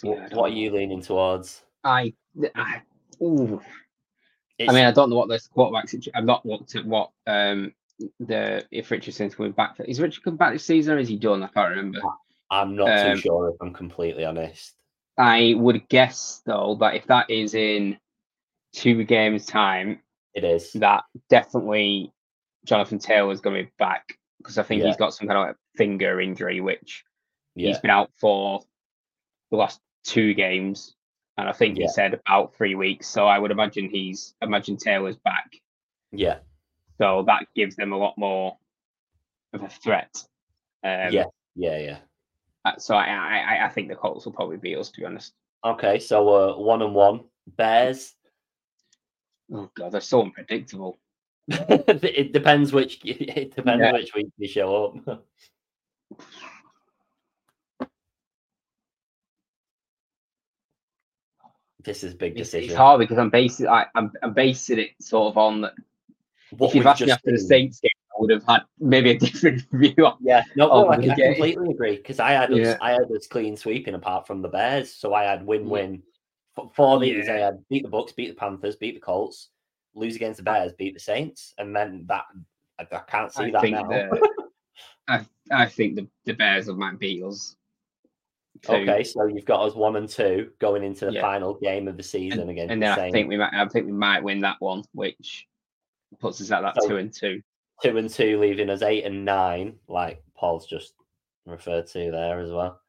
yeah, 0.03 0.29
what 0.33 0.51
are 0.51 0.55
you 0.55 0.73
leaning 0.73 1.03
towards? 1.03 1.63
I. 1.85 2.15
I 2.55 2.81
ooh. 3.21 3.61
I 4.61 4.73
mean, 4.73 4.85
I 4.87 4.91
don't 4.93 5.11
know 5.11 5.17
what 5.17 5.29
this 5.29 5.49
quarterback 5.49 5.89
situation. 5.89 6.13
I've 6.15 6.25
not 6.25 6.47
looked 6.47 6.75
at 6.77 6.85
what 6.87 7.11
um 7.27 7.73
the 8.21 8.65
if 8.71 8.91
Richardson's 8.91 9.35
coming 9.35 9.53
back. 9.53 9.77
For, 9.77 9.85
Is 9.85 10.01
Richard 10.01 10.23
coming 10.25 10.39
back 10.39 10.53
this 10.53 10.65
season 10.65 10.95
or 10.95 10.99
is 10.99 11.09
he 11.09 11.17
done? 11.17 11.43
I 11.43 11.49
can't 11.49 11.71
remember. 11.71 12.01
I'm 12.51 12.77
not 12.77 12.99
Um, 12.99 13.15
too 13.17 13.21
sure 13.21 13.49
if 13.51 13.57
I'm 13.61 13.73
completely 13.73 14.25
honest. 14.25 14.75
I 15.19 15.55
would 15.57 15.89
guess 15.89 16.43
though 16.47 16.77
that 16.81 16.95
if 16.95 17.07
that 17.07 17.31
is 17.31 17.55
in 17.55 17.99
two 18.73 19.05
games' 19.05 19.47
time, 19.47 20.01
It 20.35 20.45
is. 20.45 20.73
that 20.75 21.05
definitely 21.31 22.13
Jonathan 22.65 22.99
Taylor 22.99 23.33
is 23.33 23.41
going 23.41 23.57
to 23.57 23.65
be 23.65 23.73
back 23.79 24.19
because 24.39 24.59
I 24.59 24.63
think 24.63 24.81
Yeah. 24.81 24.89
he's 24.89 24.97
got 24.97 25.15
some 25.15 25.27
kind 25.29 25.39
of 25.39 25.47
like 25.49 25.57
finger 25.77 26.21
injury, 26.21 26.61
which 26.61 27.05
Yeah. 27.55 27.69
he's 27.69 27.79
been 27.79 27.91
out 27.91 28.11
for 28.21 28.61
the 29.51 29.57
last 29.57 29.81
two 30.05 30.35
games, 30.35 30.95
and 31.39 31.49
I 31.49 31.53
think 31.53 31.77
Yeah. 31.77 31.85
he 31.85 31.89
said 31.89 32.15
about 32.15 32.55
three 32.57 32.75
weeks. 32.75 33.07
So 33.09 33.27
I 33.27 33.39
would 33.39 33.51
imagine 33.51 33.89
he's 33.89 34.35
imagine 34.43 34.77
Taylor's 34.77 35.17
back. 35.17 35.55
Yeah. 36.13 36.39
So 36.99 37.25
that 37.27 37.47
gives 37.55 37.77
them 37.77 37.93
a 37.93 37.97
lot 37.99 38.17
more 38.17 38.57
of 39.53 39.63
a 39.63 39.69
threat. 39.69 40.15
Um, 40.85 41.13
Yeah. 41.13 41.25
Yeah. 41.55 41.79
Yeah. 41.79 41.99
uh, 42.65 42.77
So 42.79 42.95
I, 42.97 43.05
I, 43.07 43.39
I- 43.57 43.67
I 43.67 43.69
think 43.69 43.89
the 43.89 43.97
Colts 43.97 44.25
will 44.25 44.33
probably 44.33 44.57
beat 44.57 44.77
us, 44.77 44.91
to 44.91 45.01
be 45.01 45.07
honest. 45.07 45.35
Okay. 45.65 45.99
So 45.99 46.29
uh, 46.29 46.59
one 46.59 46.83
and 46.83 46.95
one. 46.95 47.25
Bears. 47.47 48.15
Oh 49.53 49.71
god, 49.77 49.93
they're 49.93 50.01
so 50.01 50.23
unpredictable. 50.23 50.99
it 51.49 52.33
depends 52.33 52.73
which. 52.73 53.01
It 53.05 53.55
depends 53.55 53.81
Yeah. 53.83 53.93
which 53.93 54.15
week 54.15 54.29
they 54.39 54.47
show 54.49 54.95
up. 55.07 55.25
this 61.87 62.05
is 62.05 62.13
a 62.13 62.17
big 62.17 62.37
decision. 62.37 62.71
it's 62.71 62.77
hard 62.77 62.99
because 63.01 63.17
I'm 63.17 63.31
basing 63.31 63.69
I, 63.69 63.87
I'm, 63.95 64.13
I'm 64.23 64.35
basing 64.35 64.79
it 64.79 64.91
sort 65.01 65.31
of 65.33 65.39
on. 65.39 65.63
What 66.51 66.69
if 66.69 66.75
you'd 66.75 66.81
we've 66.81 66.87
asked 66.87 67.01
me 67.01 67.11
after 67.11 67.33
the. 67.33 67.39
Saints 67.39 67.81
game, 67.81 67.91
I 68.11 68.15
would 68.21 68.31
have 68.31 68.45
had 68.47 68.63
maybe 68.79 69.11
a 69.13 69.19
different 69.27 69.63
view. 69.73 69.95
On. 70.07 70.17
Yeah, 70.21 70.43
no, 70.57 70.67
no, 70.69 70.89
I, 70.89 70.97
I 70.97 71.07
completely 71.07 71.71
agree 71.71 71.97
because 71.97 72.21
I 72.21 72.33
had 72.33 72.53
us, 72.53 72.59
Yeah. 72.59 72.77
I 72.81 72.91
had 72.93 73.11
us 73.11 73.27
clean 73.27 73.57
sweeping 73.57 73.95
apart 73.95 74.27
from 74.27 74.43
the 74.43 74.49
Bears, 74.49 74.93
so 74.93 75.15
I 75.15 75.25
had 75.25 75.47
win-win. 75.47 76.03
For, 76.55 76.71
for 76.75 76.99
these, 77.01 77.29
I 77.29 77.35
had 77.39 77.63
beat 77.69 77.83
the 77.83 77.89
Bucks, 77.89 78.13
beat 78.13 78.29
the 78.29 78.35
Panthers, 78.35 78.77
beat 78.77 78.95
the 78.95 79.01
Colts, 79.01 79.49
lose 79.95 80.17
against 80.17 80.39
the 80.39 80.43
Bears, 80.43 80.73
beat 80.73 80.95
the 80.95 81.01
Saints, 81.01 81.53
and 81.59 81.75
then 81.75 82.05
that 82.09 82.25
I, 82.79 82.87
I 82.91 82.99
can't 83.01 83.33
see 83.33 83.45
I 83.45 83.51
that 83.51 83.61
think 83.63 83.77
now. 83.77 83.89
the, 83.89 84.29
I 85.09 85.27
I 85.51 85.67
think 85.67 85.97
the, 85.97 86.07
the 86.25 86.33
Bears 86.33 86.69
of 86.69 86.79
might 86.79 86.99
beat 86.99 87.23
us. 87.23 87.57
Too. 88.63 88.73
okay, 88.73 89.03
so 89.05 89.27
you've 89.27 89.45
got 89.45 89.63
us 89.67 89.75
one 89.75 89.97
and 89.97 90.09
two 90.09 90.51
going 90.59 90.83
into 90.85 91.07
the 91.07 91.13
Yeah. 91.13 91.21
final 91.21 91.55
game 91.55 91.89
of 91.89 91.97
the 91.97 92.03
season 92.03 92.49
again, 92.49 92.71
and 92.71 92.81
the 92.83 92.87
then 92.87 92.99
I 92.99 93.11
think 93.11 93.29
we 93.29 93.37
might 93.37 93.53
I 93.53 93.67
think 93.69 93.87
we 93.87 93.93
might 93.93 94.23
win 94.23 94.41
that 94.41 94.57
one, 94.61 94.83
which 94.93 95.47
puts 96.21 96.41
us 96.41 96.51
at 96.51 96.63
that 96.63 96.77
So- 96.81 96.89
two 96.89 96.97
and 96.97 97.13
two. 97.13 97.43
two 97.83 97.97
and 97.99 98.09
two, 98.09 98.39
leaving 98.41 98.71
us 98.71 98.83
eight 98.83 99.05
and 99.05 99.25
nine, 99.25 99.79
like 99.89 100.23
Paul's 100.35 100.67
just 100.67 100.95
referred 101.45 101.87
to 101.89 102.11
there 102.11 102.41
as 102.41 102.51
well. 102.51 102.81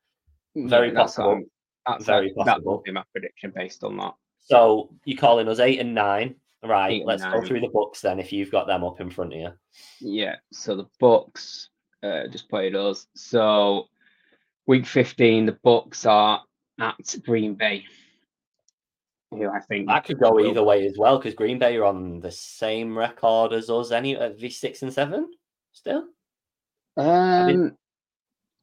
Very 0.56 0.90
Yeah, 0.90 0.94
possible. 0.96 1.30
I'm- 1.30 1.52
That's 1.86 2.06
Very 2.06 2.30
that, 2.30 2.36
that 2.46 2.46
possible. 2.56 2.76
would 2.78 2.84
be 2.84 2.92
my 2.92 3.04
prediction 3.14 3.52
based 3.56 3.82
on 3.84 3.96
that. 3.98 4.14
So 4.40 4.90
you're 5.06 5.18
calling 5.18 5.48
us 5.48 5.60
eight 5.60 5.80
and 5.80 5.94
nine, 5.96 6.36
right? 6.64 6.92
Eight 6.92 7.06
let's 7.06 7.24
go 7.24 7.42
through 7.42 7.62
the 7.62 7.70
Bucks 7.70 8.02
then. 8.02 8.20
If 8.20 8.34
you've 8.34 8.52
got 8.52 8.68
them 8.68 8.84
up 8.84 9.00
in 9.00 9.10
front 9.10 9.34
of 9.34 9.40
you. 9.40 9.54
Yeah. 10.02 10.36
So 10.52 10.76
the 10.76 10.86
Bucks 11.00 11.70
uh, 12.04 12.28
just 12.28 12.50
played 12.50 12.76
us. 12.76 13.08
So 13.16 13.88
week 14.68 14.86
fifteen, 14.86 15.46
the 15.46 15.58
Bucks 15.64 16.06
are 16.06 16.42
at 16.80 17.16
Green 17.26 17.56
Bay. 17.56 17.86
Who 19.32 19.50
I 19.50 19.60
think 19.60 19.88
That 19.88 20.06
could 20.06 20.20
go 20.20 20.32
will- 20.34 20.48
either 20.48 20.64
way 20.64 20.86
as 20.86 20.98
well 20.98 21.18
because 21.18 21.34
Green 21.34 21.60
Bay 21.60 21.76
are 21.78 21.86
on 21.86 22.20
the 22.22 22.32
same 22.32 22.98
record 22.98 23.52
as 23.54 23.70
us. 23.70 23.92
Any 23.92 24.16
at 24.16 24.38
v 24.40 24.50
six 24.50 24.84
and 24.84 24.94
seven 24.94 25.32
still? 25.74 26.06
Um, 26.96 27.76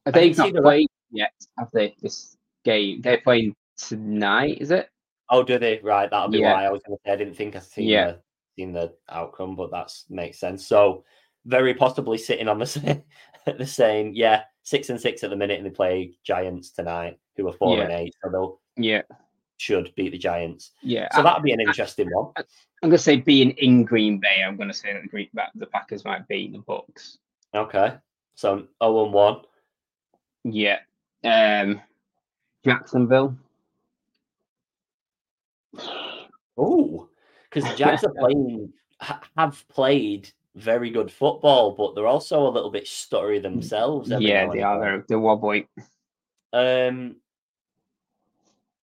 I 0.05 0.11
they've 0.11 0.37
not 0.37 0.53
the 0.53 0.61
re- 0.61 0.87
yet, 1.11 1.31
have 1.57 1.69
they? 1.73 1.95
This 2.01 2.35
game 2.63 3.01
they're 3.01 3.21
playing 3.21 3.55
tonight, 3.77 4.57
is 4.59 4.71
it? 4.71 4.89
Oh, 5.29 5.43
do 5.43 5.57
they? 5.59 5.79
Right, 5.79 6.09
that'll 6.09 6.29
be 6.29 6.39
Yeah. 6.39 6.53
why 6.53 6.65
I 6.65 6.69
was 6.71 6.81
going 6.83 6.97
to 6.97 7.01
say 7.05 7.13
I 7.13 7.15
didn't 7.15 7.35
think 7.35 7.55
I 7.55 7.59
seen 7.59 7.87
Yeah. 7.87 8.11
the 8.11 8.21
seen 8.57 8.73
the 8.73 8.93
outcome, 9.09 9.55
but 9.55 9.69
that's 9.71 10.05
makes 10.09 10.39
sense. 10.39 10.65
So 10.65 11.03
very 11.45 11.73
possibly 11.75 12.17
sitting 12.17 12.47
on 12.47 12.57
the 12.59 12.65
same, 12.65 13.03
the 13.45 13.65
same, 13.67 14.13
yeah, 14.15 14.43
six 14.65 14.89
and 14.89 14.99
six 14.99 15.23
at 15.23 15.29
the 15.29 15.35
minute, 15.35 15.57
and 15.57 15.65
they 15.65 15.69
play 15.69 16.11
Giants 16.23 16.71
tonight, 16.71 17.17
who 17.37 17.47
are 17.47 17.53
four 17.53 17.81
and 17.81 17.91
eight, 17.93 18.13
so 18.21 18.29
they'll 18.29 18.59
Yeah, 18.75 19.03
should 19.57 19.93
beat 19.95 20.09
the 20.11 20.17
Giants. 20.17 20.71
yeah. 20.81 21.07
So 21.15 21.23
that'll 21.23 21.41
be 21.41 21.53
an 21.53 21.61
interesting 21.61 22.09
one. 22.11 22.33
I'm 22.35 22.89
gonna 22.89 22.97
say 22.97 23.17
being 23.17 23.51
in 23.51 23.85
Green 23.85 24.19
Bay, 24.19 24.43
I'm 24.45 24.57
gonna 24.57 24.73
say 24.73 24.91
that 24.91 25.03
the 25.03 25.07
Green 25.07 25.29
that 25.35 25.51
the 25.55 25.67
Packers 25.67 26.03
might 26.03 26.27
beat 26.27 26.51
the 26.51 26.59
Bucks. 26.59 27.19
Okay, 27.53 27.95
so 28.33 28.67
zero 28.83 29.05
and 29.05 29.13
one. 29.13 29.41
Yeah. 30.43 30.79
Um, 31.23 31.81
Jacksonville. 32.63 33.37
Oh, 36.57 37.07
because 37.49 37.69
the 37.69 37.75
Jags 37.77 38.03
are 38.03 38.13
playing 38.13 38.73
have 39.37 39.63
played 39.69 40.31
very 40.55 40.89
good 40.89 41.11
football, 41.11 41.73
but 41.73 41.95
they're 41.95 42.07
also 42.07 42.47
a 42.47 42.49
little 42.49 42.71
bit 42.71 42.85
stuttery 42.85 43.41
themselves. 43.41 44.09
Yeah, 44.09 44.49
they 44.51 44.61
are. 44.61 44.79
They're, 44.79 45.05
they're 45.07 45.19
wobbly. 45.19 45.67
Um, 46.53 47.17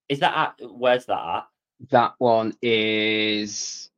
is 0.08 0.20
that 0.20 0.36
at 0.36 0.70
where's 0.70 1.06
that 1.06 1.36
at? 1.36 1.46
That 1.90 2.14
one 2.18 2.54
is 2.62 3.90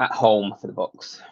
at 0.00 0.10
home 0.10 0.54
for 0.60 0.66
the 0.66 0.72
Bucks. 0.72 1.22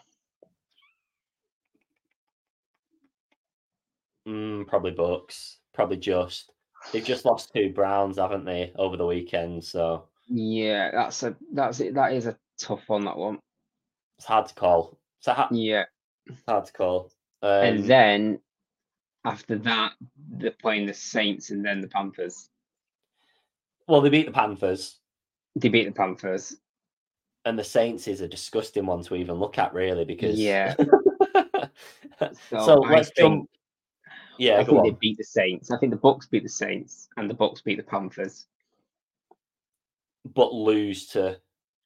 Mm, 4.27 4.67
probably 4.67 4.93
Bucks. 4.93 5.59
Probably 5.75 5.97
just. 5.97 6.53
They've 6.93 7.05
just 7.05 7.25
lost 7.25 7.53
two 7.53 7.73
Browns, 7.73 8.19
haven't 8.19 8.45
they, 8.45 8.73
over 8.77 8.97
the 8.97 9.07
weekend? 9.07 9.65
So 9.65 10.05
Yeah, 10.29 10.91
that's 10.93 11.23
a 11.25 11.37
that's 11.53 11.81
it. 11.81 11.95
That 11.95 12.13
is 12.13 12.27
a 12.27 12.37
tough 12.59 12.89
one. 12.89 13.05
That 13.05 13.19
one. 13.19 13.41
It's 14.19 14.27
hard 14.27 14.47
to 14.49 14.55
call. 14.55 14.99
It's 15.19 15.29
a 15.29 15.35
ha- 15.35 15.49
Yeah, 15.51 15.85
hard 16.49 16.67
to 16.67 16.73
call. 16.73 17.13
Um, 17.43 17.51
and 17.51 17.85
then 17.85 18.39
after 19.25 19.57
that, 19.59 19.93
they're 20.31 20.51
playing 20.53 20.87
the 20.87 20.95
Saints 20.95 21.51
and 21.51 21.65
then 21.65 21.81
the 21.81 21.89
Panthers. 21.89 22.49
well, 23.89 24.01
they 24.01 24.09
beat 24.09 24.27
the 24.27 24.33
Panthers, 24.33 24.99
They 25.55 25.69
beat 25.69 25.85
the 25.85 25.93
Panthers. 25.93 26.57
and 27.45 27.59
the 27.59 27.65
Saints 27.65 28.09
is 28.09 28.21
a 28.21 28.29
disgusting 28.29 28.87
one 28.87 29.03
to 29.05 29.15
even 29.17 29.37
look 29.37 29.59
at, 29.59 29.75
really, 29.75 30.05
because 30.05 30.39
Yeah. 30.39 30.75
so, 32.49 32.85
I 32.85 32.93
let's 32.95 33.09
think- 33.11 33.17
jump. 33.19 33.51
Yeah, 34.39 34.59
I 34.59 34.65
think 34.65 34.83
they 34.83 34.91
beat 34.91 35.17
the 35.17 35.25
Saints. 35.25 35.71
I 35.71 35.79
think 35.79 35.93
the 35.93 35.97
Bucks 35.99 36.27
beat 36.27 36.43
the 36.43 36.49
Saints, 36.51 37.09
and 37.17 37.29
the 37.31 37.33
Bucks 37.35 37.63
beat 37.63 37.77
the 37.79 37.83
Panthers. 37.83 38.47
But 40.35 40.53
lose 40.53 41.07
to 41.09 41.39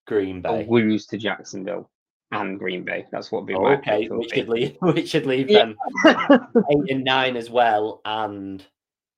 Green 0.08 0.40
Bay. 0.42 0.66
Or 0.68 0.80
lose 0.80 1.06
to 1.06 1.16
Jacksonville 1.18 1.88
and 2.32 2.58
Green 2.58 2.84
Bay. 2.84 3.06
That's 3.10 3.32
what 3.32 3.40
oh, 3.40 3.44
we 3.44 3.54
Oh, 3.54 3.62
might 3.62 3.78
okay, 3.80 4.08
which 4.08 4.30
be. 4.30 4.36
should 4.36 4.48
leave 4.48 4.76
which 4.80 5.08
should 5.08 5.26
leave 5.26 5.48
them 5.48 5.76
eight 6.06 6.90
and 6.90 7.04
nine 7.04 7.36
as 7.36 7.50
well. 7.50 8.00
And 8.04 8.64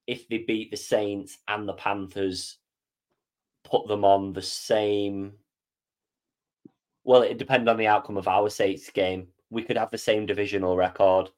if 0.07 0.29
they 0.29 0.39
beat 0.39 0.71
the 0.71 0.77
Saints 0.77 1.39
and 1.49 1.69
the 1.69 1.75
Panthers, 1.75 2.59
put 3.65 3.87
them 3.89 4.05
on 4.05 4.33
the 4.33 4.43
same. 4.43 5.33
Well, 7.05 7.23
it 7.23 7.39
depends 7.39 7.69
on 7.69 7.77
the 7.77 7.87
outcome 7.89 8.17
of 8.17 8.29
our 8.29 8.49
Saints 8.49 8.89
game. 8.91 9.29
We 9.51 9.63
could 9.63 9.77
have 9.77 9.91
the 9.91 9.99
same 9.99 10.25
divisional 10.27 10.77
record 10.77 11.29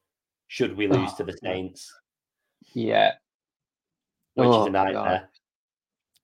should 0.47 0.77
we 0.77 0.87
lose 0.87 1.13
to 1.15 1.23
Oh, 1.23 1.25
the. 1.25 1.33
Ah, 1.33 1.37
Saints, 1.43 1.93
yeah. 2.73 3.13
which 4.35 4.47
is 4.47 4.55
Oh, 4.55 4.61
a 4.67 4.71
God. 4.71 4.71
nightmare. 4.71 5.29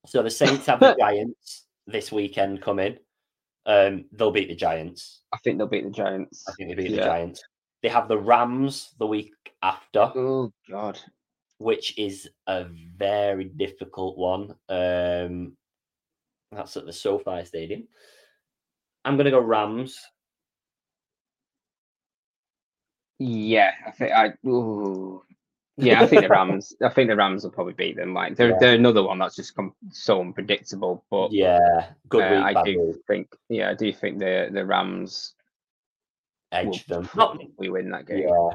So 0.06 0.24
the 0.24 0.30
Saints 0.30 0.66
have 0.68 0.80
the 0.80 0.96
Giants 1.00 1.66
this 1.88 2.12
weekend 2.12 2.62
coming. 2.62 2.98
Um, 3.66 4.06
they'll 4.12 4.32
beat 4.32 4.50
the 4.50 4.56
Giants. 4.56 5.22
I 5.32 5.38
think 5.38 5.58
they'll 5.58 5.68
beat 5.68 5.84
the 5.84 5.92
Giants. 5.92 6.44
I 6.48 6.54
think 6.54 6.70
they 6.70 6.76
beat 6.76 6.92
the 6.92 7.04
Giants. 7.04 7.44
They 7.84 7.90
have 7.90 8.08
the 8.08 8.18
Rams 8.18 8.94
the 9.00 9.08
week 9.08 9.34
after. 9.62 10.12
Oh 10.16 10.52
God. 10.70 11.00
which 11.60 11.98
is 11.98 12.28
a 12.48 12.66
very 12.98 13.46
difficult 13.46 14.18
one. 14.18 14.56
Um, 14.68 15.56
that's 16.52 16.76
at 16.76 16.86
the 16.86 16.94
SoFi 16.94 17.46
Stadium. 17.46 17.88
I'm 19.06 19.16
going 19.16 19.26
to 19.26 19.32
go 19.32 19.40
Rams. 19.40 19.98
Yeah, 23.20 23.72
I 23.86 23.92
think 23.92 24.12
I. 24.12 24.34
Ooh. 24.48 25.24
Yeah, 25.82 26.02
I 26.02 26.08
think 26.08 26.22
the 26.24 26.30
Rams. 26.38 26.74
I 26.84 26.90
think 26.90 27.10
the 27.10 27.16
Rams 27.16 27.44
will 27.44 27.52
probably 27.52 27.74
beat 27.74 27.96
them. 27.96 28.14
Like 28.14 28.36
they're 28.36 28.50
Yeah. 28.52 28.58
they're 28.60 28.76
another 28.76 29.04
one 29.04 29.20
that's 29.20 29.36
just 29.36 29.56
come 29.56 29.74
so 29.92 30.22
unpredictable. 30.22 31.04
But 31.10 31.32
Yeah, 31.32 31.88
good 32.10 32.24
uh, 32.24 32.46
week, 32.48 32.58
I 32.58 32.64
do 32.64 32.82
week. 32.88 32.96
think. 33.08 33.36
Yeah, 33.50 33.70
I 33.70 33.74
do 33.74 33.92
think 33.94 34.20
the 34.20 34.50
the 34.52 34.66
Rams 34.66 35.34
Edge 36.52 36.86
them. 36.86 37.06
Probably 37.06 37.70
win 37.70 37.90
that 37.92 38.08
game. 38.08 38.28
yeah. 38.28 38.50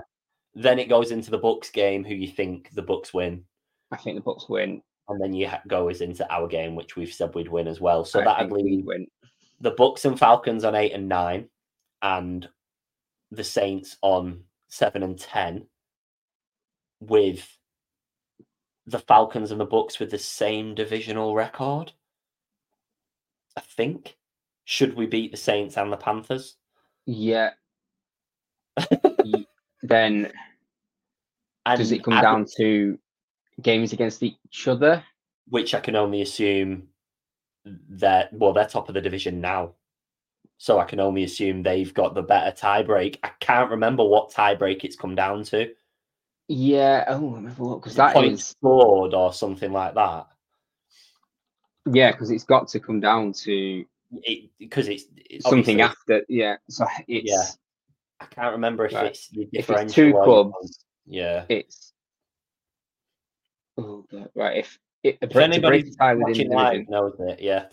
Then 0.55 0.79
it 0.79 0.89
goes 0.89 1.11
into 1.13 1.31
the 1.31 1.39
Bucks 1.39 1.71
game. 1.71 2.05
Who 2.05 2.15
you 2.15 2.29
think 2.29 2.71
the 2.75 2.83
Bucks 2.83 3.13
win? 3.15 3.45
I 3.91 3.97
think 3.97 4.17
the 4.17 4.23
Bucks 4.23 4.49
win. 4.49 4.83
And 5.09 5.21
then 5.23 5.33
you 5.33 5.49
ha- 5.49 5.63
go 5.69 5.89
as 5.89 6.01
into 6.01 6.31
our 6.33 6.49
game, 6.49 6.75
which 6.75 6.97
we've 6.97 7.13
said 7.13 7.35
we'd 7.35 7.49
win 7.49 7.69
as 7.69 7.81
well. 7.81 8.05
So 8.05 8.21
I 8.21 8.25
that 8.25 8.51
we 8.51 8.63
leave 8.63 8.85
win. 8.87 9.07
the 9.61 9.71
Bucks 9.71 10.05
and 10.05 10.19
Falcons 10.19 10.65
on 10.65 10.75
eight 10.75 10.93
and 10.93 11.09
nine, 11.09 11.49
and 12.03 12.49
the 13.31 13.45
Saints 13.45 13.97
on 14.03 14.43
seven 14.69 15.03
and 15.03 15.19
ten, 15.19 15.67
with 17.01 17.57
the 18.87 18.99
Falcons 18.99 19.51
and 19.51 19.61
the 19.61 19.65
Bucks 19.65 19.99
with 19.99 20.11
the 20.11 20.19
same 20.19 20.75
divisional 20.75 21.35
record. 21.35 21.93
I 23.57 23.61
think. 23.61 24.17
Should 24.65 24.95
we 24.95 25.07
beat 25.07 25.31
the 25.31 25.37
Saints 25.37 25.77
and 25.77 25.93
the 25.93 25.97
Panthers? 25.97 26.57
Yeah. 27.07 27.51
Then 29.83 30.33
And 31.65 31.79
does 31.79 31.93
it 31.93 32.03
come 32.03 32.21
down 32.21 32.41
would- 32.41 32.51
to 32.57 32.99
games 33.63 33.93
against 33.93 34.23
each 34.23 34.67
other? 34.69 35.05
which 35.49 35.75
I 35.75 35.81
can 35.81 35.95
only 35.95 36.23
assume 36.23 36.89
that 37.65 38.33
well, 38.33 38.53
they're 38.53 38.67
top 38.67 38.89
of 38.89 38.95
the 38.95 39.01
division 39.01 39.41
now. 39.41 39.75
So 40.59 40.81
I 40.81 40.85
can 40.85 40.99
only 40.99 41.23
assume 41.23 41.63
they've 41.63 41.95
got 41.95 42.15
the 42.15 42.23
better 42.23 42.51
tiebreak. 42.51 43.19
I 43.23 43.31
can't 43.39 43.71
remember 43.71 44.03
what 44.05 44.33
tiebreak 44.33 44.83
it's 44.83 44.97
come 44.97 45.15
down 45.15 45.45
to. 45.45 45.73
Yeah. 46.49 47.05
Oh, 47.09 47.35
have 47.37 47.61
a 47.61 47.75
because 47.77 47.95
it 47.95 47.97
that 47.97 48.15
points 48.15 48.43
is 48.43 48.49
scored 48.49 49.15
or 49.15 49.33
something 49.33 49.73
like 49.73 49.95
that. 49.95 50.27
yeah 51.93 52.13
because 52.13 52.31
it's 52.31 52.45
got 52.45 52.69
to 52.69 52.81
come 52.81 53.01
down 53.01 53.33
to 53.33 53.85
Because 54.59 54.89
it's, 54.89 55.05
it's 55.17 55.49
something 55.49 55.81
after. 55.81 56.23
Yeah. 56.29 56.57
So 56.69 56.87
it's 57.09 57.31
Yeah. 57.31 57.45
I 58.21 58.27
can't 58.27 58.53
remember 58.53 58.87
if 58.87 58.95
Right. 58.95 59.07
it's 59.07 59.29
the 59.29 59.49
If 59.53 59.69
it's 59.71 59.93
two 59.93 60.13
clubs, 60.13 60.85
Yeah. 61.07 61.45
it's 61.49 61.93
oh 63.77 64.05
god, 64.11 64.31
right. 64.35 64.59
If 64.59 64.79
it, 65.03 65.19
If 65.21 65.37
anybody 65.37 65.83
the 65.83 65.95
tie 65.97 66.15
within 66.15 66.49
watching 66.49 66.51
live 66.51 66.89
knows 66.89 67.15
it, 67.21 67.41
yeah. 67.41 67.67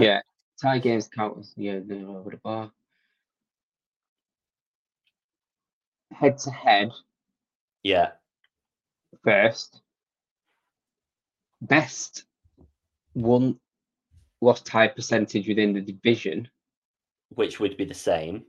yeah, 0.00 0.20
tie 0.62 0.78
games 0.78 1.08
count 1.08 1.38
as 1.38 1.52
yeah, 1.56 1.80
no, 1.84 2.16
over 2.16 2.30
the 2.30 2.36
bar. 2.38 2.70
Head 6.12 6.38
to 6.38 6.50
head 6.50 6.90
yeah. 7.82 8.12
First. 9.24 9.82
Best 11.62 12.24
one 13.12 13.58
lost 14.40 14.64
tie 14.66 14.88
percentage 14.88 15.46
within 15.48 15.72
the 15.74 15.80
division, 15.80 16.48
Which 17.30 17.60
would 17.60 17.76
be 17.76 17.84
the 17.84 17.94
same. 17.94 18.44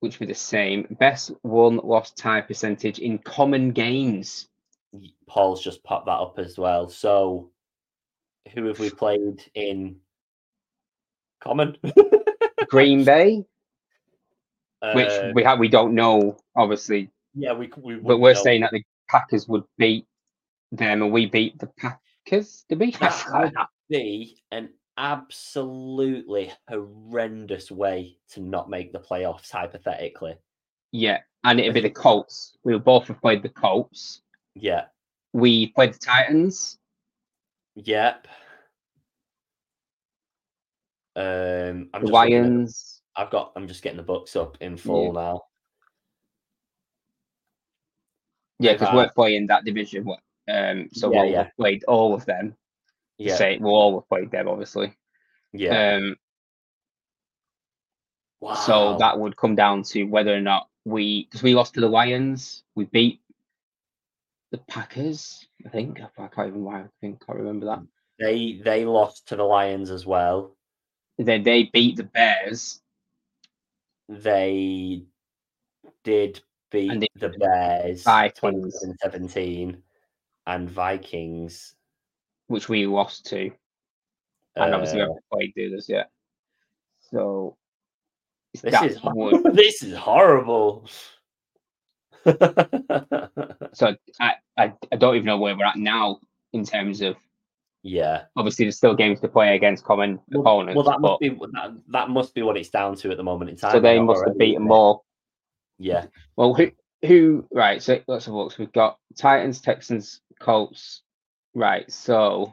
which 0.00 0.20
would 0.20 0.28
be 0.28 0.32
the 0.32 0.38
same. 0.38 0.86
Best 1.00 1.32
one 1.42 1.78
lost 1.78 2.16
tie 2.16 2.40
percentage 2.42 2.98
in 3.00 3.18
common 3.18 3.72
games. 3.72 4.48
Paul's 5.26 5.62
just 5.62 5.82
popped 5.82 6.06
that 6.06 6.12
up 6.12 6.38
as 6.38 6.56
well. 6.56 6.88
So, 6.88 7.50
who 8.54 8.66
have 8.66 8.78
we 8.78 8.90
played 8.90 9.42
in 9.54 9.96
common? 11.40 11.76
Green 12.68 13.04
Bay, 13.04 13.44
which 14.94 15.08
Uh, 15.08 15.32
we 15.34 15.42
have 15.42 15.58
we 15.58 15.68
don't 15.68 15.94
know 15.94 16.36
obviously 16.56 17.10
yeah, 17.34 17.52
we, 17.52 17.70
we 17.76 17.96
but 17.96 18.18
we're 18.18 18.34
know. 18.34 18.42
saying 18.42 18.60
that 18.62 18.70
the 18.72 18.82
Packers 19.08 19.48
would 19.48 19.64
beat 19.78 20.06
them, 20.72 21.02
and 21.02 21.12
we 21.12 21.26
beat 21.26 21.58
the 21.58 21.68
Packers. 21.78 22.64
Did 22.68 22.80
we? 22.80 22.90
that 22.92 23.24
would 23.32 23.52
be 23.88 24.42
an 24.50 24.70
absolutely 24.98 26.52
horrendous 26.68 27.70
way 27.70 28.18
to 28.30 28.40
not 28.40 28.68
make 28.70 28.92
the 28.92 28.98
playoffs. 29.00 29.50
Hypothetically, 29.50 30.34
yeah, 30.92 31.20
and 31.44 31.60
it'd 31.60 31.74
be 31.74 31.80
the 31.80 31.90
Colts. 31.90 32.56
We 32.64 32.72
would 32.72 32.84
both 32.84 33.06
have 33.08 33.20
played 33.20 33.42
the 33.42 33.48
Colts. 33.48 34.22
yeah, 34.54 34.84
We 35.32 35.68
played 35.68 35.94
the 35.94 35.98
Titans. 35.98 36.78
yep. 37.74 38.26
Um, 41.14 41.88
I'm 41.94 42.00
the 42.02 42.08
just 42.08 42.12
looking 42.12 42.34
at- 42.34 42.42
Lions. 42.42 43.02
I've 43.18 43.30
got. 43.30 43.52
I'm 43.56 43.66
just 43.66 43.82
getting 43.82 43.96
the 43.96 44.02
Bucks 44.02 44.36
up 44.36 44.58
in 44.60 44.76
full 44.76 45.14
now. 45.14 45.42
Yeah, 48.58 48.72
because 48.72 48.94
we're 48.94 49.10
playing 49.10 49.46
that 49.48 49.64
division. 49.64 50.04
what- 50.04 50.20
Um, 50.48 50.88
so 50.92 51.12
Yeah, 51.12 51.22
we'll 51.22 51.30
yeah. 51.32 51.42
have 51.44 51.56
played 51.56 51.84
all 51.84 52.14
of 52.14 52.24
them. 52.24 52.56
Yeah, 53.18 53.34
Say 53.36 53.58
we'll 53.58 53.74
all 53.74 53.98
have 54.00 54.08
played 54.08 54.30
them, 54.30 54.48
obviously. 54.48 54.96
yeah. 55.52 55.96
Um, 55.96 56.16
wow. 58.40 58.54
so 58.54 58.96
that 58.98 59.18
would 59.18 59.36
come 59.36 59.54
down 59.56 59.82
to 59.84 60.04
whether 60.04 60.34
or 60.34 60.40
not 60.40 60.68
we, 60.84 61.24
because 61.24 61.42
we 61.42 61.54
lost 61.54 61.74
to 61.74 61.80
the 61.80 61.88
Lions, 61.88 62.62
we 62.74 62.84
beat 62.84 63.20
the 64.52 64.58
Packers. 64.58 65.46
I 65.64 65.70
think 65.70 66.00
I 66.00 66.28
can't 66.28 66.48
even. 66.48 66.66
I 66.68 66.84
think 67.00 67.24
can't 67.26 67.38
remember 67.38 67.66
that. 67.66 67.82
they 68.18 68.60
they 68.64 68.84
lost 68.84 69.26
to 69.28 69.36
the 69.36 69.42
Lions 69.42 69.90
as 69.90 70.06
well. 70.06 70.56
Then 71.18 71.42
they 71.42 71.64
beat 71.64 71.96
the 71.96 72.04
Bears. 72.04 72.80
They 74.08 75.02
did 76.04 76.40
beat 76.76 76.90
And 76.90 77.08
the 77.16 77.28
Bears 77.38 78.02
Vikings. 78.02 78.84
17 79.00 79.82
and 80.46 80.70
Vikings. 80.70 81.74
which 82.48 82.68
we 82.68 82.86
lost 82.86 83.26
to, 83.26 83.50
and 84.56 84.74
obviously 84.74 84.98
we 84.98 85.02
uh, 85.04 85.06
haven't 85.06 85.24
played 85.32 85.52
the 85.56 85.82
yet. 85.88 86.10
So 87.10 87.56
this 88.62 88.82
is 88.82 89.00
would- 89.02 89.54
this 89.54 89.82
is 89.82 89.96
horrible. 89.96 90.86
so 92.26 93.94
I, 94.20 94.34
I 94.58 94.72
I 94.92 94.96
don't 94.98 95.14
even 95.14 95.26
know 95.26 95.38
where 95.38 95.56
we're 95.56 95.64
at 95.64 95.76
now 95.76 96.18
in 96.52 96.64
terms 96.64 97.00
of 97.00 97.16
yeah. 97.82 98.24
obviously 98.36 98.64
there's 98.64 98.76
still 98.76 98.94
games 98.96 99.20
to 99.20 99.28
play 99.28 99.54
against 99.54 99.84
common 99.84 100.18
Well, 100.30 100.40
opponents. 100.42 100.76
well, 100.76 100.84
that 100.86 101.00
but, 101.00 101.08
must 101.08 101.20
be 101.20 101.28
that, 101.28 101.76
that 101.88 102.10
must 102.10 102.34
be 102.34 102.42
what 102.42 102.56
it's 102.56 102.68
down 102.68 102.96
to 102.96 103.10
at 103.12 103.16
the 103.16 103.22
moment 103.22 103.50
in 103.50 103.56
time. 103.56 103.70
so 103.72 103.80
they 103.80 104.00
must 104.00 104.24
have 104.26 104.36
beaten 104.36 104.64
more. 104.64 105.02
Yeah, 105.78 106.06
Well, 106.36 106.54
who 106.54 106.70
who 107.02 107.46
right? 107.52 107.82
So 107.82 108.00
let's 108.06 108.24
have 108.26 108.34
a 108.34 108.36
look. 108.36 108.56
We've 108.58 108.72
got 108.72 108.98
Titans, 109.16 109.60
Texans, 109.60 110.20
Colts. 110.40 111.02
Right. 111.54 111.90
So 111.92 112.52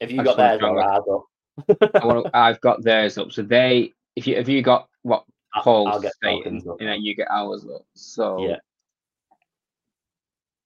have 0.00 0.10
you 0.10 0.20
I 0.20 0.24
got 0.24 0.36
theirs 0.36 0.60
wanna 0.62 0.74
or 0.74 0.82
try 0.82 0.94
ours 0.94 1.04
up? 1.80 1.90
I 2.02 2.06
wanna, 2.06 2.30
I've 2.34 2.60
got 2.60 2.82
theirs 2.82 3.16
up. 3.18 3.32
So 3.32 3.42
they 3.42 3.92
if 4.16 4.26
you 4.26 4.36
have 4.36 4.48
you 4.48 4.62
got 4.62 4.88
what 5.02 5.24
I'll- 5.54 5.86
I'll 5.86 6.00
get 6.00 6.12
stating, 6.14 6.42
Falcons 6.42 6.66
up. 6.68 6.76
and 6.80 6.88
then 6.88 7.02
you 7.02 7.14
get 7.14 7.28
ours 7.30 7.64
up. 7.72 7.82
So 7.94 8.46
Yeah. 8.46 8.56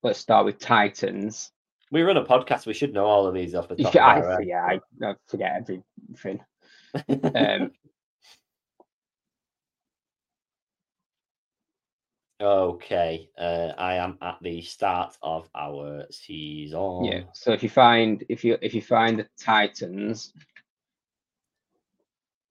let's 0.03 0.19
start 0.19 0.47
with 0.47 0.59
Titans. 0.59 1.53
We 1.93 2.03
run 2.03 2.17
a 2.17 2.25
podcast. 2.25 2.67
We 2.67 2.75
should 2.75 2.93
know 2.95 3.05
all 3.05 3.27
of 3.27 3.35
these 3.35 3.55
off 3.55 3.69
the 3.69 3.77
top. 3.77 3.95
Yeah, 3.95 4.17
of 4.19 4.25
I, 4.25 4.43
yeah, 4.43 4.63
I, 4.65 4.81
I 5.07 5.15
forget 5.29 5.53
everything. 5.57 6.41
Um, 7.37 7.71
Okay, 12.41 13.29
uh, 13.39 13.73
I 13.77 13.97
am 13.97 14.17
at 14.23 14.39
the 14.41 14.63
start 14.63 15.15
of 15.23 15.51
our 15.55 16.07
season. 16.11 17.05
Yeah. 17.05 17.23
So 17.35 17.53
if 17.53 17.63
you 17.63 17.69
find 17.69 18.25
if 18.31 18.45
you 18.45 18.57
if 18.63 18.73
you 18.75 18.81
find 18.81 19.19
the 19.19 19.27
Titans, 19.39 20.33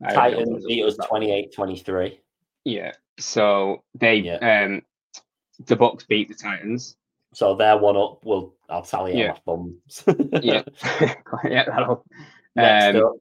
I 0.03 0.13
don't 0.13 0.15
know 0.15 0.37
Titans 0.37 0.65
beat 0.67 0.85
us 0.85 0.95
28 0.97 1.53
23. 1.53 2.21
Yeah. 2.65 2.91
So 3.17 3.83
they 3.95 4.17
Yeah. 4.17 4.35
um 4.65 4.83
the 5.65 5.75
Bucks 5.75 6.05
beat 6.05 6.27
the 6.27 6.35
Titans. 6.35 6.95
So 7.33 7.55
they're 7.55 7.77
one 7.77 7.97
up. 7.97 8.19
We'll 8.23 8.53
I'll 8.69 8.83
tally 8.83 9.17
Yeah. 9.17 9.33
my 9.33 9.39
thumbs. 9.45 10.03
Yeah. 10.43 10.61
yeah, 11.45 11.65
that'll 11.65 12.05
Next 12.55 12.95
Um, 12.95 13.05
up, 13.05 13.13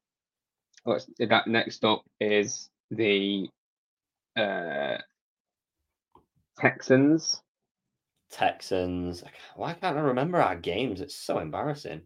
what's 0.85 1.07
that 1.19 1.47
next 1.47 1.85
up 1.85 2.05
is 2.21 2.69
the 2.91 3.49
uh 4.37 4.99
Texans. 6.59 7.43
Texans. 8.31 9.25
Why 9.57 9.75
can't 9.75 9.97
I 9.97 10.01
remember 10.01 10.41
our 10.41 10.57
games? 10.57 11.01
It's 11.01 11.15
so 11.15 11.39
embarrassing. 11.39 12.03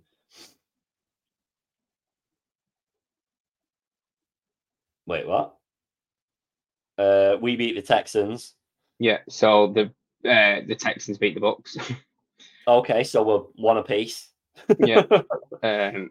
Wait, 5.06 5.26
what? 5.26 5.56
Uh, 6.98 7.36
we 7.40 7.56
beat 7.56 7.74
the 7.74 7.82
Texans. 7.82 8.54
Yeah, 8.98 9.18
so 9.28 9.68
the 9.68 9.86
uh 10.28 10.60
the 10.66 10.76
Texans 10.78 11.18
beat 11.18 11.34
the 11.34 11.40
Bucks. 11.40 11.76
Okay, 12.68 13.02
so 13.02 13.24
we're 13.24 13.38
one 13.56 13.76
apiece. 13.76 14.28
Yeah. 14.78 15.02
um 15.64 16.10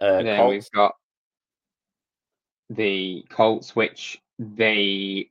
uh, 0.00 0.22
then 0.22 0.36
Colts. 0.38 0.50
we've 0.50 0.70
got 0.70 0.94
the 2.70 3.24
Colts, 3.28 3.76
which 3.76 4.22
they 4.38 5.28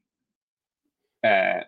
uh 1.23 1.61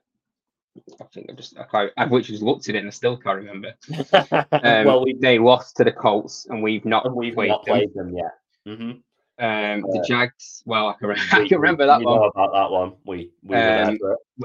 I 1.01 1.06
think 1.14 1.28
I 1.30 1.34
just 1.34 1.58
I 1.58 1.64
can't 1.64 1.91
I've 1.97 2.12
literally 2.12 2.34
just 2.34 2.43
looked 2.43 2.68
at 2.70 2.76
it 2.76 2.80
and 2.80 2.88
I 2.88 2.91
still 2.91 3.18
can't 3.18 3.38
remember. 3.38 3.74
Um, 4.51 4.86
well, 4.86 5.03
we 5.03 5.14
they 5.14 5.39
lost 5.39 5.78
to 5.78 5.84
the 5.84 5.91
Colts 5.91 6.47
and 6.49 6.62
we've 6.62 6.86
not 6.86 7.16
we've 7.16 7.34
played 7.34 7.49
not 7.49 7.66
them. 7.66 7.76
played 7.76 7.93
them 7.93 8.14
yet. 8.16 8.32
hmm 8.66 8.91
Um, 8.91 9.82
the 9.82 9.99
Uh, 10.03 10.08
Jags, 10.08 10.64
well, 10.66 10.89
I 10.89 10.93
can, 10.93 11.08
re- 11.10 11.16
I 11.32 11.47
can 11.47 11.60
remember 11.60 11.86
that 11.86 11.99
we 11.99 12.06
one, 12.06 12.16
know 12.20 12.24
about 12.26 12.51
that 12.53 12.72
one. 12.72 12.95
We 13.06 13.32
we 13.43 13.56
Um, 13.56 13.97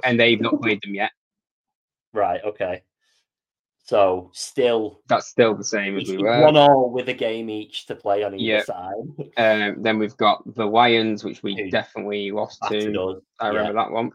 and 0.04 0.18
they've 0.20 0.40
not 0.40 0.60
played 0.60 0.80
them 0.82 0.94
yet. 0.94 1.10
Right. 2.12 2.40
Okay. 2.44 2.82
So 3.84 4.30
still 4.34 5.00
That's 5.08 5.26
still 5.26 5.56
the 5.56 5.64
same 5.64 5.96
as 5.98 6.08
we 6.08 6.18
one 6.18 6.54
were. 6.54 6.60
all 6.60 6.90
with 6.92 7.08
a 7.08 7.14
game 7.14 7.50
each 7.50 7.86
to 7.86 7.96
play 7.96 8.22
on 8.22 8.34
either 8.34 8.42
Yeah. 8.44 8.62
side. 8.62 8.94
Um, 9.36 9.82
then 9.82 9.98
we've 9.98 10.16
got 10.16 10.42
the 10.54 10.64
Lions, 10.66 11.24
which 11.24 11.42
we 11.42 11.56
Who 11.56 11.70
definitely 11.70 12.30
lost 12.30 12.62
to. 12.68 13.00
us. 13.16 13.22
I 13.40 13.48
remember 13.48 13.72
that 13.74 13.90
one. 13.90 14.12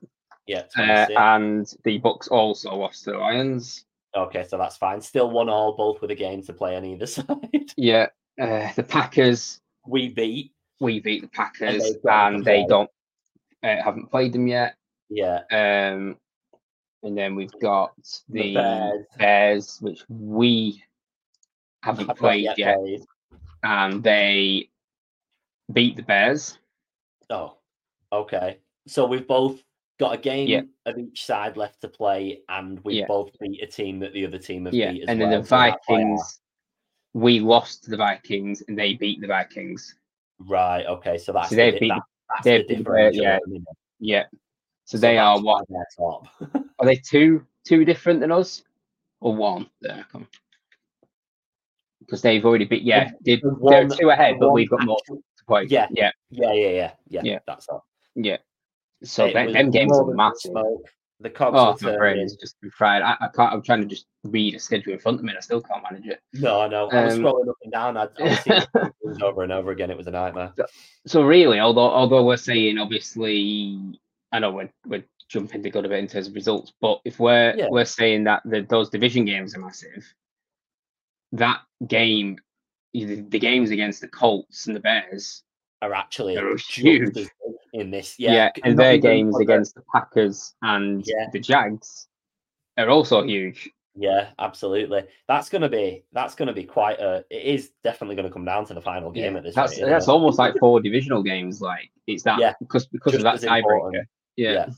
Yeah. 0.48 0.64
Uh, 0.78 1.08
and 1.18 1.74
the 1.84 1.98
Bucks 1.98 2.28
also 2.28 2.76
lost 2.76 3.04
to 3.06 3.12
the 3.12 3.18
Lions. 3.18 3.86
okay, 4.16 4.46
so 4.48 4.58
that's 4.58 4.78
fine. 4.78 5.02
Still 5.02 5.30
one 5.32 5.50
all, 5.50 5.76
both 5.76 6.02
with 6.02 6.12
a 6.12 6.16
game 6.16 6.41
to 6.43 6.54
play 6.54 6.76
on 6.76 6.86
either 6.86 7.06
side. 7.08 7.72
Yeah. 7.78 8.08
Uh, 8.39 8.72
the 8.76 8.84
Packers, 8.84 9.62
we 9.88 10.10
beat. 10.10 10.52
we 10.80 11.00
beat 11.00 11.22
the 11.22 11.28
Packers, 11.30 11.84
they've 11.84 12.04
got 12.04 12.34
and 12.34 12.43
they 12.46 12.66
don't 12.68 12.89
uh, 13.64 13.82
haven't 13.84 14.12
played 14.12 14.34
them 14.34 14.48
yet. 14.48 14.76
Yeah. 15.10 15.39
Um, 15.52 16.18
and 17.04 17.18
then 17.18 17.36
we've 17.36 17.58
got 17.62 17.93
The 18.30 18.41
the, 18.41 18.54
Bears. 18.56 19.06
Bears, 19.18 19.78
which 19.82 20.04
we 20.10 20.84
haven't 21.84 22.08
have 22.08 22.18
played 22.18 22.43
yet 22.43 22.58
yet, 22.58 22.78
played. 22.80 23.02
and 23.64 24.04
they 24.04 24.70
beat 25.72 25.96
the 25.96 26.04
Bears. 26.04 26.58
Oh. 27.30 27.58
Okay. 28.12 28.58
So 28.88 29.06
we've 29.06 29.28
both 29.28 29.62
got 30.00 30.14
a 30.14 30.18
game 30.18 30.48
Yeah. 30.48 30.62
of 30.86 30.98
each 30.98 31.26
side 31.26 31.58
left 31.58 31.82
to 31.82 31.88
play, 31.88 32.41
and 32.50 32.80
we've 32.84 32.98
Yeah. 32.98 33.08
both 33.08 33.32
beat 33.39 33.62
a 33.64 33.68
team 33.68 34.00
that 34.00 34.14
the 34.14 34.26
other 34.26 34.38
team 34.38 34.66
have 34.66 34.74
Yeah, 34.74 34.91
beat 34.91 35.04
as 35.04 35.10
and 35.10 35.22
then 35.22 35.30
well. 35.30 35.41
the 35.41 35.48
why 35.50 35.70
I 35.70 35.72
Vikings, 35.88 36.41
we 37.14 37.39
lost 37.39 37.84
to 37.86 37.91
the 37.91 37.98
Vikings, 37.98 38.62
and 38.68 38.78
they 38.78 38.93
beat 38.96 39.22
the 39.22 39.28
Vikings. 39.28 39.96
Right. 40.39 40.86
Okay. 40.86 41.18
So 41.18 41.32
that's 41.32 41.50
So 41.50 41.56
the 41.56 41.62
they 41.62 41.72
di- 41.72 41.80
beat 41.80 41.89
that- 41.89 42.02
that's 42.30 42.43
they 42.43 42.58
the 42.64 42.64
beat 42.76 42.84
the- 42.86 43.12
yeah. 43.14 43.39
Yeah, 44.00 44.24
so, 44.84 44.98
So 44.98 44.98
they 44.98 45.18
are 45.18 45.41
what? 45.41 45.66
top. 45.98 46.28
Are 46.80 46.86
they 46.86 46.98
two 46.98 47.46
two 47.64 47.86
different 47.86 48.20
than 48.20 48.32
us, 48.32 48.62
or 49.22 49.34
one? 49.34 49.70
There, 49.80 50.06
come. 50.12 50.28
Because 52.02 52.22
they've 52.22 52.46
already 52.46 52.66
beat. 52.66 52.84
Yeah, 52.84 53.12
they, 53.26 53.38
The 53.38 53.58
they're 53.70 53.88
two 53.88 54.10
ahead, 54.10 54.36
the 54.36 54.39
but 54.39 54.52
we've 54.52 54.70
got 54.70 54.84
more 54.86 55.00
to 55.08 55.22
play. 55.48 55.64
Yeah. 55.70 55.88
yeah, 55.91 56.12
Yeah. 56.30 56.52
Yeah. 56.52 56.70
Yeah. 56.70 56.91
Yeah. 57.08 57.22
Yeah. 57.24 57.39
That's 57.48 57.68
all. 57.70 57.86
yeah. 58.16 58.38
So 59.04 59.26
It 59.26 59.54
them, 59.54 59.72
games 59.72 59.98
are 59.98 60.06
massive. 60.06 60.52
smoke. 60.52 60.86
The 61.22 61.30
cogs 61.30 61.58
Oh, 61.58 61.78
my 61.89 61.98
brain 61.98 62.16
turning. 62.16 62.26
is 62.26 62.36
just 62.36 62.58
fried. 62.74 63.02
I, 63.02 63.16
I 63.22 63.28
can't. 63.34 63.54
I'm 63.54 63.62
trying 63.62 63.82
to 63.82 63.88
just 63.88 64.06
read 64.24 64.54
a 64.56 64.60
schedule 64.60 64.91
in 64.93 65.00
front 65.00 65.18
of 65.20 65.24
me, 65.24 65.30
and 65.30 65.38
I 65.38 65.41
still 65.41 65.62
can't 65.62 65.82
manage 65.82 66.06
it. 66.08 66.20
No, 66.34 66.60
I 66.62 66.68
know. 66.68 66.89
I 66.89 67.06
was 67.06 67.14
Um, 67.16 67.22
scrolling 67.22 67.48
up 67.50 67.56
and 67.64 67.72
down. 67.72 67.96
I'd, 67.98 68.10
I 68.20 68.24
was 68.24 68.43
the 69.20 69.26
over 69.26 69.43
and 69.43 69.54
over 69.54 69.72
again. 69.72 69.89
It 69.91 69.98
was 69.98 70.08
a 70.08 70.12
nightmare. 70.12 70.52
So 71.08 71.24
really, 71.24 71.60
although 71.60 71.89
although 71.89 72.26
we're 72.26 72.36
saying 72.36 72.78
obviously, 72.80 73.80
I 74.34 74.39
know 74.39 74.52
we're 74.52 74.70
we're 74.86 75.06
jumping 75.30 75.62
the 75.62 75.70
gun 75.70 75.86
a 75.86 75.89
bit 75.89 76.00
in 76.00 76.08
terms 76.08 76.28
of 76.28 76.36
results, 76.36 76.74
but 76.82 77.00
if 77.06 77.18
we're 77.18 77.56
Yeah. 77.56 77.68
we're 77.70 77.86
saying 77.86 78.26
that 78.26 78.41
the, 78.43 78.62
those 78.64 78.89
division 78.89 79.24
games 79.24 79.56
are 79.56 79.60
massive, 79.62 80.06
that 81.32 81.62
game, 81.88 82.38
the, 82.93 83.22
the 83.22 83.39
games 83.39 83.72
against 83.72 84.02
the 84.02 84.08
Colts 84.10 84.68
and 84.68 84.76
the 84.76 84.82
Bears, 84.82 85.43
Are 85.82 85.93
actually 85.93 86.36
huge. 86.60 87.30
In 87.76 87.91
this. 87.91 88.15
yeah, 88.17 88.34
Yeah. 88.34 88.49
and 88.63 88.80
their 88.80 88.97
games 88.97 89.38
against 89.39 89.76
the 89.76 89.84
Packers 89.93 90.55
and 90.61 91.03
Yeah. 91.05 91.28
the 91.34 91.39
Jags 91.39 92.07
are 92.78 92.89
also 92.89 93.23
huge. 93.23 93.69
Yeah, 93.97 94.32
absolutely. 94.39 95.03
That's 95.28 95.47
gonna 95.49 95.69
be 95.69 96.03
that's 96.11 96.36
gonna 96.36 96.53
be 96.53 96.63
quite 96.65 96.99
a. 96.99 97.23
It 97.30 97.43
is 97.43 97.71
definitely 97.84 98.15
gonna 98.17 98.30
come 98.32 98.43
down 98.45 98.65
to 98.65 98.73
the 98.73 98.82
final 98.82 99.09
game 99.11 99.34
Yeah, 99.34 99.38
at 99.39 99.43
this 99.43 99.55
that's 99.55 99.80
rate. 99.80 99.88
that's 99.89 100.07
almost 100.09 100.38
like 100.39 100.55
four 100.59 100.82
divisional 100.82 101.23
games. 101.23 101.61
Like 101.61 101.89
it's 102.07 102.23
that 102.23 102.39
Yeah, 102.39 102.53
because 102.59 102.88
because 102.88 103.13
just 103.13 103.26
of 103.26 103.39
that 103.41 103.47
tiebreaker. 103.49 103.57
important. 103.59 104.07
Yeah. 104.36 104.51
Yeah. 104.53 104.69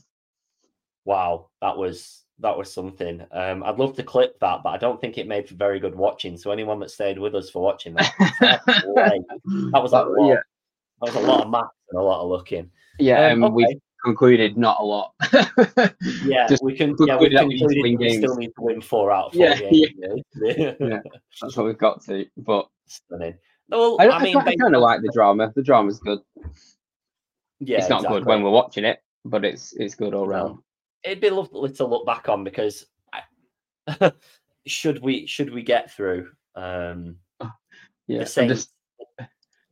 Wow, 1.04 1.48
that 1.62 1.76
was 1.76 2.24
that 2.40 2.56
was 2.56 2.72
something. 2.72 3.26
Um, 3.32 3.64
I'd 3.64 3.78
love 3.78 3.96
to 3.96 4.04
clip 4.04 4.38
that, 4.38 4.62
but 4.62 4.70
I 4.70 4.76
don't 4.76 5.00
think 5.00 5.18
it 5.18 5.26
made 5.26 5.48
for 5.48 5.56
very 5.56 5.80
good 5.80 5.96
watching. 5.96 6.36
So 6.36 6.52
anyone 6.52 6.78
that 6.80 6.90
stayed 6.90 7.18
with 7.18 7.34
us 7.34 7.50
for 7.50 7.60
watching 7.60 7.94
that, 7.94 8.12
that 8.62 9.82
was 9.82 9.90
But, 9.90 10.08
yeah. 10.24 10.36
That 11.00 11.14
was 11.14 11.24
a 11.24 11.26
lot 11.26 11.44
of 11.44 11.50
maths 11.50 11.68
and 11.90 12.00
a 12.00 12.02
lot 12.02 12.22
of 12.22 12.28
looking. 12.28 12.70
Yeah, 12.98 13.28
Um, 13.28 13.44
um, 13.44 13.54
we've 13.54 13.80
concluded 14.04 14.56
not 14.56 14.78
a 14.80 14.84
lot. 14.84 15.14
Yeah, 16.24 16.46
Just 16.48 16.62
we 16.62 16.76
can. 16.76 16.96
concluded 16.96 17.08
Yeah, 17.08 17.18
we 17.18 17.34
that 17.34 17.46
we 17.46 17.54
need 17.54 17.58
to 17.58 17.66
concluded 17.66 17.82
win 17.82 17.98
we 17.98 18.16
still 18.16 18.36
need 18.36 18.52
to 18.56 18.62
win 18.62 18.80
four 18.80 19.12
out 19.12 19.26
of 19.26 19.32
four 19.34 19.46
Yeah, 19.46 19.54
games. 19.54 19.88
Yeah, 20.34 20.72
Yeah. 20.80 21.00
That's 21.40 21.56
what 21.56 21.66
we've 21.66 21.78
got 21.78 22.04
to. 22.04 22.26
But 22.36 22.68
stunning. 22.86 23.34
Well, 23.68 23.96
I, 24.00 24.06
I, 24.08 24.16
I, 24.18 24.22
mean, 24.22 24.34
kind 24.34 24.74
of 24.74 24.80
like 24.82 25.02
the 25.02 25.10
drama. 25.12 25.52
The 25.54 25.62
drama's 25.62 25.98
good. 25.98 26.20
yeah, 27.60 27.78
it's 27.78 27.88
not 27.88 28.00
exactly. 28.00 28.20
good 28.20 28.26
when 28.26 28.42
we're 28.42 28.50
watching 28.50 28.84
it, 28.84 29.02
but 29.24 29.44
it's 29.44 29.74
it's 29.74 29.94
good 29.94 30.14
all 30.14 30.26
round. 30.26 30.58
it'd 31.04 31.20
be 31.20 31.30
lovely 31.30 31.70
to 31.72 31.86
look 31.86 32.06
back 32.06 32.28
on 32.28 32.44
because 32.44 32.86
I, 33.12 34.12
should 34.66 35.02
we 35.02 35.26
should 35.26 35.52
we 35.52 35.62
get 35.62 35.92
through 35.92 36.30
um 36.54 37.16
Yeah, 38.06 38.24
the 38.24 38.46
just, 38.46 38.72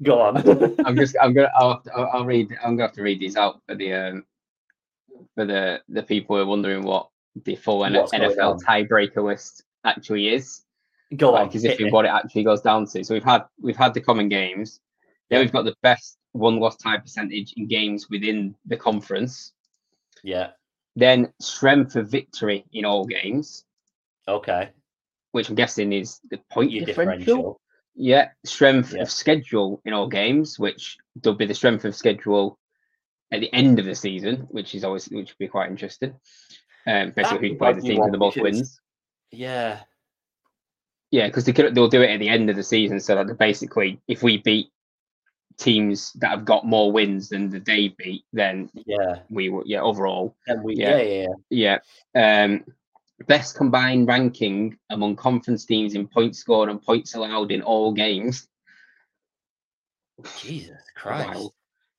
go 0.02 0.20
on 0.20 0.36
I'm 0.86 0.96
just, 0.96 1.16
I'm 1.20 1.32
gonna, 1.32 1.50
I'll, 1.56 1.82
I'll, 1.94 2.10
I'll 2.12 2.24
read. 2.24 2.50
I'm 2.62 2.76
gonna 2.76 2.88
have 2.88 2.96
to 2.96 3.02
read 3.02 3.20
these 3.20 3.36
out 3.36 3.60
for 3.66 3.74
the 3.74 3.92
um 3.92 4.24
for 5.34 5.44
the 5.44 5.80
the 5.88 6.02
people 6.02 6.36
who 6.36 6.42
are 6.42 6.46
wondering 6.46 6.82
what 6.82 7.08
the 7.44 7.56
full 7.56 7.78
What's 7.80 8.12
NFL 8.12 8.60
tiebreaker 8.62 9.22
list 9.24 9.64
actually 9.84 10.28
is. 10.28 10.62
go 11.16 11.34
on 11.34 11.46
like 11.46 11.54
as 11.54 11.64
if 11.64 11.80
in 11.80 11.90
what 11.90 12.04
it 12.04 12.08
actually 12.08 12.44
goes 12.44 12.60
down 12.60 12.86
to. 12.86 13.04
So 13.04 13.14
we've 13.14 13.24
had 13.24 13.44
we've 13.60 13.76
had 13.76 13.94
the 13.94 14.00
common 14.00 14.28
games. 14.28 14.80
Then 15.30 15.38
Yeah. 15.38 15.44
we've 15.44 15.52
got 15.52 15.64
the 15.64 15.74
best 15.82 16.18
one 16.32 16.58
loss 16.60 16.76
tie 16.76 16.98
percentage 16.98 17.54
in 17.56 17.66
games 17.66 18.08
within 18.10 18.54
the 18.66 18.76
conference. 18.76 19.52
yeah 20.22 20.50
Then 20.94 21.32
strength 21.40 21.96
of 21.96 22.08
victory 22.08 22.64
in 22.72 22.84
all 22.84 23.04
games, 23.06 23.64
okay 24.28 24.70
which 25.32 25.48
I'm 25.50 25.54
guessing 25.54 25.92
is 25.92 26.20
the 26.30 26.38
point 26.50 26.70
differential. 26.70 26.86
differential 26.86 27.60
Yeah, 27.96 28.28
strength 28.44 28.92
Yeah. 28.92 29.02
of 29.02 29.10
schedule 29.10 29.80
in 29.84 29.94
all 29.94 30.06
games, 30.06 30.58
which 30.58 30.98
there'll 31.16 31.36
be 31.36 31.46
the 31.46 31.54
strength 31.54 31.84
of 31.84 31.96
schedule 31.96 32.58
at 33.32 33.40
the 33.40 33.52
end 33.52 33.78
of 33.78 33.86
the 33.86 33.94
season, 33.94 34.46
which 34.50 34.74
is 34.74 34.84
always 34.84 35.08
which 35.08 35.30
would 35.30 35.38
be 35.38 35.48
quite 35.48 35.70
interesting. 35.70 36.14
Um, 36.86 37.10
basically, 37.10 37.48
who 37.50 37.56
plays 37.56 37.76
the 37.76 37.82
teams 37.82 38.04
with 38.04 38.12
the 38.12 38.18
most 38.18 38.36
wins. 38.36 38.80
yeah 39.32 39.80
Yeah, 41.10 41.26
because 41.26 41.44
they 41.44 41.52
could, 41.52 41.74
they'll 41.74 41.88
do 41.88 42.02
it 42.02 42.10
at 42.10 42.20
the 42.20 42.28
end 42.28 42.50
of 42.50 42.56
the 42.56 42.62
season, 42.62 43.00
so 43.00 43.14
that 43.16 43.38
basically, 43.38 44.00
if 44.06 44.22
we 44.22 44.38
beat 44.38 44.68
teams 45.56 46.12
that 46.14 46.30
have 46.30 46.44
got 46.44 46.66
more 46.66 46.92
wins 46.92 47.30
than 47.30 47.48
the 47.48 47.58
they 47.58 47.88
beat, 47.88 48.24
then 48.32 48.70
yeah 48.86 49.20
we 49.30 49.48
will. 49.48 49.62
Yeah, 49.66 49.80
overall, 49.80 50.36
we 50.62 50.76
Yeah. 50.76 50.98
yeah 50.98 51.02
yeah, 51.02 51.26
yeah. 51.50 51.78
yeah. 52.14 52.44
Um, 52.44 52.64
best 53.24 53.56
combined 53.56 54.06
ranking 54.08 54.76
among 54.90 55.16
conference 55.16 55.64
teams 55.64 55.94
in 55.94 56.06
points 56.06 56.38
scored 56.38 56.68
and 56.68 56.82
points 56.82 57.14
allowed 57.14 57.50
in 57.50 57.62
all 57.62 57.92
games. 57.92 58.46
jesus 60.38 60.82
christ 60.94 61.28
Wow. 61.28 61.42
You 61.42 61.50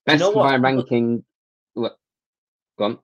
Best 0.06 0.20
know 0.22 0.32
what? 0.32 0.44
combined 0.44 0.64
ranking. 0.64 1.26
Look, 1.76 1.98
go 2.78 2.86
on. 2.86 3.00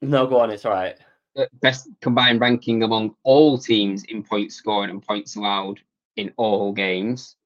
No, 0.00 0.26
go 0.26 0.40
on. 0.40 0.50
It's 0.50 0.64
all 0.64 0.72
right. 0.72 0.96
uh, 1.36 1.44
best 1.60 1.88
combined 2.00 2.40
ranking 2.40 2.82
among 2.84 3.14
all 3.22 3.58
teams 3.58 4.04
in 4.04 4.22
points 4.22 4.54
scored 4.54 4.88
and 4.88 5.02
points 5.02 5.36
allowed 5.36 5.78
in 6.16 6.32
all 6.36 6.72
games. 6.72 7.36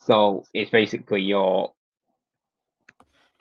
So 0.00 0.44
it's 0.54 0.70
basically 0.70 1.20
your 1.22 1.72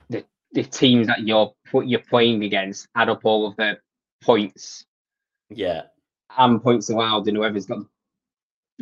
the 0.10 0.26
the 0.52 0.64
teams 0.64 1.08
that 1.08 1.22
you're 1.26 1.54
put 1.72 1.86
you're 1.88 2.02
playing 2.10 2.44
against 2.44 2.88
add 2.96 3.08
up 3.10 3.22
all 3.24 3.48
of 3.48 3.56
the 3.56 3.80
points 4.22 4.86
Yeah. 5.54 5.84
and 6.38 6.62
points 6.64 6.90
allowed, 6.90 7.28
and 7.28 7.38
whoever's 7.38 7.66
got 7.66 7.80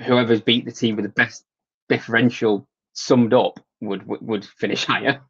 whoever's 0.06 0.42
beat 0.42 0.66
the 0.66 0.72
team 0.72 0.96
with 0.96 1.04
the 1.06 1.10
best 1.12 1.46
differential 1.90 2.68
summed 2.94 3.34
up 3.34 3.60
would 3.82 4.06
would, 4.08 4.22
would 4.22 4.46
finish 4.46 4.86
higher, 4.92 5.22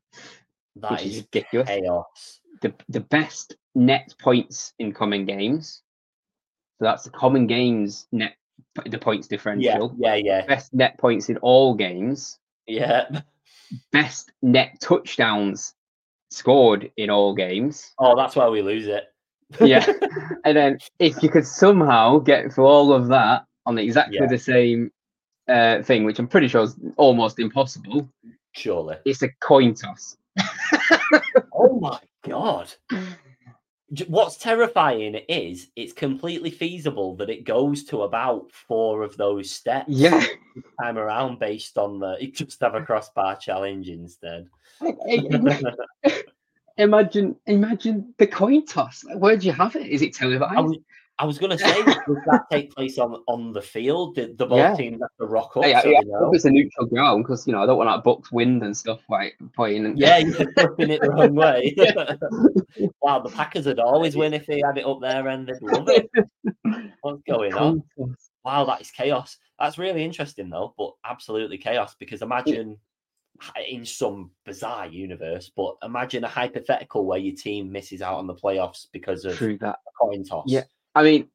That 0.77 1.01
is 1.01 1.17
is 1.17 1.21
ridiculous. 1.23 1.67
chaos. 1.69 2.39
the 2.61 2.73
the 2.89 2.99
best 2.99 3.55
net 3.75 4.13
points 4.21 4.73
in 4.79 4.91
common 4.93 5.25
games. 5.25 5.81
So 6.79 6.85
that's 6.85 7.03
the 7.03 7.09
common 7.11 7.47
games 7.47 8.07
net 8.11 8.35
the 8.85 8.97
points 8.97 9.27
Yeah. 9.29 9.37
differential. 9.37 9.95
Yeah. 9.97 10.15
Yeah. 10.15 10.45
Best 10.45 10.73
net 10.73 10.97
points 10.97 11.29
in 11.29 11.37
all 11.37 11.73
games. 11.75 12.37
Yeah. 12.67 13.21
Best 13.91 14.31
net 14.41 14.79
touchdowns 14.81 15.73
scored 16.31 16.91
in 16.97 17.09
all 17.09 17.33
games. 17.35 17.91
Oh, 17.99 18.15
that's 18.15 18.35
why 18.35 18.47
we 18.49 18.61
lose 18.61 18.87
it. 18.87 19.05
Yeah. 19.59 19.85
and 20.45 20.55
then 20.55 20.77
if 20.99 21.21
you 21.23 21.29
could 21.29 21.45
somehow 21.45 22.19
get 22.19 22.53
through 22.53 22.65
all 22.65 22.93
of 22.93 23.07
that 23.07 23.45
on 23.65 23.77
exactly 23.77 24.17
Yeah. 24.19 24.27
the 24.27 24.37
same 24.37 24.91
uh, 25.47 25.81
thing, 25.81 26.03
which 26.05 26.19
I'm 26.19 26.27
pretty 26.27 26.47
sure 26.47 26.61
is 26.63 26.75
almost 26.97 27.39
impossible, 27.39 28.07
Surely. 28.51 28.97
it's 29.05 29.23
a 29.23 29.29
coin 29.41 29.73
toss. 29.73 30.17
Oh 31.53 31.77
my 31.79 31.99
god. 32.25 32.71
What's 34.07 34.37
terrifying 34.37 35.15
is 35.27 35.67
it's 35.75 35.91
completely 35.93 36.51
feasible 36.51 37.15
that 37.17 37.29
it 37.29 37.43
goes 37.43 37.83
to 37.85 38.03
about 38.03 38.51
four 38.51 39.03
of 39.03 39.17
those 39.17 39.51
steps 39.51 39.89
Yeah. 39.89 40.23
time 40.79 40.97
around 40.97 41.39
based 41.39 41.77
on 41.77 41.99
the 41.99 42.15
you 42.21 42.31
just 42.31 42.61
have 42.61 42.75
a 42.75 42.81
crossbar 42.85 43.35
challenge 43.37 43.89
instead. 43.89 44.47
imagine 46.79 47.35
imagine 47.45 48.13
the 48.17 48.25
coin 48.25 48.65
toss. 48.65 49.03
Like, 49.03 49.17
where 49.17 49.37
do 49.37 49.45
you 49.45 49.53
have 49.53 49.75
it? 49.75 49.87
Is 49.87 50.01
it 50.01 50.13
televised? 50.15 50.57
I 50.57 50.61
was, 50.61 50.77
I 51.19 51.25
was 51.25 51.37
gonna 51.37 51.57
say, 51.57 51.83
does 51.83 52.23
that 52.25 52.45
take 52.49 52.73
place 52.73 52.97
on 52.97 53.21
on 53.27 53.51
the 53.51 53.61
field? 53.61 54.15
Did 54.15 54.37
the 54.37 54.45
both 54.45 54.59
Yeah. 54.59 54.75
teams 54.75 55.01
have 55.01 55.09
to 55.19 55.25
rock 55.25 55.55
up? 55.57 55.65
yeah, 55.65 55.81
so 55.81 55.89
yeah, 55.89 56.01
hope 56.17 56.33
it's 56.33 56.45
a 56.45 56.49
neutral 56.49 56.87
ground 56.87 57.23
because 57.23 57.45
you 57.45 57.53
know 57.53 57.61
I 57.61 57.65
don't 57.65 57.77
want 57.77 57.89
that 57.89 58.03
box 58.03 58.31
wind 58.31 58.63
and 58.63 58.75
stuff 58.75 59.01
like 59.09 59.37
playing. 59.55 59.97
Yeah, 59.97 60.17
you're 60.17 60.51
flipping 60.53 60.91
it 60.91 61.01
the 61.01 61.11
wrong 61.11 61.35
way. 61.35 61.75
wow, 63.01 63.19
the 63.19 63.29
Packers 63.29 63.65
would 63.65 63.79
always 63.79 64.15
win 64.15 64.33
if 64.33 64.45
they 64.45 64.61
had 64.65 64.77
it 64.77 64.85
up 64.85 65.01
there 65.01 65.27
and 65.27 65.47
they'd 65.47 65.61
love 65.61 65.89
it. 65.89 66.09
What's 67.01 67.21
going 67.23 67.53
on? 67.55 67.83
Wow, 68.45 68.65
that 68.65 68.81
is 68.81 68.91
chaos. 68.91 69.37
That's 69.59 69.77
really 69.77 70.03
interesting 70.05 70.49
though, 70.49 70.73
but 70.77 70.93
absolutely 71.05 71.57
chaos 71.57 71.95
because 71.99 72.21
imagine 72.21 72.77
in 73.67 73.85
some 73.85 74.31
bizarre 74.45 74.87
universe, 74.87 75.51
but 75.55 75.75
imagine 75.83 76.23
a 76.23 76.27
hypothetical 76.27 77.05
where 77.05 77.19
your 77.19 77.35
team 77.35 77.71
misses 77.71 78.01
out 78.01 78.17
on 78.17 78.27
the 78.27 78.35
playoffs 78.35 78.87
because 78.91 79.25
of 79.25 79.37
Through 79.37 79.57
that, 79.59 79.79
a 79.87 79.91
coin 79.99 80.23
toss. 80.23 80.45
Yeah, 80.47 80.63
I 80.95 81.03
mean, 81.03 81.29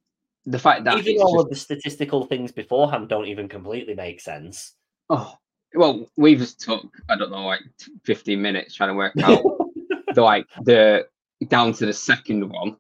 the 0.47 0.59
fact 0.59 0.85
that 0.85 0.99
even 0.99 1.23
all 1.23 1.35
just, 1.35 1.45
of 1.45 1.51
the 1.51 1.57
statistical 1.57 2.27
things 2.27 2.53
beforehand 2.53 3.09
don't 3.09 3.27
even 3.27 3.49
completely 3.49 3.95
make 3.95 4.21
sense. 4.21 4.75
oh 5.11 5.37
well, 5.75 6.09
we've 6.17 6.39
just 6.39 6.61
took 6.61 6.87
I 7.09 7.17
don't 7.17 7.31
know 7.31 7.47
like 7.47 7.63
fifteen 8.05 8.41
minutes 8.41 8.75
trying 8.75 8.91
to 8.91 8.95
work 8.95 9.15
out 9.23 9.43
the 10.15 10.23
like 10.23 10.47
the 10.63 11.07
down 11.49 11.73
to 11.75 11.87
the 11.87 11.93
second 11.93 12.49
one. 12.49 12.77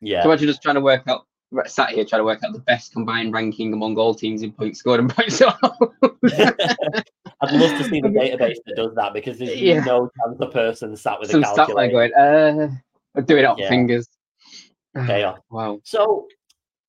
Yeah. 0.00 0.22
So 0.22 0.30
imagine 0.30 0.48
just 0.48 0.62
trying 0.62 0.76
to 0.76 0.80
work 0.80 1.02
out. 1.08 1.26
Sat 1.66 1.90
here 1.90 2.04
trying 2.04 2.20
to 2.20 2.24
work 2.24 2.44
out 2.44 2.52
the 2.52 2.60
best 2.60 2.92
combined 2.92 3.32
ranking 3.32 3.72
among 3.72 3.96
all 3.96 4.14
teams 4.14 4.42
in 4.42 4.52
points 4.52 4.80
scored 4.80 5.00
and 5.00 5.08
points 5.08 5.40
allowed. 5.40 7.04
I'd 7.40 7.52
love 7.52 7.76
to 7.78 7.84
see 7.90 8.00
the 8.00 8.08
database 8.08 8.56
that 8.66 8.76
does 8.76 8.94
that 8.96 9.12
because 9.12 9.38
there's 9.38 9.60
Yeah. 9.60 9.80
no 9.80 10.10
chance 10.24 10.38
the 10.38 10.48
person 10.48 10.96
sat 10.96 11.20
with 11.20 11.30
Some 11.30 11.42
a 11.42 11.46
calculator. 11.46 11.92
going, 11.92 12.14
uh, 12.14 12.68
I'm 13.16 13.24
it 13.28 13.44
off 13.44 13.58
Yeah. 13.58 13.68
fingers. 13.68 14.08
Chaos. 15.06 15.38
Wow. 15.50 15.80
So, 15.84 16.26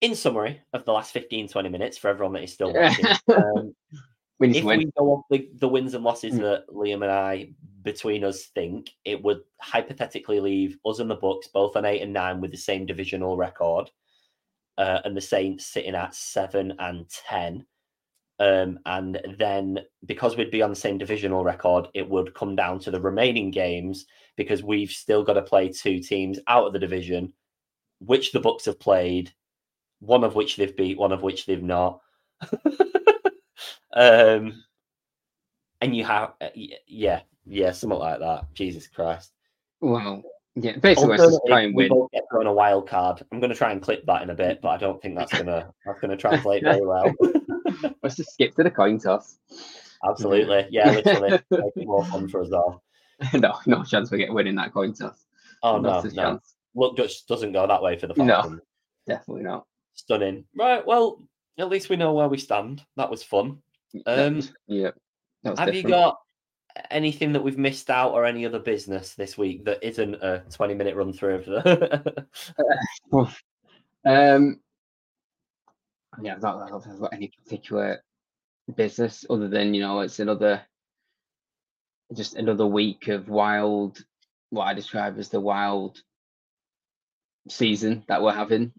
in 0.02 0.16
summary 0.16 0.62
of 0.74 0.86
the 0.86 0.94
last 0.94 1.12
15, 1.12 1.48
20 1.50 1.70
minutes, 1.70 1.98
for 1.98 2.08
everyone 2.08 2.34
that 2.34 2.44
is 2.44 2.54
still 2.54 2.74
watching, 2.74 3.06
um, 3.36 3.76
we 4.40 4.58
if 4.58 4.64
we 4.64 4.86
go 4.98 5.12
off 5.12 5.26
the, 5.30 5.50
the 5.56 5.68
wins 5.68 5.94
and 5.94 6.04
losses 6.04 6.36
Mm. 6.36 6.42
that 6.42 6.70
Liam 6.70 7.04
and 7.04 7.12
I 7.12 7.52
between 7.84 8.24
us 8.24 8.46
think, 8.56 8.90
it 9.06 9.22
would 9.22 9.42
hypothetically 9.62 10.40
leave 10.40 10.78
us 10.86 11.00
and 11.00 11.12
the 11.12 11.16
Bucks 11.16 11.48
both 11.48 11.76
on 11.76 11.86
eight 11.86 12.02
and 12.02 12.14
nine 12.14 12.40
with 12.42 12.52
the 12.52 12.58
same 12.58 12.86
divisional 12.86 13.36
record, 13.38 13.90
uh, 14.78 15.02
and 15.04 15.16
the 15.16 15.22
Saints 15.22 15.66
sitting 15.66 15.94
at 15.96 16.16
seven 16.16 16.74
and 16.80 17.08
ten. 17.10 17.66
Um, 18.40 18.80
and 18.86 19.20
then 19.38 19.80
because 20.06 20.38
we'd 20.38 20.52
be 20.52 20.62
on 20.62 20.70
the 20.70 20.76
same 20.76 20.98
divisional 20.98 21.44
record, 21.44 21.88
it 21.94 22.10
would 22.10 22.34
come 22.34 22.56
down 22.56 22.80
to 22.80 22.92
the 22.92 23.02
remaining 23.02 23.52
games 23.52 24.06
because 24.38 24.64
we've 24.64 24.92
still 24.92 25.24
got 25.24 25.34
to 25.34 25.42
play 25.42 25.70
two 25.70 26.00
teams 26.00 26.40
out 26.48 26.66
of 26.66 26.74
the 26.74 26.80
division, 26.80 27.34
which 28.00 28.32
the 28.32 28.40
Bucks 28.40 28.66
have 28.66 28.80
played, 28.80 29.34
one 30.00 30.24
of 30.24 30.36
which 30.36 30.56
they've 30.56 30.76
beat, 30.76 30.98
one 30.98 31.12
of 31.12 31.22
which 31.22 31.46
they've 31.46 31.62
not. 31.62 32.00
um, 33.94 34.64
and 35.82 35.96
you 35.96 36.06
have, 36.06 36.34
uh, 36.40 36.48
yeah, 36.56 37.22
yeah, 37.46 37.72
something 37.72 38.00
like 38.00 38.20
that. 38.20 38.46
Jesus 38.54 38.88
Christ. 38.88 39.34
Wow. 39.82 40.24
Yeah, 40.56 40.78
basically, 40.78 41.18
let's 41.18 41.32
just 41.32 41.42
try 41.48 41.62
and 41.62 41.76
win. 41.76 42.08
get 42.12 42.24
thrown 42.32 42.48
a 42.48 42.54
wild 42.54 42.88
card. 42.88 43.24
I'm 43.32 43.40
going 43.40 43.52
to 43.52 43.56
try 43.56 43.72
and 43.72 43.82
clip 43.82 44.06
that 44.06 44.24
in 44.24 44.30
a 44.30 44.36
bit, 44.36 44.62
but 44.62 44.70
I 44.70 44.78
don't 44.78 45.02
think 45.02 45.16
that's 45.16 45.32
gonna 45.32 45.72
that's 45.86 46.02
gonna 46.02 46.18
translate 46.18 46.64
very 46.64 46.86
well. 46.86 47.14
Let's 48.04 48.16
just 48.16 48.34
skip 48.34 48.56
to 48.56 48.64
the 48.64 48.72
coin 48.72 49.00
toss. 49.00 49.38
Absolutely, 50.08 50.68
yeah, 50.70 50.92
literally, 50.92 51.40
make 51.52 51.74
it 51.76 51.88
more 51.88 52.06
fun 52.06 52.28
for 52.28 52.42
us 52.42 52.52
all. 52.52 52.84
no, 53.34 53.56
no 53.66 53.84
chance 53.84 54.12
we 54.12 54.18
get 54.18 54.34
winning 54.34 54.56
that 54.56 54.74
coin 54.74 54.94
toss. 54.94 55.26
Oh 55.62 55.78
no, 55.78 55.90
Not 55.90 56.06
no, 56.06 56.10
chance. 56.12 56.56
look, 56.74 56.96
just 56.96 57.28
doesn't 57.28 57.52
go 57.52 57.68
that 57.68 57.84
way 57.84 57.98
for 57.98 58.08
the 58.08 58.14
No. 58.24 58.60
Definitely 59.06 59.44
not. 59.44 59.66
Stunning. 59.94 60.46
Right, 60.58 60.86
well, 60.86 61.22
at 61.58 61.70
least 61.70 61.90
we 61.90 61.98
know 61.98 62.14
where 62.14 62.30
we 62.30 62.38
stand. 62.38 62.84
That 62.96 63.10
was 63.10 63.24
fun. 63.24 63.58
Um, 64.06 64.42
yeah. 64.68 64.92
Have 65.58 65.74
you 65.74 65.84
got 65.84 66.20
anything 66.92 67.34
that 67.34 67.44
we've 67.44 67.58
missed 67.58 67.90
out 67.90 68.12
or 68.12 68.26
any 68.26 68.46
other 68.46 68.60
business 68.60 69.16
this 69.16 69.38
week 69.38 69.66
that 69.66 69.84
isn't 69.86 70.16
a 70.16 70.44
20 70.52 70.74
minute 70.76 70.96
run 70.96 71.12
through 71.12 71.36
of 71.36 71.46
the 71.46 72.28
Um, 74.06 74.62
yeah, 76.22 76.36
I 76.36 76.40
don't, 76.40 76.64
I 76.64 76.70
don't 76.70 76.84
think 76.84 76.96
I've 76.96 77.02
got 77.02 77.14
any 77.14 77.32
particular 77.44 78.04
business 78.76 79.26
other 79.30 79.48
than 79.48 79.74
you 79.74 79.82
know 79.82 80.02
it's 80.02 80.20
another, 80.20 80.62
just 82.16 82.36
another 82.36 82.66
week 82.66 83.08
of 83.08 83.30
wild, 83.30 84.04
what 84.50 84.66
I 84.66 84.74
describe 84.74 85.18
as 85.18 85.30
the 85.30 85.40
wild 85.40 86.02
season 87.48 88.04
that 88.08 88.22
we're 88.22 88.34
having. 88.34 88.72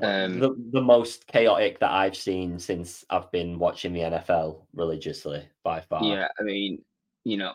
Um, 0.00 0.38
the, 0.38 0.56
the 0.72 0.80
most 0.80 1.26
chaotic 1.26 1.78
that 1.80 1.90
I've 1.90 2.16
seen 2.16 2.58
since 2.58 3.04
I've 3.10 3.30
been 3.30 3.58
watching 3.58 3.92
the 3.92 4.00
NFL 4.00 4.62
religiously 4.74 5.46
by 5.62 5.80
far. 5.80 6.02
Yeah, 6.02 6.28
I 6.40 6.42
mean, 6.42 6.82
you 7.24 7.36
know, 7.36 7.52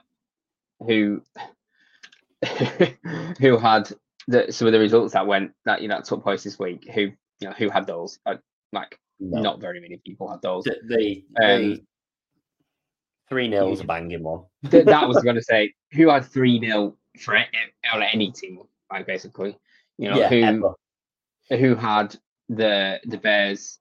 who 0.86 1.24
who 3.40 3.58
had 3.58 3.92
the 4.28 4.52
some 4.52 4.68
of 4.68 4.74
the 4.74 4.80
results 4.80 5.14
that 5.14 5.26
went 5.26 5.54
that 5.66 5.82
you 5.82 5.88
know 5.88 6.02
took 6.02 6.22
place 6.22 6.44
this 6.44 6.60
week? 6.60 6.88
Who 6.94 7.02
you 7.02 7.48
know 7.48 7.54
who 7.58 7.70
had 7.70 7.88
those? 7.88 8.20
Uh, 8.28 8.36
like, 8.74 9.00
No. 9.20 9.42
not 9.42 9.60
very 9.62 9.80
many 9.80 9.98
people 10.06 10.30
had 10.30 10.42
those. 10.42 10.64
the, 10.66 10.76
the, 10.88 11.26
Um, 11.44 11.62
the 11.76 11.82
three 13.30 13.48
nils 13.48 13.84
banging 13.84 14.24
one. 14.24 14.46
Th- 14.70 14.86
that 14.86 15.08
was 15.08 15.18
going 15.24 15.36
to 15.36 15.42
say 15.42 15.74
who 15.94 16.10
had 16.10 16.26
three 16.26 16.60
0 16.60 16.96
for 17.20 17.36
a- 17.36 17.48
on 17.94 18.04
any 18.04 18.32
team, 18.32 18.60
like 18.92 19.06
basically, 19.06 19.58
you 19.98 20.10
know, 20.10 20.18
yeah, 20.18 20.30
who 20.30 20.42
ever. 20.44 20.74
who 21.60 21.76
had 21.76 22.16
the 22.50 23.00
the 23.06 23.18
Bears 23.18 23.80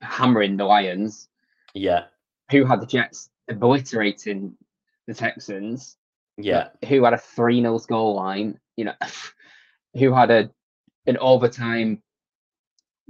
hammering 0.00 0.56
the 0.56 0.64
Lions, 0.64 1.28
yeah, 1.74 2.04
who 2.50 2.64
had 2.64 2.80
the 2.80 2.86
Jets 2.86 3.30
obliterating 3.50 4.56
the 5.06 5.14
Texans, 5.14 5.96
yeah, 6.36 6.68
who 6.88 7.04
had 7.04 7.14
a 7.14 7.18
3 7.18 7.60
0 7.60 7.78
score 7.78 8.14
line, 8.14 8.58
you 8.76 8.84
know, 8.84 8.94
who 9.98 10.12
had 10.12 10.30
a 10.30 10.50
an 11.06 11.16
overtime 11.18 12.02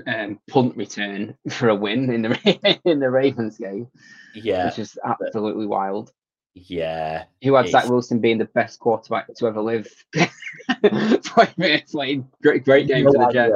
um, 0.07 0.39
punt 0.49 0.77
return 0.77 1.37
for 1.51 1.69
a 1.69 1.75
win 1.75 2.11
in 2.11 2.23
the 2.23 2.81
in 2.85 3.01
the 3.01 3.11
Ravens 3.11 3.59
game, 3.59 3.89
yeah, 4.35 4.67
which 4.67 4.79
is 4.79 4.99
absolutely 5.05 5.67
wild. 5.67 6.13
yeah. 6.55 7.25
Who 7.43 7.55
had 7.55 7.69
Zach 7.69 7.89
Wilson 7.89 8.21
being 8.21 8.39
the 8.39 8.45
best 8.47 8.79
quarterback 8.79 9.33
to 9.35 9.47
ever 9.47 9.61
live? 9.61 9.89
playing, 10.85 11.83
playing 11.91 12.29
great, 12.43 12.65
great 12.65 12.87
game 12.87 13.05
No 13.05 13.13
for 13.13 13.19
the. 13.19 13.33
Jets. 13.33 13.55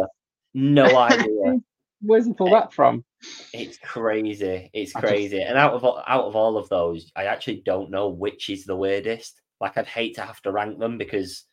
No 0.54 0.96
idea. 0.96 1.60
Where's 2.00 2.26
he 2.26 2.32
pull 2.32 2.50
that 2.50 2.72
from? 2.72 3.04
It's 3.52 3.78
crazy. 3.78 4.70
It's 4.72 4.94
I 4.96 5.00
just- 5.00 5.10
crazy. 5.10 5.40
And 5.42 5.56
out 5.56 5.74
of 5.74 5.84
out 5.84 6.24
of 6.24 6.36
all 6.36 6.56
of 6.58 6.68
those, 6.68 7.10
I 7.16 7.24
actually 7.24 7.62
don't 7.64 7.90
know 7.90 8.08
which 8.08 8.50
is 8.50 8.64
the 8.64 8.76
weirdest. 8.76 9.40
Like 9.60 9.78
I'd 9.78 9.86
hate 9.86 10.16
to 10.16 10.22
have 10.22 10.42
to 10.42 10.50
rank 10.52 10.78
them 10.80 10.98
because 10.98 11.44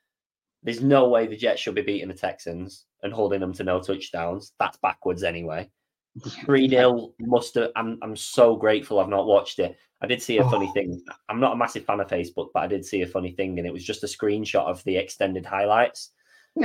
There's 0.64 0.82
no 0.82 1.08
way 1.10 1.28
the 1.28 1.38
Jets 1.38 1.62
should 1.62 1.76
be 1.76 1.84
beating 1.84 2.08
the 2.10 2.14
Texans 2.16 2.86
and 3.04 3.14
holding 3.14 3.40
them 3.40 3.54
to 3.54 3.64
no 3.64 3.80
touchdowns. 3.80 4.54
That's 4.60 4.78
backwards 4.78 5.24
anyway. 5.24 5.70
3 6.46 6.68
0 6.70 7.14
must 7.20 7.56
have. 7.56 7.72
I'm, 7.76 7.98
I'm 8.02 8.16
so 8.16 8.56
grateful 8.56 9.00
I've 9.00 9.10
not 9.10 9.28
watched 9.28 9.60
it. 9.60 9.78
I 10.02 10.08
did 10.08 10.22
see 10.22 10.38
a 10.38 10.44
funny 10.50 10.68
Oh. 10.70 10.74
thing. 10.74 11.02
I'm 11.28 11.40
not 11.40 11.54
a 11.54 11.58
massive 11.58 11.86
fan 11.86 12.00
of 12.00 12.08
Facebook, 12.08 12.50
but 12.54 12.64
I 12.64 12.68
did 12.68 12.86
see 12.86 13.02
a 13.02 13.08
funny 13.08 13.32
thing, 13.32 13.58
and 13.60 13.68
it 13.68 13.74
was 13.74 13.84
just 13.84 14.04
a 14.04 14.08
screenshot 14.08 14.66
of 14.66 14.84
the 14.86 14.96
extended 14.98 15.46
highlights 15.46 16.12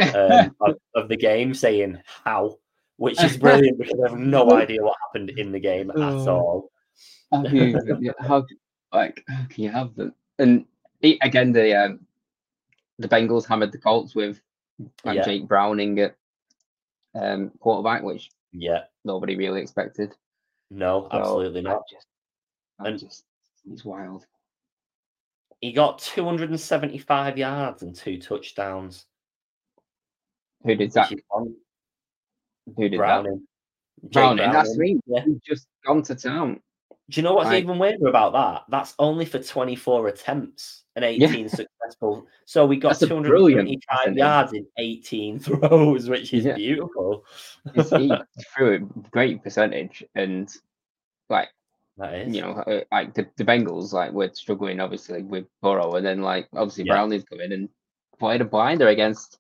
um, 0.01 0.55
of, 0.61 0.77
of 0.95 1.09
the 1.09 1.17
game 1.17 1.53
saying 1.53 1.99
how, 2.25 2.57
which 2.97 3.23
is 3.23 3.37
brilliant 3.39 3.79
because 3.79 3.99
I 4.07 4.11
have 4.11 4.19
no 4.19 4.53
idea 4.53 4.83
what 4.83 4.97
happened 5.07 5.31
in 5.39 5.51
the 5.53 5.61
game 5.61 5.91
at 5.91 5.97
Oh. 5.97 6.29
all. 6.29 6.71
how 7.33 7.43
can 7.43 7.57
you, 8.03 8.15
how 8.21 8.47
like 8.93 9.23
how 9.29 9.45
can 9.51 9.65
you 9.65 9.71
have 9.71 9.95
them? 9.97 10.15
And 10.39 10.65
again, 11.03 11.53
the 11.53 11.75
um, 11.75 12.01
the 13.01 13.09
Bengals 13.09 13.47
hammered 13.47 13.73
the 13.73 13.79
Colts 13.79 14.15
with 14.15 14.41
like 15.05 15.17
Yeah. 15.17 15.25
Jake 15.25 15.49
Browning 15.49 15.99
at 15.99 16.15
um, 17.15 17.51
quarterback, 17.61 18.03
which 18.03 18.31
Yeah, 18.53 18.85
nobody 19.05 19.37
really 19.37 19.61
expected. 19.63 20.15
no, 20.71 21.09
So, 21.11 21.19
absolutely 21.19 21.63
not. 21.63 21.83
Just, 21.91 22.07
And- 22.81 22.99
just, 22.99 23.25
it's 23.71 23.85
wild. 23.85 24.27
He 25.61 25.73
got 25.73 25.99
275 25.99 27.39
yards 27.39 27.83
and 27.83 27.95
two 27.95 28.21
touchdowns. 28.21 29.07
Who 30.65 30.75
did 30.75 30.93
that? 30.93 31.11
Who 31.11 31.55
did 32.77 32.93
that? 32.93 32.97
Browning. 32.99 33.47
Browning. 34.03 34.51
That's 34.53 34.77
me. 34.77 35.01
Yeah. 35.07 35.25
He's 35.25 35.41
just 35.41 35.67
gone 35.87 36.03
to 36.03 36.15
town. 36.15 36.61
Do 37.11 37.21
you 37.21 37.23
know 37.25 37.35
what's 37.35 37.51
Right. 37.51 37.63
even 37.63 37.79
weirder 37.79 38.07
about 38.09 38.33
that? 38.33 38.63
That's 38.71 38.95
only 38.99 39.27
for 39.27 39.39
24 39.39 40.09
attempts 40.09 40.85
and 40.97 41.05
18 41.05 41.49
successful. 41.49 42.27
So 42.47 42.65
we 42.67 42.77
got 42.79 42.91
That's 42.99 43.09
225 43.09 44.17
yards 44.17 44.53
in 44.55 44.67
18 44.79 45.39
throws, 45.41 46.09
which 46.09 46.33
is 46.33 46.45
Yeah. 46.47 46.55
beautiful. 46.55 47.25
He 47.75 48.11
threw 48.57 48.75
a 48.75 48.79
great 49.11 49.43
percentage, 49.43 50.03
and 50.15 50.51
like 51.29 51.49
that 51.99 52.15
is. 52.15 52.35
you 52.35 52.41
know, 52.41 52.53
uh, 52.53 52.81
like 52.91 53.13
the, 53.15 53.29
the 53.37 53.45
Bengals, 53.45 53.93
like 53.93 54.13
we're 54.13 54.33
struggling 54.33 54.81
obviously 54.81 55.23
with 55.23 55.47
Burrow, 55.61 55.97
and 55.97 56.07
then 56.07 56.23
like 56.23 56.49
obviously 56.55 56.85
Yeah. 56.85 56.95
Browning's 56.95 57.25
come 57.25 57.41
in 57.41 57.53
and 57.53 57.69
played 58.19 58.41
a 58.41 58.45
blinder 58.47 58.89
against 58.89 59.39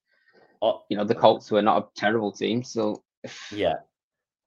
Oh, 0.60 0.82
you 0.88 0.96
know 0.96 1.04
the 1.04 1.14
Colts, 1.14 1.48
who 1.48 1.56
are 1.56 1.62
not 1.62 1.82
a 1.82 2.00
terrible 2.00 2.30
team. 2.32 2.62
So 2.62 3.02
yeah. 3.50 3.74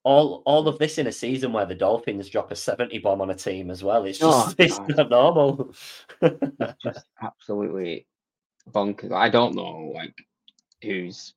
All 0.04 0.42
all 0.46 0.68
of 0.68 0.78
this 0.80 0.98
in 1.00 1.08
a 1.08 1.12
season 1.12 1.52
where 1.52 1.66
the 1.66 1.76
Dolphins 1.76 2.30
drop 2.30 2.52
a 2.52 2.56
70 2.56 2.98
bomb 3.00 3.20
on 3.22 3.30
a 3.30 3.36
team 3.36 3.70
as 3.70 3.84
well. 3.84 4.06
It's 4.06 4.20
Oh, 4.22 4.46
just 4.46 4.56
it's 4.60 4.78
God. 4.80 4.98
not 4.98 5.10
normal. 5.10 5.74
it's 6.22 6.84
just 6.84 7.06
absolutely 7.22 8.08
bonkers. 8.72 9.12
I 9.12 9.30
don't 9.30 9.56
know 9.56 9.92
like 9.96 10.14
who's. 10.82 11.34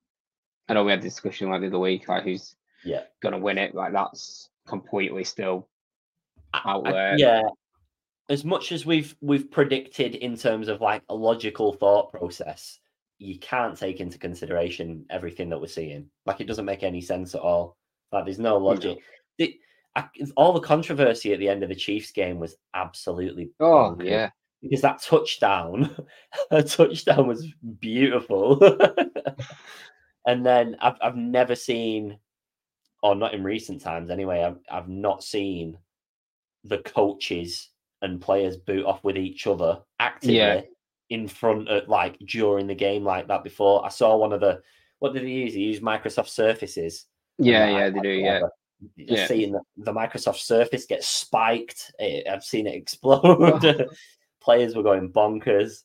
I 0.68 0.74
know 0.74 0.84
we 0.84 0.92
had 0.92 1.00
a 1.00 1.02
discussion 1.02 1.50
like 1.50 1.62
the 1.62 1.66
other 1.66 1.80
week, 1.80 2.08
like 2.08 2.22
who's 2.22 2.54
Yeah. 2.84 3.02
gonna 3.20 3.38
win 3.38 3.58
it. 3.58 3.74
Like 3.74 3.92
that's 3.92 4.50
completely 4.68 5.24
still 5.24 5.68
out 6.54 6.86
I- 6.86 6.92
there. 6.92 7.18
yeah. 7.18 7.42
As 8.28 8.44
much 8.44 8.70
as 8.70 8.86
we've 8.86 9.16
we've 9.20 9.50
predicted 9.50 10.14
in 10.14 10.36
terms 10.36 10.68
of 10.68 10.80
like 10.80 11.02
a 11.08 11.14
logical 11.14 11.72
thought 11.72 12.12
process, 12.12 12.78
you 13.18 13.36
can't 13.40 13.76
take 13.76 13.98
into 13.98 14.18
consideration 14.18 15.04
everything 15.10 15.48
that 15.50 15.60
we're 15.60 15.66
seeing. 15.66 16.08
Like 16.26 16.40
it 16.40 16.46
doesn't 16.46 16.64
make 16.64 16.84
any 16.84 17.00
sense 17.00 17.34
at 17.34 17.40
all. 17.40 17.76
Like 18.12 18.24
there's 18.24 18.38
no 18.38 18.56
logic. 18.58 18.98
The, 19.38 19.56
I, 19.96 20.04
all 20.36 20.52
the 20.52 20.60
controversy 20.60 21.32
at 21.32 21.38
the 21.38 21.48
end 21.48 21.62
of 21.62 21.68
the 21.68 21.74
Chiefs 21.74 22.10
game 22.12 22.38
was 22.38 22.56
absolutely 22.74 23.50
Oh 23.60 23.96
bonkers. 23.98 24.04
yeah, 24.08 24.30
because 24.62 24.80
that 24.82 25.02
touchdown, 25.02 25.94
a 26.50 26.62
touchdown 26.62 27.26
was 27.26 27.46
beautiful. 27.80 28.60
and 30.26 30.44
then 30.44 30.76
I've 30.80 30.96
I've 31.02 31.16
never 31.16 31.54
seen, 31.54 32.18
or 33.02 33.14
not 33.14 33.34
in 33.34 33.42
recent 33.44 33.80
times 33.80 34.10
anyway. 34.10 34.42
I've 34.44 34.58
I've 34.70 34.88
not 34.88 35.22
seen 35.24 35.78
the 36.64 36.78
coaches 36.78 37.70
and 38.02 38.20
players 38.20 38.56
boot 38.56 38.84
off 38.86 39.02
with 39.04 39.16
each 39.16 39.46
other 39.46 39.78
actively 39.98 40.36
Yeah. 40.36 40.60
in 41.10 41.26
front 41.28 41.68
of 41.68 41.88
like 41.88 42.18
during 42.26 42.66
the 42.66 42.74
game 42.74 43.04
like 43.04 43.28
that 43.28 43.44
before. 43.44 43.84
I 43.84 43.88
saw 43.88 44.16
one 44.16 44.32
of 44.32 44.40
the 44.40 44.60
what 45.00 45.14
did 45.14 45.22
he 45.24 45.32
use? 45.32 45.54
He 45.54 45.60
used 45.62 45.82
Microsoft 45.82 46.28
Surfaces. 46.28 47.06
Yeah, 47.40 47.68
yeah. 47.70 47.90
that 47.90 47.94
They 47.94 47.98
iPad, 47.98 48.02
do. 48.02 48.08
Yeah, 48.10 48.26
whatever. 48.34 48.50
Just 48.98 49.10
Yeah. 49.10 49.26
seeing 49.26 49.52
the, 49.52 49.60
the 49.78 49.92
Microsoft 49.92 50.38
Surface 50.38 50.86
get 50.86 51.04
spiked, 51.04 51.92
I've 52.28 52.44
seen 52.44 52.66
it 52.66 52.74
explode. 52.74 53.86
Players 54.42 54.74
were 54.74 54.82
going 54.82 55.12
bonkers. 55.12 55.82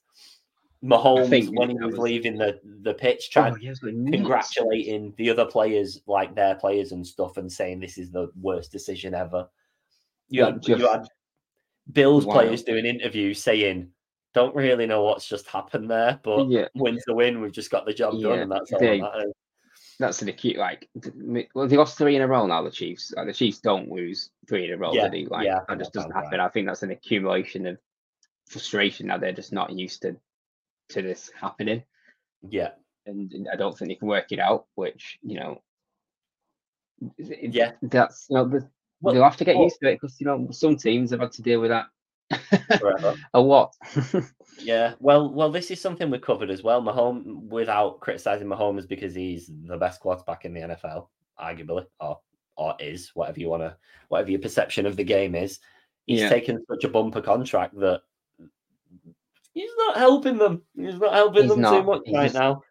Mahomes, 0.83 1.29
think 1.29 1.57
when 1.59 1.69
he 1.71 1.75
was 1.77 1.93
was- 1.93 1.99
leaving 1.99 2.37
the, 2.37 2.59
the 2.83 2.93
pitch, 2.93 3.29
oh, 3.31 3.33
tried 3.33 3.53
Oh, 3.53 3.57
yeah, 3.59 3.71
it's 3.71 3.79
going 3.79 4.03
nuts. 4.05 4.15
congratulating 4.17 5.13
the 5.17 5.29
other 5.31 5.45
players, 5.45 6.01
like 6.05 6.35
their 6.35 6.55
players 6.55 6.91
and 6.91 7.05
stuff, 7.05 7.37
and 7.37 7.51
saying 7.51 7.79
this 7.79 7.97
is 7.97 8.11
the 8.11 8.29
worst 8.39 8.71
decision 8.71 9.13
ever. 9.15 9.47
You 10.29 10.43
Like, 10.43 10.53
had, 10.53 10.67
you 10.67 10.87
had 10.89 11.07
Bills 11.91 12.25
wild. 12.25 12.39
players 12.45 12.63
doing 12.63 12.85
interviews 12.85 13.41
saying, 13.41 13.89
"Don't 14.33 14.55
really 14.55 14.85
know 14.85 15.03
what's 15.03 15.27
just 15.27 15.47
happened 15.47 15.89
there, 15.89 16.19
but 16.23 16.47
Yeah. 16.49 16.67
win's 16.75 17.03
the 17.07 17.13
win. 17.15 17.41
We've 17.41 17.51
just 17.51 17.71
got 17.71 17.85
the 17.85 17.93
job 17.93 18.21
done, 18.21 18.39
and 18.39 18.51
that's 18.51 18.71
all 18.71 18.79
they- 18.79 18.99
that 18.99 19.11
matters." 19.13 19.33
That's 19.97 20.21
an 20.21 20.27
acute 20.29 20.57
like. 20.57 20.89
Well, 21.53 21.67
they 21.67 21.77
lost 21.77 21.97
three 21.97 22.15
in 22.15 22.21
a 22.21 22.27
row 22.27 22.45
now. 22.47 22.61
The 22.63 22.71
Chiefs, 22.71 23.13
like, 23.15 23.27
the 23.27 23.33
Chiefs 23.33 23.59
don't 23.59 23.89
lose 23.89 24.29
three 24.47 24.65
in 24.65 24.73
a 24.73 24.77
row. 24.77 24.93
Yeah, 24.93 25.05
do 25.07 25.11
they? 25.11 25.25
Like 25.25 25.45
yeah, 25.45 25.59
that 25.67 25.77
just 25.77 25.93
doesn't 25.93 26.11
happen. 26.11 26.39
I 26.39 26.49
think 26.49 26.67
that's 26.67 26.83
an 26.83 26.91
accumulation 26.91 27.65
of 27.67 27.77
frustration. 28.47 29.07
Now 29.07 29.17
they're 29.17 29.31
just 29.31 29.53
not 29.53 29.71
used 29.71 30.01
to 30.01 30.17
to 30.89 31.01
this 31.01 31.31
happening, 31.39 31.83
Yeah, 32.49 32.71
and, 33.05 33.31
and 33.33 33.47
I 33.51 33.55
don't 33.55 33.75
think 33.77 33.89
they 33.89 33.95
can 33.95 34.07
work 34.07 34.31
it 34.31 34.39
out. 34.39 34.65
Which 34.75 35.17
you 35.23 35.39
know, 35.39 35.61
Yeah. 37.17 37.71
that's 37.81 38.27
you 38.29 38.35
know 38.37 38.47
the, 38.47 38.69
Well, 39.01 39.13
they'll 39.13 39.23
have 39.23 39.37
to 39.37 39.45
get 39.45 39.55
well- 39.55 39.63
used 39.65 39.79
to 39.81 39.89
it 39.89 39.95
because 40.01 40.19
you 40.19 40.27
know 40.27 40.47
some 40.51 40.75
teams 40.77 41.11
have 41.11 41.21
had 41.21 41.31
to 41.33 41.41
deal 41.41 41.61
with 41.61 41.69
that. 41.71 41.87
a 43.33 43.39
lot. 43.39 43.75
Yeah, 44.59 44.93
well, 44.99 45.33
well, 45.33 45.51
this 45.51 45.69
is 45.69 45.81
something 45.81 46.09
we 46.09 46.17
covered 46.17 46.49
as 46.49 46.63
well. 46.63 46.81
Mahomes, 46.81 47.25
without 47.49 47.99
criticizing 47.99 48.47
Mahomes 48.47 48.87
because 48.87 49.13
he's 49.13 49.51
the 49.65 49.77
best 49.77 49.99
quarterback 49.99 50.45
in 50.45 50.53
the 50.53 50.61
NFL, 50.61 51.07
arguably, 51.39 51.85
or 51.99 52.19
or 52.55 52.73
is 52.79 53.11
whatever 53.15 53.39
you 53.39 53.49
want 53.49 53.63
to, 53.63 53.75
whatever 54.07 54.31
your 54.31 54.39
perception 54.39 54.85
of 54.85 54.95
the 54.95 55.03
game 55.03 55.35
is. 55.35 55.59
He's 56.05 56.21
Yeah. 56.21 56.29
taken 56.29 56.65
such 56.69 56.85
a 56.85 56.89
bumper 56.89 57.21
contract 57.21 57.77
that 57.79 58.01
he's 59.53 59.71
not 59.77 59.97
helping 59.97 60.37
them. 60.37 60.61
He's 60.75 60.95
not 60.95 61.13
helping 61.13 61.43
He's 61.43 61.51
them 61.51 61.63
too 61.63 61.83
much 61.83 62.01
right 62.13 62.33
now. 62.33 62.63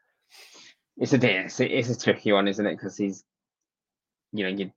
it's 0.96 1.12
a 1.12 1.44
it's 1.44 1.60
a, 1.60 1.78
it's 1.78 1.90
a 1.90 1.98
tricky 1.98 2.32
one, 2.32 2.48
isn't 2.48 2.66
it? 2.66 2.76
Because 2.76 2.96
he's 2.96 3.24
you 4.32 4.44
know 4.44 4.50
you 4.50 4.72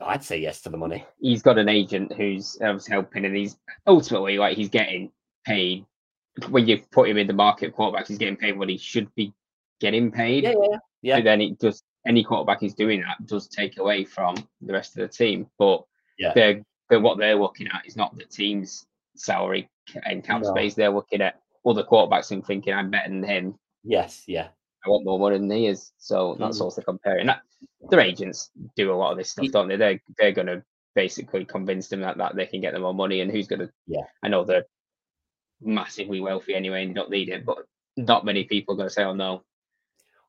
I'd 0.00 0.22
say 0.22 0.38
yes 0.38 0.60
to 0.62 0.68
the 0.70 0.76
money. 0.76 1.04
he's 1.20 1.42
got 1.42 1.58
an 1.58 1.68
agent 1.68 2.12
who's 2.12 2.58
helping, 2.60 3.24
and 3.24 3.36
he's 3.36 3.56
ultimately 3.86 4.38
like 4.38 4.56
he's 4.56 4.68
getting 4.68 5.10
paid 5.44 5.84
when 6.50 6.68
you 6.68 6.80
put 6.92 7.08
him 7.08 7.18
in 7.18 7.26
the 7.26 7.32
market 7.32 7.74
quarterbacks. 7.74 8.06
He's 8.08 8.18
getting 8.18 8.36
paid 8.36 8.56
what 8.58 8.68
he 8.68 8.78
should 8.78 9.12
be 9.16 9.32
getting 9.80 10.10
paid. 10.12 10.44
Yeah, 10.44 10.54
yeah, 10.70 10.78
yeah. 11.02 11.20
Then 11.20 11.40
it 11.40 11.58
does 11.58 11.82
any 12.06 12.22
quarterback 12.22 12.60
who's 12.60 12.74
doing 12.74 13.00
that 13.02 13.26
does 13.26 13.48
take 13.48 13.78
away 13.78 14.04
from 14.04 14.36
the 14.60 14.72
rest 14.72 14.96
of 14.96 15.02
the 15.02 15.08
team. 15.08 15.46
But 15.58 15.84
Yeah. 16.18 16.32
they're, 16.34 16.62
they're 16.88 17.00
what 17.00 17.18
they're 17.18 17.34
looking 17.34 17.66
at 17.68 17.84
is 17.86 17.96
not 17.96 18.16
the 18.16 18.24
team's 18.24 18.86
salary 19.16 19.68
and 20.04 20.22
cap 20.24 20.42
No. 20.42 20.50
space. 20.50 20.74
They're 20.74 20.90
looking 20.90 21.20
at 21.22 21.40
other 21.66 21.82
quarterbacks 21.82 22.30
and 22.30 22.44
thinking, 22.46 22.72
I'm 22.72 22.90
better 22.90 23.08
than 23.10 23.22
him. 23.24 23.58
yes, 23.82 24.22
yeah, 24.28 24.48
I 24.84 24.90
want 24.90 25.04
more 25.04 25.18
money 25.18 25.38
than 25.38 25.50
he 25.50 25.66
is. 25.66 25.92
So 25.98 26.36
that's 26.38 26.58
Mhm. 26.58 26.62
also 26.62 26.82
comparing 26.82 27.26
that. 27.26 27.42
Their 27.90 28.00
agents 28.00 28.50
do 28.76 28.92
a 28.92 28.94
lot 28.94 29.12
of 29.12 29.18
this 29.18 29.30
stuff, 29.30 29.50
don't 29.50 29.68
they? 29.68 29.76
They're 29.76 30.00
they're 30.18 30.32
gonna 30.32 30.64
basically 30.94 31.44
convince 31.44 31.88
them 31.88 32.00
that, 32.00 32.16
that 32.18 32.34
they 32.36 32.46
can 32.46 32.60
get 32.60 32.72
them 32.72 32.82
more 32.82 32.94
money 32.94 33.20
and 33.20 33.30
who's 33.30 33.46
gonna 33.48 33.70
Yeah. 33.86 34.02
I 34.22 34.28
know 34.28 34.44
they're 34.44 34.66
massively 35.60 36.20
wealthy 36.20 36.54
anyway 36.54 36.84
and 36.84 36.94
don't 36.94 37.10
need 37.10 37.28
it, 37.28 37.44
but 37.44 37.58
not 37.96 38.24
many 38.24 38.44
people 38.44 38.74
are 38.74 38.78
gonna 38.78 38.90
say, 38.90 39.04
Oh 39.04 39.14
no, 39.14 39.42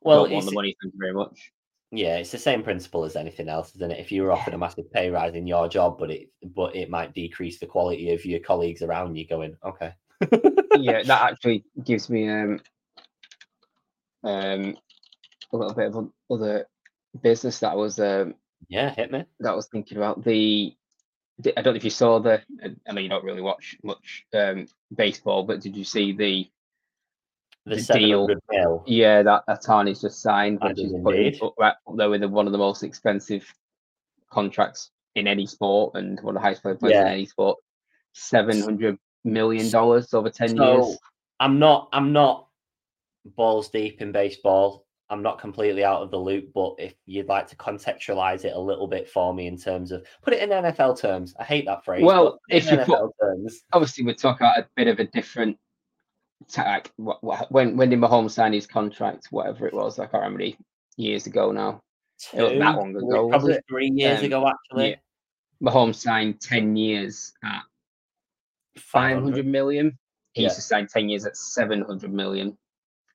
Well, 0.01 0.23
don't 0.25 0.33
want 0.33 0.45
the 0.45 0.51
money, 0.51 0.75
thank 0.81 0.93
you 0.93 0.99
very 0.99 1.13
much. 1.13 1.51
yeah, 1.91 2.17
it's 2.17 2.31
the 2.31 2.37
same 2.37 2.63
principle 2.63 3.03
as 3.03 3.15
anything 3.15 3.49
else, 3.49 3.75
isn't 3.75 3.91
it? 3.91 3.99
If 3.99 4.11
you 4.11 4.23
were 4.23 4.31
offered 4.31 4.53
a 4.53 4.57
massive 4.57 4.91
pay 4.91 5.09
rise 5.09 5.35
in 5.35 5.47
your 5.47 5.67
job, 5.67 5.97
but 5.99 6.09
it 6.11 6.29
but 6.55 6.75
it 6.75 6.89
might 6.89 7.13
decrease 7.13 7.59
the 7.59 7.65
quality 7.67 8.11
of 8.11 8.25
your 8.25 8.39
colleagues 8.39 8.81
around 8.81 9.15
you, 9.15 9.27
going, 9.27 9.55
okay, 9.63 9.93
yeah, 10.77 11.03
that 11.03 11.31
actually 11.31 11.63
gives 11.83 12.09
me 12.09 12.29
um 12.29 12.59
um 14.23 14.77
a 15.51 15.57
little 15.57 15.73
bit 15.73 15.93
of 15.95 16.11
other 16.29 16.67
business 17.21 17.59
that 17.59 17.71
I 17.71 17.75
was 17.75 17.99
um 17.99 18.35
yeah, 18.67 18.93
hit 18.93 19.11
me. 19.11 19.25
that 19.39 19.51
I 19.51 19.55
was 19.55 19.67
thinking 19.67 19.97
about 19.97 20.23
the. 20.23 20.75
I 21.55 21.61
don't 21.61 21.73
know 21.73 21.77
if 21.77 21.85
you 21.85 21.89
saw 21.89 22.19
the. 22.19 22.41
I 22.87 22.91
know 22.91 22.99
you 22.99 23.07
don't 23.09 23.23
really 23.23 23.41
watch 23.41 23.77
much 23.83 24.25
um, 24.33 24.67
baseball, 24.93 25.43
but 25.43 25.61
did 25.61 25.75
you 25.75 25.85
see 25.85 26.11
the? 26.11 26.49
The, 27.65 27.75
The 27.75 27.93
deal. 27.93 28.27
mil. 28.51 28.83
Yeah, 28.87 29.23
that 29.23 29.43
Ohtani's 29.47 30.01
just 30.01 30.21
signed, 30.21 30.59
which 30.61 30.79
is 30.79 30.93
putting 31.03 31.39
up, 31.41 31.53
right 31.59 31.73
up 31.87 31.95
there 31.97 32.09
with 32.09 32.21
the, 32.21 32.27
one 32.27 32.45
of 32.47 32.51
the 32.51 32.57
most 32.57 32.83
expensive 32.83 33.45
contracts 34.31 34.91
in 35.15 35.27
any 35.27 35.45
sport 35.45 35.95
and 35.95 36.19
one 36.21 36.35
of 36.35 36.41
the 36.41 36.45
highest 36.45 36.63
paid 36.63 36.79
players 36.79 36.97
in 36.97 37.07
any 37.07 37.25
sport. 37.25 37.57
Seven 38.13 38.61
hundred 38.61 38.97
million 39.23 39.69
dollars 39.69 40.13
over 40.13 40.29
ten 40.29 40.57
So 40.57 40.63
years. 40.63 40.97
I'm 41.39 41.59
not 41.59 41.89
I'm 41.93 42.11
not 42.11 42.48
balls 43.35 43.69
deep 43.69 44.01
in 44.01 44.11
baseball. 44.11 44.85
I'm 45.11 45.23
not 45.23 45.39
completely 45.39 45.83
out 45.83 46.03
of 46.03 46.11
the 46.11 46.17
loop, 46.19 46.51
but 46.53 46.75
if 46.77 46.93
you'd 47.07 47.27
like 47.27 47.47
to 47.47 47.55
contextualize 47.55 48.45
it 48.45 48.55
a 48.55 48.59
little 48.59 48.87
bit 48.87 49.09
for 49.09 49.33
me 49.33 49.47
in 49.47 49.57
terms 49.57 49.91
of 49.91 50.05
put 50.21 50.33
it 50.35 50.43
in 50.43 50.49
NFL 50.49 50.99
terms, 50.99 51.33
I 51.39 51.43
hate 51.43 51.65
that 51.65 51.83
phrase. 51.83 52.03
Well, 52.03 52.39
if 52.49 52.69
you 52.69 52.77
NFL 52.77 52.85
put, 52.85 53.11
terms, 53.19 53.61
obviously 53.73 54.05
we're 54.05 54.13
talking 54.13 54.45
about 54.45 54.59
a 54.59 54.67
bit 54.75 54.87
of 54.87 54.99
a 54.99 55.05
different 55.05 55.57
what, 56.97 57.51
when 57.51 57.75
when 57.75 57.89
did 57.89 57.99
Mahomes 57.99 58.31
sign 58.31 58.53
his 58.53 58.67
contract, 58.67 59.27
whatever 59.31 59.67
it 59.67 59.73
was, 59.73 59.99
I 59.99 60.03
can't 60.03 60.23
remember 60.23 60.39
many 60.39 60.57
years 60.97 61.25
ago 61.25 61.51
now. 61.51 61.81
It 62.33 62.41
wasn't 62.41 62.59
that 62.59 62.75
long 62.75 62.95
ago, 62.95 63.29
probably 63.29 63.53
it? 63.55 63.65
three 63.67 63.91
years 63.93 64.19
Um, 64.19 64.25
ago, 64.25 64.47
actually. 64.47 64.89
yeah. 64.91 64.95
Mahomes 65.63 65.95
signed 65.95 66.39
ten 66.39 66.75
years 66.75 67.33
at 67.43 67.61
five 68.77 69.21
hundred 69.21 69.45
million. 69.47 69.97
He 70.33 70.43
used 70.43 70.55
to 70.55 70.61
sign 70.61 70.87
ten 70.87 71.09
years 71.09 71.25
at 71.25 71.35
seven 71.35 71.81
hundred 71.81 72.13
million. 72.13 72.57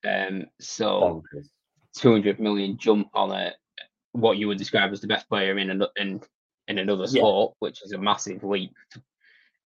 Um, 0.05 0.47
so 0.61 1.23
two 1.97 2.13
hundred 2.13 2.41
million 2.41 2.77
jump 2.79 3.09
on 3.15 3.31
a 3.33 3.53
what 4.13 4.37
you 4.39 4.49
would 4.49 4.59
describe 4.59 4.93
as 4.93 5.01
the 5.01 5.07
best 5.07 5.29
player 5.29 5.59
in 5.59 5.71
an, 5.71 5.83
in 5.97 6.21
in 6.69 6.79
another 6.79 7.05
Yeah. 7.05 7.21
sport, 7.21 7.55
which 7.59 7.83
is 7.83 7.93
a 7.93 7.99
massive 7.99 8.43
leap. 8.45 8.75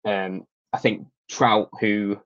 Um, 0.04 0.46
I 0.72 0.78
think 0.78 1.06
Trout, 1.28 1.68
who 1.80 2.18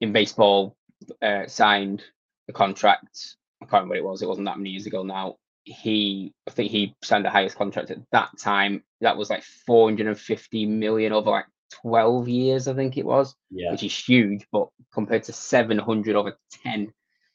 in 0.00 0.12
baseball 0.12 0.76
uh, 1.22 1.46
signed 1.46 2.02
a 2.48 2.52
contract, 2.52 3.36
I 3.62 3.66
can't 3.66 3.84
remember 3.84 3.94
what 3.94 3.98
it 3.98 4.04
was. 4.04 4.22
It 4.22 4.28
wasn't 4.28 4.46
that 4.46 4.58
many 4.58 4.70
years 4.70 4.86
ago 4.86 5.02
now. 5.02 5.36
He, 5.64 6.32
I 6.46 6.50
think 6.50 6.70
he 6.70 6.94
signed 7.02 7.24
the 7.24 7.30
highest 7.30 7.56
contract 7.56 7.90
at 7.90 7.98
that 8.12 8.30
time. 8.38 8.82
That 9.00 9.16
was 9.16 9.30
like 9.30 9.42
450 9.42 10.66
million 10.66 11.12
over 11.12 11.30
like 11.30 11.46
12 11.82 12.28
years, 12.28 12.68
I 12.68 12.74
think 12.74 12.96
it 12.96 13.04
was, 13.04 13.34
Yeah, 13.50 13.70
which 13.72 13.82
is 13.82 13.96
huge. 13.96 14.46
But 14.52 14.68
compared 14.92 15.22
to 15.24 15.32
700 15.32 16.16
over 16.16 16.36
10, 16.64 16.92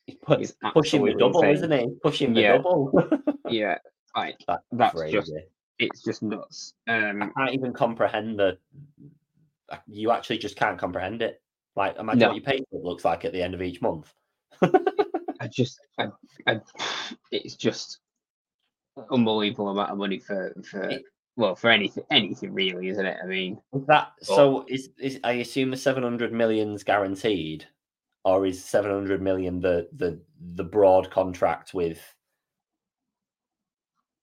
he's 0.08 0.16
put, 0.24 0.42
is 0.42 0.56
pushing 0.74 1.04
the 1.06 1.14
double, 1.14 1.42
insane. 1.42 1.56
isn't 1.56 1.72
he? 1.72 1.96
Pushing 2.04 2.34
the 2.34 2.42
Yeah. 2.42 2.58
double. 2.58 2.92
yeah, 3.50 3.78
like 4.16 4.38
That's, 4.48 4.64
That's 4.72 4.94
crazy. 4.96 5.14
just- 5.18 5.34
it's 5.78 6.02
just 6.04 6.24
nuts. 6.24 6.74
I 6.88 7.10
Um, 7.10 7.34
can't 7.38 7.52
even 7.54 7.74
comprehend 7.74 8.40
the. 8.40 8.58
You 9.88 10.12
actually 10.12 10.38
just 10.38 10.56
can't 10.56 10.80
comprehend 10.80 11.22
it. 11.22 11.42
Like, 11.76 11.98
imagine 11.98 12.20
No. 12.20 12.28
what 12.30 12.36
your 12.38 12.46
payslip 12.46 12.84
looks 12.84 13.04
like 13.04 13.26
at 13.26 13.34
the 13.34 13.42
end 13.44 13.54
of 13.54 13.62
each 13.62 13.82
month. 13.82 14.14
I 14.62 15.48
just, 15.52 15.78
I, 16.00 16.08
I, 16.48 16.62
it's 17.32 17.56
just 17.58 18.00
unbelievable 19.12 19.68
amount 19.70 19.92
of 19.92 19.98
money 19.98 20.18
for 20.20 20.56
for 20.64 20.84
It- 20.90 21.04
well 21.36 21.56
for 21.56 21.70
anything 21.70 22.06
anything 22.10 22.54
really, 22.54 22.88
isn't 22.88 23.06
it? 23.06 23.18
I 23.22 23.28
mean, 23.28 23.60
that 23.88 24.14
so? 24.22 24.64
Is 24.70 24.92
is 24.98 25.20
I 25.26 25.34
assume 25.34 25.72
the 25.72 25.78
seven 25.78 26.04
hundred 26.04 26.32
million's 26.32 26.86
guaranteed, 26.86 27.68
or 28.26 28.46
is 28.46 28.62
seven 28.64 28.92
hundred 28.92 29.22
million 29.22 29.62
the 29.62 29.88
the 29.94 30.20
the 30.56 30.64
broad 30.64 31.10
contract 31.12 31.74
with 31.74 32.02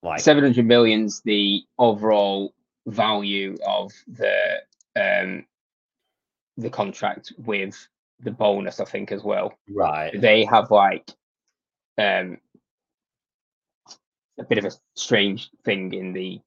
like 0.03 0.20
seven 0.20 0.44
hundred 0.44 0.66
millions 0.66 1.22
the 1.24 1.62
overall 1.78 2.53
value 2.86 3.57
of 3.66 3.92
the 4.09 4.61
um 4.96 5.46
the 6.59 6.68
contract 6.68 7.32
with 7.38 7.88
the 8.20 8.30
bonus, 8.30 8.78
I 8.78 8.84
think 8.84 9.11
as 9.11 9.24
well. 9.24 9.55
right? 9.70 10.12
They 10.20 10.44
have 10.44 10.70
like 10.70 11.11
um 11.98 12.38
a 14.38 14.44
bit 14.44 14.59
of 14.59 14.64
a 14.64 14.72
strange 14.96 15.50
thing 15.64 15.92
in 15.92 16.12
the 16.12 16.40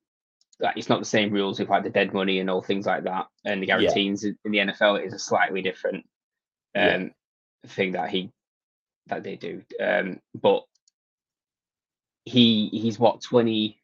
like 0.60 0.78
it's 0.78 0.89
not 0.89 0.99
the 0.99 1.06
same 1.06 1.32
rules 1.32 1.60
with 1.60 1.70
like 1.70 1.84
the 1.84 1.89
dead 1.89 2.14
money 2.14 2.39
and 2.39 2.49
all 2.49 2.62
things 2.62 2.86
like 2.86 3.03
that 3.03 3.28
and 3.43 3.62
the 3.62 3.66
guarantees 3.66 4.24
in 4.24 4.38
in 4.45 4.51
the 4.51 4.58
NFL 4.60 4.99
it 4.99 5.06
is 5.06 5.14
a 5.14 5.20
slightly 5.20 5.62
different 5.62 6.06
Yeah. 6.76 7.08
Thing 7.66 7.93
that 7.93 8.09
he 8.09 8.32
that 9.07 9.24
they 9.24 9.36
do. 9.36 9.61
Um 9.80 10.20
but 10.34 10.63
he 12.26 12.70
he's 12.70 12.97
what 12.97 13.22
28 13.22 13.76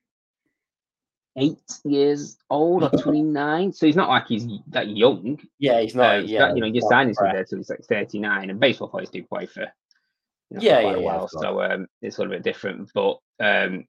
years 1.86 2.38
old 2.50 2.84
or 2.84 2.90
29 3.02 3.72
so 3.74 3.86
he's 3.86 3.96
not 3.96 4.10
like 4.10 4.28
he's 4.28 4.48
that 4.68 4.90
young. 4.90 5.40
Yeah, 5.60 5.82
he's 5.82 5.96
uh, 5.96 6.00
not. 6.00 6.22
he's 6.22 6.32
yeah, 6.32 6.54
you 6.54 6.62
know 6.62 6.68
you 6.68 6.82
not 6.82 6.90
sign 6.90 7.08
his 7.08 7.18
there 7.18 7.44
till 7.46 7.60
he's 7.60 7.70
like 7.70 7.84
39 7.86 8.50
and 8.50 8.60
baseball 8.60 8.88
players 8.88 9.10
do 9.10 9.24
play 9.24 9.46
for 9.46 9.62
you 9.62 10.58
know, 10.58 10.62
Yeah, 10.62 10.80
yeah, 10.80 10.96
a 10.96 11.00
yeah, 11.00 11.06
while 11.06 11.24
of 11.26 11.30
so 11.30 11.62
um 11.62 11.88
it's 12.02 12.18
a 12.18 12.22
little 12.22 12.34
bit 12.34 12.44
different 12.44 12.90
but 12.94 13.20
um 13.40 13.86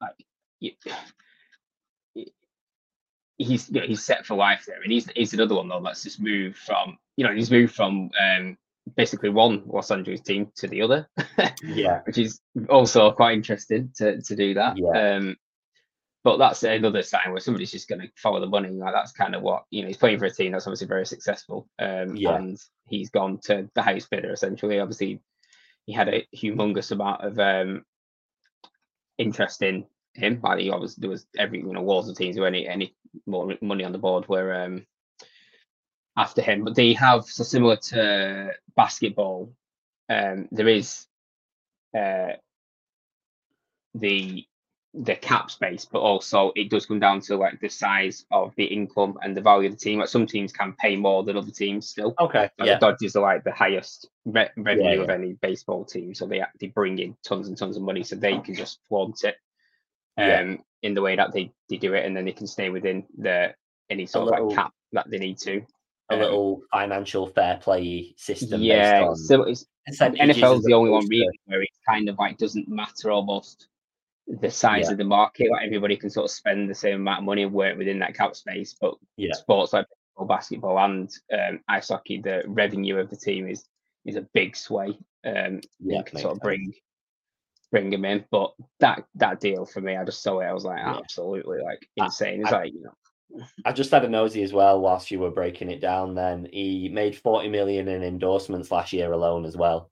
like 0.00 0.14
he's 3.38 3.70
you 3.70 3.80
know, 3.80 3.86
he's 3.86 4.04
set 4.04 4.26
for 4.26 4.36
life 4.36 4.64
there 4.66 4.82
and 4.82 4.92
he's 4.92 5.08
he's 5.14 5.32
another 5.32 5.54
one 5.54 5.68
though 5.68 5.80
that's 5.82 6.02
just 6.02 6.20
moved 6.20 6.56
from 6.58 6.98
you 7.16 7.24
know 7.24 7.32
he's 7.34 7.50
moved 7.50 7.74
from 7.74 8.10
um 8.20 8.56
basically 8.96 9.28
one 9.28 9.62
Los 9.66 9.90
Angeles 9.90 10.20
team 10.22 10.50
to 10.56 10.66
the 10.66 10.82
other 10.82 11.08
Yeah, 11.62 12.00
which 12.04 12.18
is 12.18 12.40
also 12.68 13.10
quite 13.12 13.34
interesting 13.34 13.90
to 13.96 14.20
to 14.22 14.36
do 14.36 14.54
that. 14.54 14.76
Yeah. 14.76 15.16
Um, 15.16 15.36
but 16.24 16.36
that's 16.38 16.62
another 16.64 17.02
sign 17.02 17.30
where 17.30 17.40
somebody's 17.40 17.70
just 17.70 17.88
going 17.88 18.00
to 18.00 18.08
follow 18.16 18.40
the 18.40 18.46
money. 18.46 18.70
Like 18.70 18.92
that's 18.92 19.12
kind 19.12 19.34
of 19.34 19.42
what 19.42 19.64
you 19.70 19.82
know. 19.82 19.88
He's 19.88 19.96
playing 19.96 20.18
for 20.18 20.24
a 20.26 20.30
team 20.30 20.52
that's 20.52 20.66
obviously 20.66 20.86
very 20.88 21.06
successful, 21.06 21.68
um, 21.78 22.16
Yeah. 22.16 22.34
and 22.36 22.58
he's 22.88 23.10
gone 23.10 23.38
to 23.44 23.68
the 23.74 23.82
highest 23.82 24.10
bidder 24.10 24.32
essentially. 24.32 24.80
Obviously, 24.80 25.20
he 25.86 25.92
had 25.92 26.08
a 26.08 26.26
humongous 26.36 26.90
amount 26.90 27.22
of 27.22 27.38
um, 27.38 27.84
interest 29.16 29.62
in 29.62 29.86
him. 30.18 30.40
Like 30.42 30.60
he 30.60 30.70
obviously 30.70 31.02
there 31.02 31.10
was 31.10 31.26
every 31.38 31.60
you 31.60 31.72
know 31.72 31.82
walls 31.82 32.08
of 32.08 32.16
teams 32.16 32.36
who 32.36 32.44
any 32.44 32.66
any 32.68 32.94
more 33.26 33.54
money 33.60 33.84
on 33.84 33.92
the 33.92 33.98
board 33.98 34.28
were 34.28 34.52
um, 34.54 34.86
after 36.16 36.42
him. 36.42 36.64
But 36.64 36.74
they 36.74 36.92
have 36.94 37.24
so 37.24 37.44
similar 37.44 37.76
to 37.76 38.52
basketball. 38.76 39.52
Um, 40.10 40.48
there 40.50 40.68
is 40.68 41.06
uh, 41.96 42.32
the 43.94 44.44
the 44.94 45.14
cap 45.14 45.50
space, 45.50 45.84
but 45.84 46.00
also 46.00 46.50
it 46.56 46.70
does 46.70 46.86
come 46.86 46.98
down 46.98 47.20
to 47.20 47.36
like 47.36 47.60
the 47.60 47.68
size 47.68 48.24
of 48.30 48.54
the 48.56 48.64
income 48.64 49.18
and 49.22 49.36
the 49.36 49.40
value 49.40 49.68
of 49.68 49.74
the 49.74 49.78
team. 49.78 49.98
Like 49.98 50.08
some 50.08 50.26
teams 50.26 50.52
can 50.52 50.72
pay 50.72 50.96
more 50.96 51.22
than 51.22 51.36
other 51.36 51.50
teams 51.50 51.88
still. 51.88 52.14
okay. 52.18 52.50
Like 52.58 52.66
Yeah, 52.66 52.74
The 52.78 52.86
Dodgers 52.86 53.14
are 53.14 53.22
like 53.22 53.44
the 53.44 53.52
highest 53.52 54.08
re- 54.24 54.50
revenue 54.56 54.98
Yeah, 54.98 55.04
of 55.04 55.10
any 55.10 55.34
baseball 55.34 55.84
team, 55.84 56.14
so 56.14 56.26
they 56.26 56.42
they 56.58 56.68
bring 56.68 56.98
in 56.98 57.16
tons 57.22 57.48
and 57.48 57.56
tons 57.56 57.76
of 57.76 57.82
money, 57.82 58.02
so 58.02 58.16
they 58.16 58.38
can 58.38 58.54
just 58.54 58.80
flaunt 58.88 59.24
it 59.24 59.36
um, 60.18 60.24
Yeah. 60.50 60.56
in 60.82 60.94
the 60.94 61.02
way 61.02 61.16
that 61.16 61.32
they, 61.32 61.52
they 61.70 61.76
do 61.76 61.94
it, 61.94 62.04
and 62.04 62.16
then 62.16 62.24
they 62.24 62.32
can 62.32 62.46
stay 62.46 62.70
within 62.70 63.04
the 63.16 63.54
any 63.90 64.06
sort 64.06 64.28
of 64.28 64.30
little- 64.32 64.48
like 64.48 64.56
cap 64.56 64.72
that 64.92 65.08
they 65.10 65.18
need 65.18 65.38
to. 65.38 65.62
a 66.10 66.14
um, 66.14 66.20
little 66.20 66.62
financial 66.72 67.26
fair 67.26 67.58
play 67.62 68.14
system. 68.16 68.60
yeah, 68.62 69.12
so 69.14 69.42
it's 69.42 69.66
NFL 69.90 70.58
is 70.58 70.64
the 70.64 70.72
only 70.74 70.90
one 70.90 71.06
really 71.08 71.38
where 71.46 71.62
it 71.62 71.68
kind 71.88 72.08
of 72.08 72.18
like 72.18 72.36
doesn't 72.38 72.68
matter 72.68 73.10
almost 73.10 73.68
the 74.26 74.50
size 74.50 74.86
Yeah. 74.86 74.92
of 74.92 74.98
the 74.98 75.04
market. 75.04 75.50
Like 75.50 75.64
everybody 75.66 75.96
can 75.96 76.10
sort 76.10 76.24
of 76.26 76.30
spend 76.30 76.68
the 76.68 76.74
same 76.74 76.96
amount 76.96 77.20
of 77.20 77.24
money 77.24 77.42
and 77.44 77.52
work 77.52 77.76
within 77.78 77.98
that 78.00 78.14
cap 78.14 78.34
space. 78.36 78.74
But 78.80 78.94
Yeah. 79.16 79.32
sports 79.34 79.72
like 79.72 79.86
baseball, 80.14 80.26
basketball, 80.26 80.78
and 80.78 81.10
um, 81.32 81.60
ice 81.68 81.88
hockey, 81.88 82.20
the 82.20 82.42
revenue 82.46 82.96
of 82.98 83.08
the 83.10 83.16
team 83.16 83.48
is 83.48 83.64
is 84.04 84.16
a 84.16 84.22
big 84.32 84.56
sway. 84.56 84.88
Um, 85.24 85.60
Yeah, 85.80 85.98
you 85.98 86.04
can 86.04 86.18
sort 86.18 86.32
of 86.32 86.36
sense. 86.36 86.42
bring 86.42 86.72
bring 87.70 87.92
him 87.92 88.04
in. 88.04 88.24
But 88.30 88.52
that 88.80 89.04
that 89.16 89.40
deal 89.40 89.64
for 89.66 89.80
me, 89.80 89.96
I 89.96 90.04
just 90.04 90.22
saw 90.22 90.40
it. 90.40 90.46
I 90.46 90.52
was 90.52 90.64
like, 90.64 90.78
Yeah. 90.78 90.96
absolutely 90.98 91.58
like 91.62 91.88
insane. 91.96 92.40
It's 92.42 92.52
I- 92.52 92.58
like 92.62 92.72
you 92.72 92.82
know, 92.82 93.44
I 93.64 93.72
just 93.72 93.90
had 93.90 94.04
a 94.04 94.08
nosy 94.08 94.42
as 94.42 94.52
well 94.52 94.80
whilst 94.80 95.10
you 95.10 95.18
were 95.20 95.30
breaking 95.30 95.70
it 95.70 95.80
down. 95.80 96.14
Then 96.14 96.48
he 96.52 96.88
made 96.88 97.16
forty 97.16 97.48
million 97.48 97.88
in 97.88 98.02
endorsements 98.02 98.70
last 98.70 98.92
year 98.92 99.12
alone 99.12 99.44
as 99.44 99.56
well. 99.56 99.90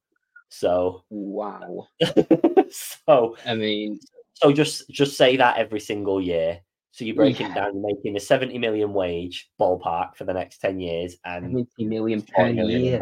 So, 0.49 1.03
wow. 1.11 1.89
so, 2.70 3.37
I 3.45 3.55
mean, 3.55 3.99
so 4.35 4.53
just 4.53 4.89
just 4.89 5.16
say 5.16 5.37
that 5.37 5.59
every 5.59 5.81
single 5.81 6.20
year. 6.20 6.61
So 6.93 7.05
you 7.05 7.14
break 7.14 7.39
Yeah. 7.41 7.51
it 7.51 7.55
down, 7.55 7.74
you're 7.74 7.95
making 7.95 8.16
a 8.16 8.20
seventy 8.20 8.57
million 8.59 8.95
wage 8.95 9.51
ballpark 9.61 10.16
for 10.16 10.24
the 10.24 10.33
next 10.33 10.59
ten 10.59 10.81
years, 10.81 11.16
and 11.27 11.45
seventy 11.45 11.85
million 11.85 12.22
per 12.22 12.33
40 12.37 12.53
million 12.55 12.81
year. 12.81 13.01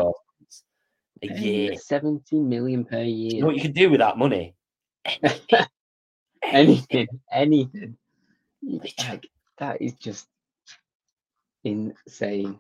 a 1.23 1.27
year. 1.39 1.77
Seventy 1.77 2.41
million 2.41 2.85
per 2.85 3.03
You 3.03 3.15
year. 3.29 3.41
know 3.43 3.47
what 3.47 3.57
you 3.57 3.63
could 3.63 3.75
do 3.75 3.89
with 3.91 4.01
that 4.01 4.19
money? 4.19 4.57
anything, 6.43 7.07
anything. 7.33 7.97
You- 8.63 8.81
Literally. 8.83 9.11
like, 9.11 9.27
that 9.59 9.83
is 9.83 9.95
just 9.95 10.27
insane. 11.65 12.59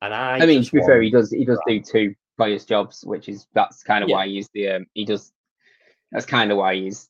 And 0.00 0.14
I, 0.14 0.38
I, 0.38 0.46
mean, 0.46 0.62
to 0.62 0.70
be 0.72 0.80
fair, 0.82 1.02
he 1.02 1.10
does 1.10 1.30
he 1.30 1.44
does 1.44 1.58
do 1.66 1.80
two 1.80 2.14
players' 2.36 2.64
jobs, 2.64 3.04
which 3.04 3.28
is 3.28 3.46
that's 3.54 3.82
kind 3.82 4.02
of 4.04 4.10
Yeah. 4.10 4.16
why 4.16 4.28
he's 4.28 4.48
the 4.54 4.68
um, 4.68 4.86
he 4.94 5.04
does. 5.04 5.32
That's 6.12 6.26
kind 6.26 6.50
of 6.50 6.58
why 6.58 6.76
he's 6.76 7.08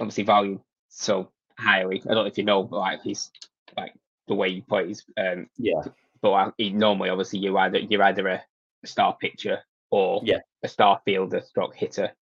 obviously 0.00 0.24
valued 0.24 0.60
so 0.88 1.30
highly. 1.58 2.00
I 2.04 2.14
don't 2.14 2.24
know 2.24 2.24
if 2.24 2.38
you 2.38 2.44
know, 2.44 2.62
but 2.64 2.78
like 2.78 3.02
he's 3.02 3.30
like 3.76 3.94
the 4.26 4.34
way 4.34 4.52
he 4.52 4.60
plays. 4.62 5.04
Um, 5.18 5.48
yeah, 5.58 5.82
but 6.22 6.32
uh, 6.32 6.50
he, 6.56 6.70
normally, 6.70 7.10
obviously, 7.10 7.40
you 7.40 7.56
either 7.58 7.78
you're 7.78 8.02
either 8.02 8.26
a, 8.28 8.42
a 8.82 8.86
star 8.86 9.16
pitcher 9.20 9.60
or 9.90 10.22
Yeah. 10.24 10.38
a 10.62 10.68
star 10.68 11.00
fielder, 11.04 11.42
stroke 11.42 11.74
hitter. 11.76 12.12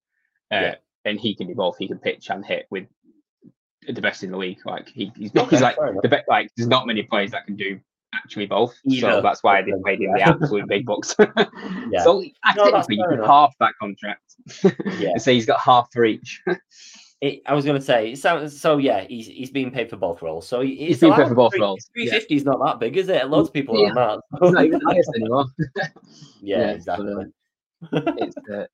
Uh, 0.52 0.60
Yeah. 0.60 0.74
And 1.04 1.18
he 1.18 1.34
can 1.34 1.46
do 1.48 1.54
both. 1.54 1.76
He 1.78 1.88
can 1.88 1.98
pitch 1.98 2.30
and 2.30 2.44
hit 2.44 2.66
with 2.70 2.86
the 3.88 4.00
best 4.00 4.22
in 4.22 4.30
the 4.30 4.36
league. 4.36 4.58
Like 4.64 4.88
he, 4.88 5.10
he's, 5.16 5.34
Okay, 5.34 5.50
he's 5.50 5.60
like 5.60 5.76
the 6.02 6.08
best. 6.08 6.24
Like 6.28 6.50
there's 6.56 6.68
not 6.68 6.86
many 6.86 7.02
players 7.02 7.32
that 7.32 7.46
can 7.46 7.56
do 7.56 7.80
actually 8.14 8.46
both. 8.46 8.74
Either 8.86 9.12
so 9.12 9.20
that's 9.22 9.42
why 9.42 9.62
they 9.62 9.72
paid 9.84 10.00
him 10.00 10.12
the 10.14 10.20
absolute 10.22 10.68
big 10.68 10.86
bucks. 10.86 11.14
Yeah. 11.90 12.02
So 12.04 12.22
I 12.44 12.54
No, 12.54 12.64
think 12.64 12.74
that's 12.76 12.86
you 12.90 13.04
enough. 13.10 13.26
half 13.26 13.54
that 13.60 13.72
contract. 13.80 14.22
Yeah. 15.00 15.16
say 15.18 15.34
he's 15.34 15.46
got 15.46 15.60
half 15.60 15.88
for 15.92 16.04
each. 16.04 16.42
It, 17.20 17.40
I 17.46 17.54
was 17.54 17.64
going 17.64 17.78
to 17.78 17.84
say, 17.86 18.10
it 18.10 18.18
sounds 18.18 18.60
so. 18.60 18.78
Yeah, 18.78 19.04
he's 19.08 19.28
he's 19.28 19.50
being 19.52 19.70
paid 19.70 19.88
for 19.88 19.94
both 19.96 20.22
roles. 20.22 20.44
So 20.48 20.60
he- 20.60 20.74
He's 20.74 20.98
being 20.98 21.12
paid 21.14 21.28
for 21.28 21.36
both 21.36 21.52
three- 21.52 21.60
roles, 21.60 21.88
yeah. 21.94 22.06
350 22.10 22.34
is 22.34 22.44
not 22.44 22.58
that 22.64 22.80
big, 22.80 22.96
is 22.96 23.08
it? 23.08 23.28
Loads 23.30 23.48
of 23.48 23.52
people 23.54 23.80
Yeah. 23.80 23.90
are 23.90 23.94
not 23.94 24.22
that. 24.40 24.64
even 24.64 24.80
the 24.80 24.84
highest 24.90 25.10
anymore. 25.14 25.44
yeah, 25.76 25.86
Yeah, 26.42 26.70
exactly. 26.72 27.26
It's 27.92 28.36
uh, 28.38 28.66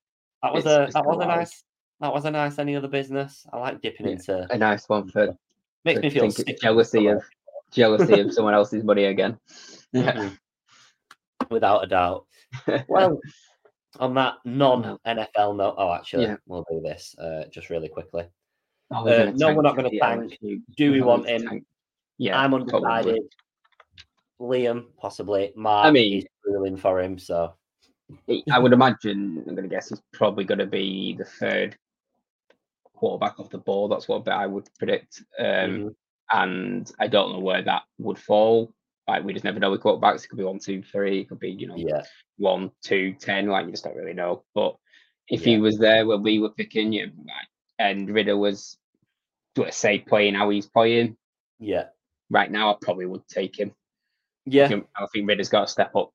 that 0.42 0.54
was 0.54 0.64
a 0.64 0.88
that 0.94 1.04
was 1.04 1.18
a 1.22 1.26
nice 1.26 1.62
that 2.00 2.12
was 2.12 2.24
a 2.24 2.30
nice 2.30 2.58
any 2.58 2.76
other 2.76 2.88
business. 2.88 3.46
I 3.52 3.58
like 3.58 3.80
dipping 3.80 4.06
Yeah. 4.06 4.12
into. 4.12 4.46
a 4.52 4.58
nice 4.58 4.88
one 4.88 5.08
for, 5.10 5.36
Makes 5.84 6.00
me 6.02 6.10
feel 6.10 6.30
jealousy 6.60 7.06
of 7.06 7.22
jealousy 7.70 8.20
of 8.20 8.32
someone 8.32 8.54
else's 8.54 8.84
money 8.84 9.04
again. 9.04 9.38
Yeah. 9.92 10.12
Mhm. 10.12 10.38
without 11.50 11.82
a 11.84 11.86
doubt. 11.86 12.26
Well, 12.88 13.18
on 13.98 14.14
that 14.14 14.34
non 14.44 14.98
NFL 15.06 15.56
note, 15.56 15.76
oh, 15.78 15.94
actually, 15.94 16.24
Yeah. 16.24 16.36
we'll 16.46 16.66
do 16.70 16.80
this 16.82 17.14
uh, 17.18 17.44
just 17.50 17.70
really 17.70 17.88
quickly. 17.88 18.24
Oh, 18.90 19.04
we're 19.04 19.28
Uh, 19.28 19.32
no, 19.34 19.54
we're 19.54 19.62
not 19.62 19.76
the 19.76 19.98
thank. 19.98 20.38
LSU. 20.42 20.60
Do 20.76 20.92
we 20.92 21.00
want 21.00 21.26
him? 21.26 21.42
tank- 21.46 21.66
Yeah, 22.18 22.38
I'm 22.38 22.50
probably. 22.50 22.74
undecided. 22.86 23.22
Liam, 24.40 24.84
possibly. 24.98 25.52
Mark, 25.56 25.86
I 25.86 25.90
mean- 25.90 26.12
he's 26.12 26.26
ruling 26.44 26.76
for 26.76 27.00
him. 27.00 27.18
So 27.18 27.54
I 28.50 28.58
would 28.58 28.72
imagine. 28.72 29.38
I'm 29.46 29.54
going 29.54 29.62
to 29.68 29.74
guess 29.74 29.88
he's 29.88 30.02
probably 30.12 30.44
going 30.44 30.58
to 30.58 30.66
be 30.66 31.14
the 31.18 31.24
third 31.24 31.76
quarterback 32.98 33.38
off 33.38 33.50
the 33.50 33.58
ball. 33.58 33.88
That's 33.88 34.08
what 34.08 34.28
I 34.28 34.46
would 34.46 34.68
predict. 34.78 35.22
Um, 35.38 35.46
mhm. 35.46 35.94
And 36.30 36.92
I 37.00 37.06
don't 37.08 37.32
know 37.32 37.38
where 37.40 37.62
that 37.62 37.82
would 37.98 38.18
fall. 38.18 38.74
Like 39.06 39.24
we 39.24 39.32
just 39.32 39.44
never 39.44 39.58
know 39.58 39.70
with 39.70 39.80
quarterbacks. 39.82 40.24
It 40.24 40.28
could 40.28 40.36
be 40.38 40.44
one, 40.44 40.58
two, 40.58 40.82
three. 40.82 41.20
It 41.20 41.28
could 41.30 41.38
be 41.38 41.50
you 41.50 41.66
know 41.66 41.76
yeah, 41.76 42.02
one, 42.36 42.70
two, 42.82 43.14
ten. 43.14 43.46
Like 43.46 43.64
you 43.64 43.70
just 43.72 43.84
don't 43.84 43.96
really 43.96 44.12
know. 44.12 44.44
But 44.54 44.76
if 45.28 45.40
Yeah. 45.46 45.54
he 45.56 45.60
was 45.60 45.78
there 45.78 46.06
when 46.06 46.22
we 46.22 46.38
were 46.38 46.50
picking, 46.50 46.92
you 46.92 47.10
and 47.78 48.10
Ridder 48.10 48.36
was, 48.36 48.76
let's 49.56 49.76
say, 49.76 49.98
playing 50.00 50.34
how 50.34 50.50
he's 50.50 50.66
playing 50.66 51.16
yeah, 51.58 51.86
right 52.30 52.50
now, 52.50 52.72
I 52.72 52.76
probably 52.80 53.06
would 53.06 53.26
take 53.28 53.58
him. 53.58 53.72
Yeah, 54.44 54.68
I 54.96 55.06
think 55.12 55.28
Ridder's 55.28 55.48
got 55.48 55.62
to 55.62 55.66
step 55.72 55.94
up 55.96 56.12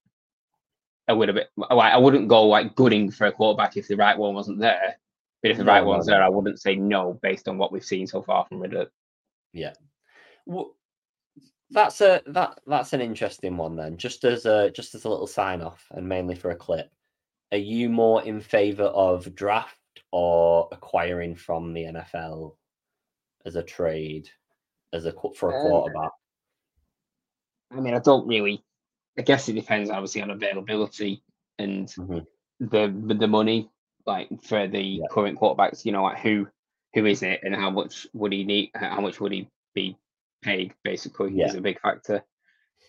a 1.08 1.14
little 1.16 1.36
bit. 1.36 1.50
Like, 1.58 1.94
I 1.94 1.98
wouldn't 1.98 2.28
go 2.28 2.44
like 2.48 2.76
gooding 2.76 3.12
for 3.12 3.28
a 3.28 3.32
quarterback 3.32 3.78
if 3.78 3.88
the 3.88 3.96
right 3.96 4.18
one 4.18 4.34
wasn't 4.36 4.60
there. 4.60 4.98
But 5.44 5.52
if 5.52 5.58
the 5.58 5.66
right 5.66 5.84
no, 5.84 5.90
one's 5.90 6.08
no. 6.08 6.14
there, 6.14 6.24
I 6.24 6.30
wouldn't 6.30 6.62
say 6.62 6.76
no 6.76 7.20
based 7.22 7.48
on 7.50 7.58
what 7.58 7.72
we've 7.72 7.84
seen 7.84 8.08
so 8.08 8.22
far 8.22 8.46
from 8.46 8.62
Ridder. 8.62 8.90
Yeah. 9.52 9.74
Well, 10.46 10.76
that's 11.70 12.00
a 12.02 12.22
that 12.28 12.62
that's 12.66 12.94
an 12.94 13.02
interesting 13.02 13.58
one 13.58 13.76
then. 13.76 13.98
Just 13.98 14.24
as 14.24 14.46
a 14.46 14.72
just 14.72 14.96
as 14.96 15.04
a 15.04 15.10
little 15.10 15.28
sign 15.28 15.62
off, 15.62 15.86
and 15.92 16.08
mainly 16.08 16.36
for 16.36 16.52
a 16.52 16.56
clip. 16.56 16.90
Are 17.52 17.58
you 17.58 17.90
more 17.90 18.24
in 18.24 18.40
favour 18.40 18.86
of 18.86 19.36
draft 19.36 19.78
or 20.12 20.70
acquiring 20.72 21.36
from 21.36 21.74
the 21.74 21.84
NFL 21.84 22.56
as 23.46 23.56
a 23.58 23.64
trade, 23.64 24.30
as 24.94 25.06
a 25.06 25.14
for 25.36 25.52
a 25.52 25.56
Um, 25.56 25.70
quarterback? 25.70 26.12
I 27.72 27.82
mean, 27.82 27.94
I 27.94 28.00
don't 28.00 28.28
really. 28.28 28.64
I 29.18 29.22
guess 29.24 29.50
it 29.50 29.54
depends 29.54 29.90
obviously 29.90 30.22
on 30.22 30.32
availability 30.32 31.22
and 31.60 31.88
Mhm. 31.90 32.26
the 32.60 33.14
the 33.20 33.28
money, 33.28 33.70
like 34.06 34.30
for 34.44 34.68
the 34.68 34.82
Yeah. 34.82 35.06
current 35.10 35.40
quarterbacks. 35.40 35.86
You 35.86 35.92
know, 35.92 36.04
like 36.04 36.20
who 36.20 36.48
who 36.94 37.06
is 37.06 37.24
it 37.24 37.42
and 37.44 37.56
how 37.56 37.70
much 37.70 38.08
would 38.14 38.32
he 38.32 38.44
need? 38.44 38.72
How 38.76 39.02
much 39.02 39.20
would 39.20 39.32
he 39.32 39.50
be 39.74 39.98
paid? 40.42 40.74
Basically, 40.84 41.32
Yeah. 41.34 41.48
is 41.48 41.56
a 41.56 41.62
big 41.62 41.80
factor. 41.82 42.24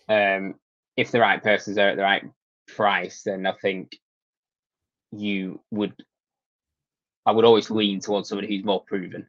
Um, 0.07 0.59
if 0.95 1.11
the 1.11 1.19
right 1.19 1.41
person's 1.41 1.75
there 1.75 1.89
at 1.89 1.97
the 1.97 2.03
right 2.03 2.23
price, 2.67 3.23
then 3.23 3.45
I 3.45 3.53
think 3.61 3.97
you 5.11 5.61
would. 5.71 5.93
I 7.25 7.31
would 7.31 7.45
always 7.45 7.71
lean 7.71 7.99
towards 8.01 8.29
somebody 8.29 8.55
who's 8.55 8.63
more 8.65 8.83
proven 8.83 9.27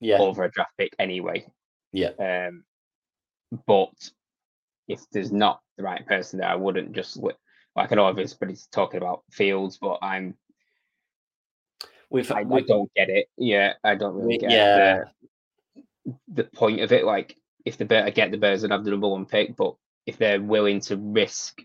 Yeah, 0.00 0.18
over 0.18 0.44
a 0.44 0.50
draft 0.50 0.76
pick 0.76 0.94
anyway. 0.98 1.46
yeah, 1.92 2.10
Um, 2.18 2.64
but 3.66 4.12
if 4.88 5.00
there's 5.10 5.32
not 5.32 5.62
the 5.78 5.82
right 5.82 6.06
person 6.06 6.38
there, 6.40 6.48
I 6.50 6.56
wouldn't 6.56 6.92
just 6.92 7.16
li- 7.16 7.32
like 7.76 7.92
I 7.92 7.94
know 7.94 8.06
everybody's 8.08 8.66
talking 8.66 8.98
about 8.98 9.24
Fields, 9.30 9.78
but 9.78 9.98
I'm 10.02 10.36
we've, 12.10 12.30
I, 12.30 12.40
I 12.40 12.60
don't 12.60 12.92
get 12.94 13.08
it. 13.08 13.26
Yeah, 13.36 13.74
I 13.84 13.94
don't 13.94 14.14
really 14.14 14.38
get 14.38 14.50
yeah, 14.50 15.04
the, 16.04 16.12
the 16.34 16.44
point 16.44 16.80
of 16.80 16.92
it. 16.92 17.04
Like 17.04 17.36
if 17.64 17.78
the 17.78 17.84
bear, 17.84 18.04
I 18.04 18.10
get 18.10 18.30
the 18.30 18.38
Bears 18.38 18.62
and 18.62 18.72
have 18.72 18.84
the 18.84 18.90
number 18.90 19.08
one 19.08 19.26
pick, 19.26 19.56
but 19.56 19.74
if 20.06 20.18
they're 20.18 20.40
willing 20.40 20.80
to 20.82 20.96
risk 20.96 21.60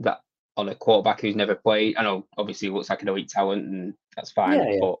that 0.00 0.20
on 0.56 0.68
a 0.68 0.74
quarterback 0.74 1.20
who's 1.20 1.36
never 1.36 1.54
played, 1.54 1.96
I 1.96 2.02
know 2.02 2.26
obviously 2.36 2.68
looks 2.68 2.90
like 2.90 3.02
an 3.02 3.08
elite 3.08 3.28
talent 3.28 3.66
and 3.66 3.94
that's 4.16 4.32
fine, 4.32 4.58
Yeah, 4.58 4.70
yeah. 4.70 4.78
but 4.80 4.96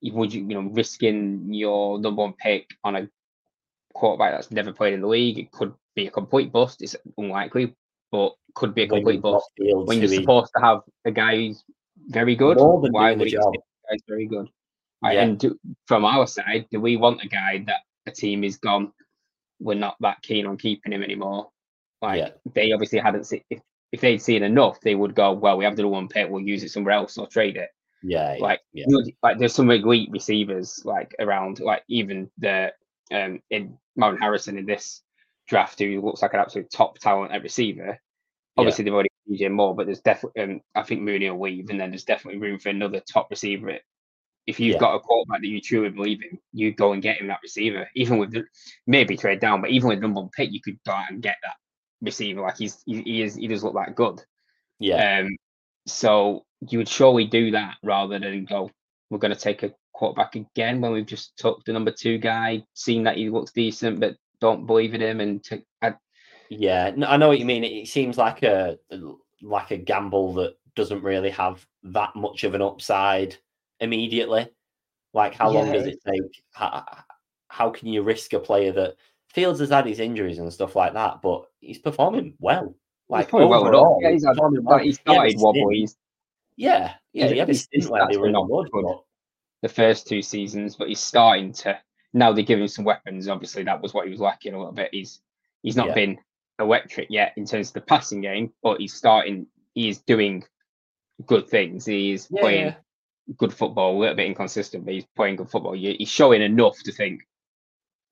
you- 0.00 0.12
would 0.14 0.32
you 0.32 0.42
you 0.42 0.54
know 0.54 0.70
risking 0.70 1.52
your 1.52 1.98
number 1.98 2.22
one 2.22 2.32
pick 2.34 2.68
on 2.84 2.96
a 2.96 3.08
quarterback 3.94 4.32
that's 4.32 4.50
never 4.50 4.72
played 4.72 4.94
in 4.94 5.00
the 5.00 5.08
league? 5.08 5.38
It 5.38 5.50
could 5.52 5.74
be 5.94 6.06
a 6.06 6.10
complete 6.10 6.50
bust. 6.52 6.82
It's 6.82 6.96
unlikely, 7.16 7.74
but 8.10 8.34
could 8.54 8.74
be 8.74 8.82
a 8.82 8.88
complete 8.88 9.20
bust 9.20 9.50
when 9.86 9.98
you're 9.98 10.08
supposed 10.22 10.52
to 10.56 10.62
have 10.62 10.80
a 11.04 11.10
guy 11.10 11.36
who's 11.36 11.62
very 12.08 12.34
good. 12.34 12.56
Why 12.92 13.12
would 13.12 13.30
job. 13.96 14.00
skip 14.00 14.08
a 14.08 14.16
guy 14.16 14.16
who's 14.16 14.16
very 14.16 14.26
good? 14.26 14.48
Right, 15.02 15.14
Yeah. 15.14 15.22
And 15.22 15.38
do, 15.38 15.58
from 15.86 16.04
our 16.04 16.26
side, 16.26 16.66
do 16.70 16.80
we 16.80 16.96
want 16.96 17.22
a 17.22 17.28
guy 17.28 17.64
that 17.66 17.80
a 18.06 18.10
team 18.10 18.44
is 18.44 18.56
gone? 18.58 18.92
We're 19.60 19.74
not 19.74 19.96
that 20.00 20.22
keen 20.22 20.46
on 20.46 20.56
keeping 20.56 20.92
him 20.92 21.02
anymore. 21.02 21.50
Like 22.00 22.18
Yeah. 22.18 22.30
they 22.54 22.72
obviously 22.72 22.98
hadn't 23.00 23.24
seen. 23.24 23.42
If, 23.50 23.60
if 23.92 24.00
they'd 24.00 24.22
seen 24.22 24.42
enough, 24.42 24.80
they 24.80 24.94
would 24.94 25.14
go, 25.14 25.32
"Well, 25.32 25.56
we 25.56 25.64
have 25.64 25.76
the 25.76 25.88
one 25.88 26.08
pick. 26.08 26.28
We'll 26.28 26.42
use 26.42 26.62
it 26.62 26.70
somewhere 26.70 26.94
else 26.94 27.16
or 27.18 27.26
trade 27.26 27.56
it." 27.56 27.70
Yeah, 28.02 28.34
yeah, 28.34 28.42
Like, 28.42 28.60
yeah, 28.72 28.86
like 29.22 29.38
there's 29.38 29.54
some 29.54 29.70
elite 29.70 30.10
receivers 30.12 30.82
like 30.84 31.14
around, 31.18 31.58
like 31.60 31.82
even 31.88 32.30
the 32.38 32.72
um 33.10 33.40
in 33.50 33.78
Marvin 33.96 34.20
Harrison 34.20 34.58
in 34.58 34.66
this 34.66 35.02
draft, 35.48 35.78
who 35.78 36.00
looks 36.02 36.22
like 36.22 36.34
an 36.34 36.40
absolute 36.40 36.70
top 36.70 36.98
talent 36.98 37.32
at 37.32 37.42
receiver. 37.42 37.98
Obviously, 38.56 38.84
they've 38.84 38.92
already 38.94 39.08
DJ 39.30 39.50
Moore, 39.50 39.74
but 39.74 39.86
there's 39.86 40.00
definitely, 40.00 40.42
um, 40.42 40.60
I 40.74 40.82
think 40.82 41.02
Mooney 41.02 41.30
will 41.30 41.40
leave, 41.42 41.70
and 41.70 41.80
then 41.80 41.90
there's 41.90 42.04
definitely 42.04 42.40
room 42.40 42.58
for 42.58 42.70
another 42.70 43.00
top 43.00 43.30
receiver. 43.30 43.78
If 44.46 44.60
you've 44.60 44.76
Yeah. 44.76 44.78
got 44.78 44.94
a 44.94 45.00
quarterback 45.00 45.42
that 45.42 45.48
you 45.48 45.60
truly 45.60 45.90
believe 45.90 46.20
in, 46.22 46.38
you 46.52 46.72
go 46.72 46.92
and 46.92 47.02
get 47.02 47.18
him 47.20 47.28
that 47.28 47.40
receiver. 47.42 47.88
Even 47.94 48.18
with 48.18 48.32
the, 48.32 48.44
maybe 48.86 49.16
trade 49.16 49.40
down, 49.40 49.60
but 49.60 49.70
even 49.70 49.88
with 49.90 50.00
number 50.00 50.20
one 50.20 50.30
pick, 50.30 50.52
you 50.52 50.60
could 50.62 50.78
go 50.86 50.92
out 50.92 51.10
and 51.10 51.22
get 51.22 51.36
that 51.42 51.56
receiver. 52.00 52.40
Like 52.42 52.56
he's 52.58 52.82
he, 52.86 53.02
he 53.02 53.22
is 53.22 53.34
he 53.36 53.46
does 53.46 53.62
look 53.64 53.74
that 53.74 53.94
good. 53.94 54.22
yeah, 54.78 55.02
Um, 55.02 55.28
so 55.86 56.44
you 56.70 56.78
would 56.78 56.88
surely 56.88 57.26
do 57.26 57.52
that 57.52 57.76
rather 57.82 58.18
than 58.18 58.44
go, 58.44 58.70
we're 59.10 59.18
going 59.18 59.34
to 59.34 59.40
take 59.40 59.62
a 59.62 59.74
quarterback 59.92 60.34
again 60.36 60.80
when 60.80 60.92
we've 60.92 61.06
just 61.06 61.36
took 61.36 61.64
the 61.64 61.72
number 61.72 61.90
two 61.92 62.18
guy, 62.18 62.64
seen 62.74 63.04
that 63.04 63.16
he 63.16 63.30
looks 63.30 63.52
decent, 63.52 64.00
but 64.00 64.16
don't 64.40 64.66
believe 64.66 64.94
in 64.94 65.00
him. 65.02 65.20
And 65.20 65.42
take, 65.42 65.64
yeah. 66.50 66.92
No, 66.96 67.06
I 67.06 67.16
know 67.16 67.28
what 67.28 67.38
you 67.38 67.44
mean. 67.44 67.64
It, 67.64 67.88
seems 67.88 68.18
like 68.18 68.42
a 68.42 68.78
like 69.42 69.70
a 69.70 69.76
gamble 69.76 70.34
that 70.34 70.54
doesn't 70.74 71.02
really 71.02 71.30
have 71.30 71.64
that 71.84 72.14
much 72.16 72.44
of 72.44 72.54
an 72.54 72.62
upside 72.62 73.36
immediately. 73.80 74.48
Like, 75.14 75.34
how 75.34 75.50
long 75.50 75.72
does 75.72 75.86
it 75.86 75.98
take? 76.06 76.42
How, 76.52 76.84
how 77.48 77.70
can 77.70 77.88
you 77.88 78.02
risk 78.02 78.32
a 78.32 78.38
player 78.38 78.72
that 78.72 78.96
Fields 79.32 79.60
has 79.60 79.70
had 79.70 79.86
his 79.86 80.00
injuries 80.00 80.38
and 80.38 80.52
stuff 80.52 80.74
like 80.76 80.94
that, 80.94 81.20
but 81.22 81.44
he's 81.60 81.78
performing 81.78 82.34
well. 82.40 82.74
Like 83.10 83.28
probably 83.28 83.46
well 83.48 83.62
enough. 83.62 83.74
overall, 83.74 83.98
Yeah, 84.02 84.10
he's 84.10 84.24
had- 84.24 84.36
well. 84.38 84.78
he 84.78 84.92
started 84.92 85.34
wobbly 85.38 85.88
Yeah, 86.56 86.94
yeah, 87.12 87.24
He's- 87.24 87.32
he 87.32 87.38
had 87.38 87.48
a 87.48 87.52
he's- 87.52 87.62
stint 87.64 87.82
he's 87.84 87.90
where 87.90 88.06
they 88.08 88.16
were 88.16 88.30
not 88.30 88.48
good, 88.48 88.70
good. 88.70 88.84
but 88.84 89.02
the 89.62 89.68
first 89.68 90.06
two 90.06 90.22
seasons, 90.22 90.76
but 90.76 90.88
he's 90.88 91.00
starting 91.00 91.52
to 91.52 91.78
now 92.14 92.32
they 92.32 92.42
give 92.42 92.58
him 92.58 92.68
some 92.68 92.84
weapons. 92.84 93.28
Obviously, 93.28 93.62
that 93.64 93.80
was 93.82 93.92
what 93.94 94.06
he 94.06 94.10
was 94.10 94.20
lacking 94.20 94.54
a 94.54 94.58
little 94.58 94.72
bit. 94.72 94.88
He's 94.92 95.20
he's 95.62 95.76
not 95.76 95.88
Yeah. 95.88 95.94
been 95.94 96.18
electric 96.58 97.08
yet 97.10 97.32
in 97.36 97.46
terms 97.46 97.68
of 97.68 97.74
the 97.74 97.80
passing 97.82 98.20
game, 98.20 98.52
but 98.62 98.80
he's 98.80 98.94
starting. 98.94 99.46
He's 99.74 99.98
doing 99.98 100.44
good 101.26 101.48
things. 101.48 101.86
He's 101.86 102.28
Yeah, 102.30 102.40
playing 102.40 102.66
yeah. 102.66 102.74
good 103.36 103.52
football, 103.52 103.96
a 103.96 103.98
little 103.98 104.16
bit 104.16 104.26
inconsistent, 104.26 104.84
but 104.84 104.94
he's 104.94 105.06
playing 105.16 105.36
good 105.36 105.50
football. 105.50 105.72
He's 105.72 106.08
showing 106.08 106.42
enough 106.42 106.78
to 106.84 106.92
think, 106.92 107.22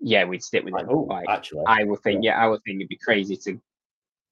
yeah, 0.00 0.24
we'd 0.24 0.42
stick 0.42 0.64
with 0.64 0.74
him. 0.74 0.88
oh, 0.90 1.00
Like 1.02 1.28
actually, 1.28 1.64
I 1.66 1.84
would 1.84 2.00
think, 2.02 2.24
yeah, 2.24 2.38
I 2.38 2.46
would 2.46 2.62
think 2.64 2.76
it'd 2.76 2.88
be 2.88 2.98
crazy 3.02 3.36
to 3.38 3.60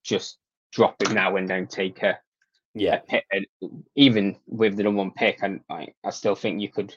just 0.04 0.38
drop 0.72 1.02
him 1.02 1.14
now 1.14 1.36
and 1.36 1.48
then 1.48 1.66
take 1.66 2.02
a 2.02 2.18
yeah, 2.74 2.98
pick, 2.98 3.24
and 3.30 3.46
even 3.94 4.36
with 4.46 4.76
the 4.76 4.82
number 4.82 4.98
one 4.98 5.12
pick, 5.12 5.38
and 5.42 5.60
I, 5.70 5.88
I 6.04 6.10
still 6.10 6.34
think 6.34 6.60
you 6.60 6.68
could, 6.68 6.96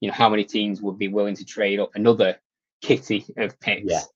you 0.00 0.08
know, 0.08 0.14
how 0.14 0.28
many 0.30 0.44
teams 0.44 0.80
would 0.80 0.98
be 0.98 1.08
willing 1.08 1.36
to 1.36 1.44
trade 1.44 1.80
up 1.80 1.90
another 1.94 2.38
kitty 2.80 3.26
of 3.36 3.58
picks 3.60 4.08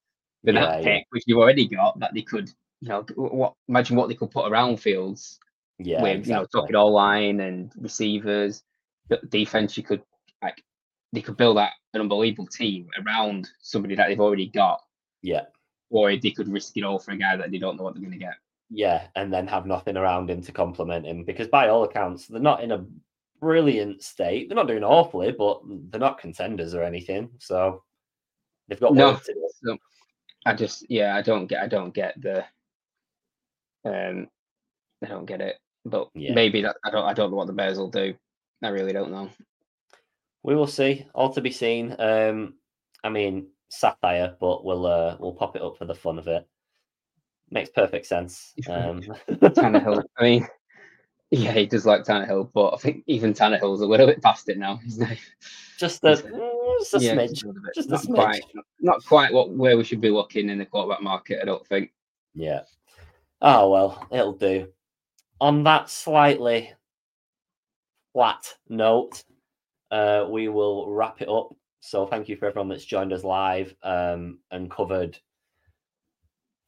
For 0.44 0.52
Yeah, 0.52 0.60
that 0.60 0.82
yeah. 0.82 0.98
pick, 0.98 1.06
which 1.10 1.24
you've 1.26 1.38
already 1.38 1.68
got, 1.68 1.98
that 2.00 2.14
they 2.14 2.22
could, 2.22 2.50
you 2.80 2.88
know, 2.88 3.04
what 3.14 3.54
imagine 3.68 3.96
what 3.96 4.08
they 4.08 4.14
could 4.14 4.30
put 4.30 4.50
around 4.50 4.78
Fields 4.78 5.38
yeah, 5.78 6.02
with, 6.02 6.26
you 6.26 6.34
know, 6.34 6.46
talking 6.46 6.76
all 6.76 6.92
line 6.92 7.40
and 7.40 7.72
receivers, 7.76 8.64
but 9.08 9.28
defense. 9.30 9.76
You 9.76 9.82
could 9.82 10.02
like 10.42 10.62
they 11.12 11.22
could 11.22 11.36
build 11.36 11.58
that 11.58 11.72
an 11.94 12.00
unbelievable 12.00 12.46
team 12.46 12.88
around 13.04 13.48
somebody 13.60 13.94
that 13.94 14.08
they've 14.08 14.20
already 14.20 14.48
got. 14.48 14.80
Yeah, 15.22 15.44
or 15.90 16.16
they 16.16 16.30
could 16.30 16.48
risk 16.48 16.76
it 16.76 16.84
all 16.84 16.98
for 16.98 17.12
a 17.12 17.16
guy 17.16 17.36
that 17.36 17.50
they 17.50 17.58
don't 17.58 17.76
know 17.76 17.84
what 17.84 17.94
they're 17.94 18.02
going 18.02 18.12
to 18.12 18.18
get. 18.18 18.34
Yeah, 18.70 19.06
and 19.14 19.32
then 19.32 19.46
have 19.46 19.66
nothing 19.66 19.96
around 19.96 20.30
him 20.30 20.42
to 20.42 20.52
complement 20.52 21.06
him 21.06 21.24
because 21.24 21.48
by 21.48 21.68
all 21.68 21.84
accounts 21.84 22.26
they're 22.26 22.40
not 22.40 22.62
in 22.64 22.72
a 22.72 22.84
brilliant 23.38 24.02
state. 24.02 24.48
They're 24.48 24.56
not 24.56 24.68
doing 24.68 24.84
awfully, 24.84 25.32
but 25.32 25.60
they're 25.90 26.00
not 26.00 26.18
contenders 26.18 26.74
or 26.74 26.82
anything. 26.82 27.28
So 27.38 27.82
they've 28.68 28.80
got 28.80 28.94
No. 28.94 29.20
Work 30.46 30.56
to 30.56 30.64
do. 30.64 30.68
So 30.68 30.78
I 30.80 30.80
just 30.82 30.90
yeah, 30.90 31.16
I 31.16 31.22
don't 31.22 31.46
get 31.46 31.62
I 31.62 31.68
don't 31.68 31.94
get 31.94 32.20
the 32.20 32.44
um 33.84 34.28
I 35.02 35.08
don't 35.08 35.26
get 35.26 35.40
it. 35.40 35.58
But 35.84 36.10
Yeah. 36.14 36.34
maybe 36.34 36.62
that 36.62 36.76
I 36.84 36.90
don't 36.90 37.04
I 37.04 37.12
don't 37.12 37.30
know 37.30 37.36
what 37.36 37.46
the 37.46 37.52
Bears 37.52 37.78
will 37.78 37.90
do. 37.90 38.14
I 38.62 38.68
really 38.68 38.92
don't 38.92 39.10
know. 39.10 39.30
We 40.42 40.54
will 40.54 40.66
see. 40.66 41.06
All 41.14 41.32
to 41.32 41.40
be 41.40 41.50
seen. 41.50 41.94
Um, 41.98 42.54
I 43.04 43.08
mean 43.08 43.48
satire, 43.68 44.36
but 44.40 44.64
we'll 44.64 44.86
uh, 44.86 45.16
we'll 45.18 45.34
pop 45.34 45.56
it 45.56 45.62
up 45.62 45.78
for 45.78 45.84
the 45.84 45.94
fun 45.94 46.18
of 46.18 46.28
it. 46.28 46.46
Makes 47.50 47.70
perfect 47.70 48.06
sense. 48.06 48.54
Um, 48.68 49.02
Tannehill. 49.30 50.02
I 50.18 50.22
mean, 50.22 50.46
yeah, 51.30 51.52
he 51.52 51.66
does 51.66 51.84
like 51.86 52.04
Tannehill, 52.04 52.50
but 52.52 52.74
I 52.74 52.76
think 52.76 53.04
even 53.06 53.34
Tannehill's 53.34 53.80
a 53.80 53.86
little 53.86 54.06
bit 54.06 54.22
past 54.22 54.48
it 54.48 54.58
now. 54.58 54.80
Isn't 54.86 55.06
he? 55.06 55.18
just 55.78 56.02
mm, 56.02 56.51
just 56.90 56.94
a 57.02 57.06
Yeah, 57.06 57.14
smidge. 57.14 57.30
just 57.30 57.44
a 57.44 57.52
bit. 57.52 57.74
just 57.74 57.88
a 57.88 57.92
not 57.92 58.02
smidge. 58.02 58.14
quite, 58.14 58.42
not 58.80 59.04
quite 59.04 59.32
what 59.32 59.50
where 59.50 59.76
we 59.76 59.84
should 59.84 60.00
be 60.00 60.10
looking 60.10 60.48
in 60.48 60.58
the 60.58 60.66
quarterback 60.66 61.02
market. 61.02 61.40
I 61.42 61.44
don't 61.44 61.66
think. 61.66 61.92
Yeah. 62.34 62.62
Oh 63.40 63.70
well, 63.70 64.06
it'll 64.10 64.32
do. 64.34 64.68
On 65.40 65.64
that 65.64 65.90
slightly 65.90 66.72
flat 68.12 68.54
note, 68.68 69.24
uh, 69.90 70.26
we 70.28 70.48
will 70.48 70.90
wrap 70.90 71.20
it 71.22 71.28
up. 71.28 71.50
So 71.80 72.06
thank 72.06 72.28
you 72.28 72.36
for 72.36 72.46
everyone 72.46 72.68
that's 72.68 72.84
joined 72.84 73.12
us 73.12 73.24
live 73.24 73.74
um, 73.82 74.38
and 74.52 74.70
covered 74.70 75.18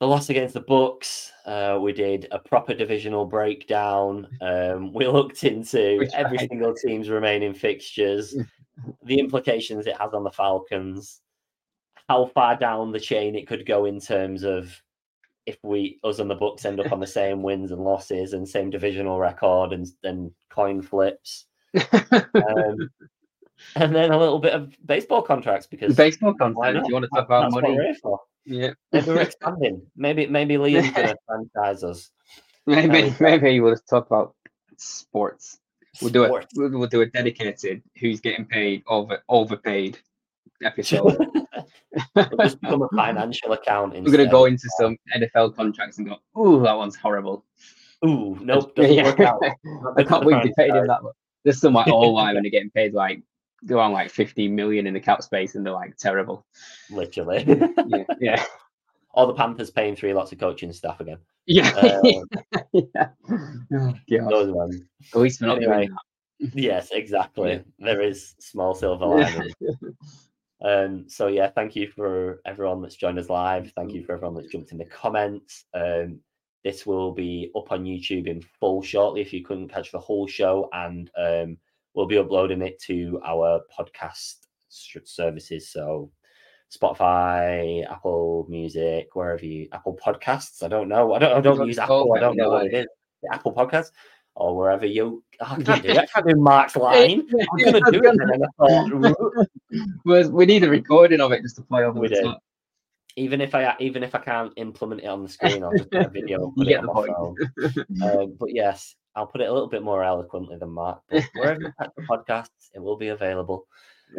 the 0.01 0.09
loss 0.09 0.29
against 0.29 0.55
the 0.55 0.61
Bucks. 0.61 1.31
Uh, 1.47 1.79
we 1.81 1.93
did 1.93 2.27
a 2.33 2.39
proper 2.41 2.75
divisional 2.75 3.25
breakdown. 3.25 4.27
Um, 4.41 4.93
we 4.93 5.07
looked 5.07 5.45
into 5.45 6.05
every 6.15 6.39
single 6.39 6.75
team's 6.75 7.09
remaining 7.09 7.55
fixtures, 7.55 8.35
the 9.05 9.19
implications 9.19 9.87
it 9.87 9.97
has 9.99 10.13
on 10.15 10.25
the 10.25 10.31
Falcons, 10.31 11.21
how 12.09 12.27
far 12.27 12.57
down 12.57 12.93
the 12.93 13.01
chain 13.01 13.35
it 13.35 13.47
could 13.47 13.67
go 13.67 13.85
in 13.85 14.01
terms 14.01 14.43
of 14.43 14.83
if 15.47 15.59
we 15.63 15.99
us 16.05 16.19
and 16.19 16.31
the 16.31 16.35
Bucks 16.35 16.65
end 16.65 16.81
up 16.81 16.93
on 16.93 17.01
the 17.01 17.07
same 17.07 17.43
wins 17.43 17.71
and 17.71 17.83
losses 17.83 18.33
and 18.33 18.49
same 18.49 18.71
divisional 18.71 19.19
record 19.19 19.73
and 19.73 19.87
then 20.03 20.33
coin 20.51 20.81
flips. 20.81 21.47
Um, 21.75 22.91
and 23.77 23.95
then 23.95 24.11
a 24.11 24.19
little 24.19 24.39
bit 24.39 24.55
of 24.55 24.75
baseball 24.85 25.23
contracts 25.23 25.67
because 25.67 25.95
Baseball 25.97 26.35
contracts. 26.35 26.81
If 26.81 26.89
you 26.89 26.95
want 26.95 27.05
to 27.05 27.11
talk 27.15 27.27
about 27.27 27.53
that's 27.53 27.63
money, 27.63 27.79
yeah, 28.47 28.73
Maybe 28.93 29.07
we're 29.07 29.21
expanding. 29.21 29.83
Maybe 29.97 30.27
maybe 30.27 30.57
Liam's 30.57 30.91
gonna 30.91 31.17
franchise 31.27 31.83
us. 31.83 32.11
maybe 32.67 33.05
we 33.05 33.15
maybe 33.21 33.61
we'll 33.61 33.73
just 33.73 33.89
talk 33.89 34.07
about 34.07 34.35
sports. 34.77 35.61
We'll 36.01 36.11
do 36.11 36.25
it. 36.25 36.47
We'll, 36.55 36.71
we'll 36.79 36.89
do 36.89 37.03
a 37.03 37.07
dedicated 37.07 37.83
who's 38.01 38.21
getting 38.21 38.45
paid 38.47 38.83
over 38.87 39.23
overpaid 39.29 39.99
episode. 40.63 41.17
Just 42.41 42.61
become 42.61 42.83
a 42.83 42.89
financial 42.89 43.53
account. 43.53 43.95
We're 43.95 44.11
gonna 44.11 44.27
go 44.31 44.47
into 44.47 44.69
some 44.79 44.97
NFL 45.17 45.55
contracts 45.57 45.99
and 45.99 46.09
go, 46.09 46.17
"Ooh, 46.41 46.63
that 46.63 46.77
one's 46.77 46.97
horrible." 46.97 47.45
Ooh, 48.05 48.39
nope, 48.43 48.75
doesn't 48.75 48.93
Yeah. 48.93 49.05
work 49.05 49.21
out. 49.21 49.41
I 49.97 50.03
can't 50.03 50.23
believe 50.25 50.43
they 50.43 50.53
paid 50.57 50.75
him 50.75 50.87
that 50.87 51.03
much. 51.03 51.15
There's 51.45 51.61
some 51.61 51.73
like 51.75 51.89
all 51.89 52.13
line 52.15 52.35
when 52.35 52.43
they're 52.43 52.51
getting 52.51 52.71
paid 52.71 52.93
like 52.95 53.23
go 53.67 53.79
on 53.79 53.93
like 53.93 54.11
15 54.11 54.55
million 54.55 54.87
in 54.87 54.93
the 54.93 55.01
cap 55.01 55.23
space 55.23 55.55
and 55.55 55.65
they're 55.65 55.73
like 55.73 55.97
terrible. 55.97 56.45
Literally. 56.91 57.45
Yeah, 57.87 58.05
yeah, 58.21 58.45
or 59.15 59.27
the 59.27 59.35
Panthers 59.35 59.71
paying 59.71 59.97
three 59.97 60.13
lots 60.13 60.33
of 60.33 60.39
coaching 60.39 60.73
staff 60.73 61.01
again. 61.01 61.19
Yeah. 61.47 61.71
Um, 61.71 62.25
yeah. 62.73 63.09
Oh, 64.23 64.31
those 64.31 64.51
ones. 64.53 64.83
At 65.15 65.21
least 65.21 65.41
we're 65.41 65.49
not 65.49 65.59
Anyway. 65.59 65.87
doing 65.87 65.97
Yes, 66.55 66.91
exactly. 66.93 67.53
Yeah. 67.53 67.61
There 67.79 68.01
is 68.03 68.35
small 68.41 68.75
silver 68.75 69.07
lining. 69.07 69.53
Um, 70.65 71.05
so 71.09 71.27
yeah, 71.27 71.51
thank 71.51 71.77
you 71.77 71.89
for 71.89 72.41
everyone 72.47 72.81
that's 72.81 72.97
joined 72.97 73.19
us 73.19 73.29
live. 73.29 73.73
Thank 73.77 73.93
you 73.93 74.03
for 74.03 74.13
everyone 74.15 74.35
that's 74.35 74.49
jumped 74.49 74.73
in 74.73 74.79
the 74.79 74.87
comments. 74.87 75.65
Um, 75.75 76.21
this 76.65 76.87
will 76.87 77.13
be 77.13 77.51
up 77.55 77.71
on 77.71 77.85
YouTube 77.85 78.27
in 78.27 78.41
full 78.59 78.81
shortly 78.83 79.21
if 79.21 79.33
you 79.33 79.45
couldn't 79.45 79.69
catch 79.69 79.93
the 79.93 79.99
whole 79.99 80.27
show, 80.27 80.71
and 80.73 81.11
um, 81.19 81.59
we'll 81.93 82.07
be 82.07 82.17
uploading 82.17 82.63
it 82.63 82.81
to 82.85 83.21
our 83.25 83.61
podcast 83.79 84.37
services. 84.71 85.71
So 85.71 86.11
Spotify, 86.77 87.89
Apple 87.91 88.47
Music, 88.49 89.09
wherever 89.15 89.45
you 89.45 89.69
Apple 89.73 89.99
Podcasts. 90.05 90.63
I 90.63 90.69
don't 90.69 90.89
know. 90.89 91.13
I 91.15 91.19
don't. 91.19 91.33
I 91.37 91.41
don't 91.41 91.67
use 91.67 91.79
Apple. 91.79 92.13
I 92.17 92.21
don't 92.21 92.37
know 92.37 92.51
what 92.51 92.67
it 92.67 92.75
is. 92.75 92.87
The 93.23 93.35
Apple 93.35 93.55
Podcasts 93.55 93.91
or 94.37 94.57
wherever 94.57 94.87
you. 94.87 95.23
Oh, 95.41 95.47
I 95.59 95.63
can't 95.63 95.83
do. 95.83 95.91
I 95.91 96.07
can't 96.07 96.27
do 96.29 96.37
Mark's 96.37 96.77
line. 96.77 97.27
I'm 97.53 97.59
gonna 97.65 97.81
do 97.91 98.01
it, 98.05 98.19
then 100.05 100.33
we 100.33 100.47
need 100.47 100.65
a 100.65 100.69
recording 100.71 101.21
of 101.21 101.33
it 101.33 101.43
just 101.43 101.57
to 101.57 101.63
play 101.63 101.85
over 101.85 101.99
We 102.01 102.09
the 102.09 102.15
do. 102.17 102.23
top. 102.23 102.43
even 103.17 103.41
if 103.41 103.55
I 103.55 103.75
even 103.79 104.03
if 104.03 104.15
I 104.15 104.19
can't 104.19 104.53
implement 104.57 105.03
it 105.03 105.07
on 105.07 105.23
the 105.23 105.29
screen, 105.29 105.63
I'll 105.63 105.73
just 105.73 105.91
put 105.91 106.07
a 106.07 106.09
video 106.09 106.51
put 106.57 106.69
on 106.69 106.87
phone. 106.87 107.37
Um, 108.03 108.37
but 108.39 108.53
yes, 108.53 108.97
I'll 109.15 109.27
put 109.27 109.41
it 109.41 109.49
a 109.49 109.53
little 109.53 109.69
bit 109.69 109.83
more 109.83 110.03
eloquently 110.03 110.57
than 110.57 110.71
Mark. 110.71 111.01
But 111.09 111.25
wherever 111.35 111.61
you 111.61 111.73
catch 111.79 111.91
the 111.97 112.03
podcasts, 112.03 112.71
it 112.75 112.81
will 112.81 112.97
be 112.97 113.09
available. 113.09 113.67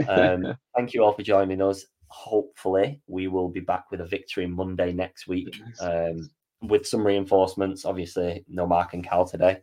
Um, 0.07 0.55
thank 0.75 0.93
you 0.93 1.03
all 1.03 1.13
for 1.13 1.23
joining 1.23 1.61
us. 1.61 1.85
Hopefully, 2.07 3.01
we 3.07 3.27
will 3.27 3.49
be 3.49 3.59
back 3.59 3.91
with 3.91 4.01
a 4.01 4.05
victory 4.05 4.47
Monday 4.47 4.91
next 4.93 5.27
week 5.27 5.55
um, 5.81 6.29
with 6.61 6.87
some 6.87 7.05
reinforcements. 7.05 7.85
Obviously, 7.85 8.43
no 8.47 8.65
Mark 8.65 8.93
and 8.93 9.03
Cal 9.03 9.25
today, 9.25 9.61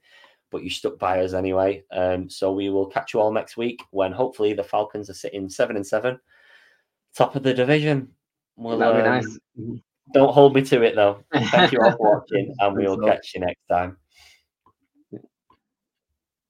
but 0.51 0.63
you 0.63 0.71
stuck 0.71 0.99
by 0.99 1.21
us 1.21 1.33
anyway. 1.33 1.83
Um, 1.93 2.29
so 2.29 2.53
we 2.53 2.71
will 2.71 2.87
catch 2.87 3.15
you 3.15 3.21
all 3.21 3.33
next 3.33 3.57
week 3.57 3.83
when 3.91 4.13
hopefully 4.13 4.53
the 4.53 4.65
Falcons 4.65 5.11
are 5.11 5.15
sitting 5.15 5.49
seven 5.49 5.77
and 5.77 5.87
seven, 5.87 6.19
top 7.17 7.37
of 7.37 7.43
the 7.43 7.55
division. 7.55 8.09
We'll, 8.57 8.79
That'd 8.79 9.03
be 9.03 9.09
um, 9.09 9.15
nice. 9.15 9.39
Don't 10.13 10.35
hold 10.35 10.55
me 10.55 10.63
to 10.63 10.83
it 10.83 10.95
though. 10.95 11.25
Thank 11.33 11.73
you 11.73 11.81
all 11.81 11.93
for 11.93 12.21
watching, 12.21 12.55
and 12.59 12.77
we 12.77 12.87
will 12.87 12.99
Thanks 12.99 13.17
catch 13.17 13.35
you 13.35 13.41
next 13.41 13.67
time. 13.71 13.97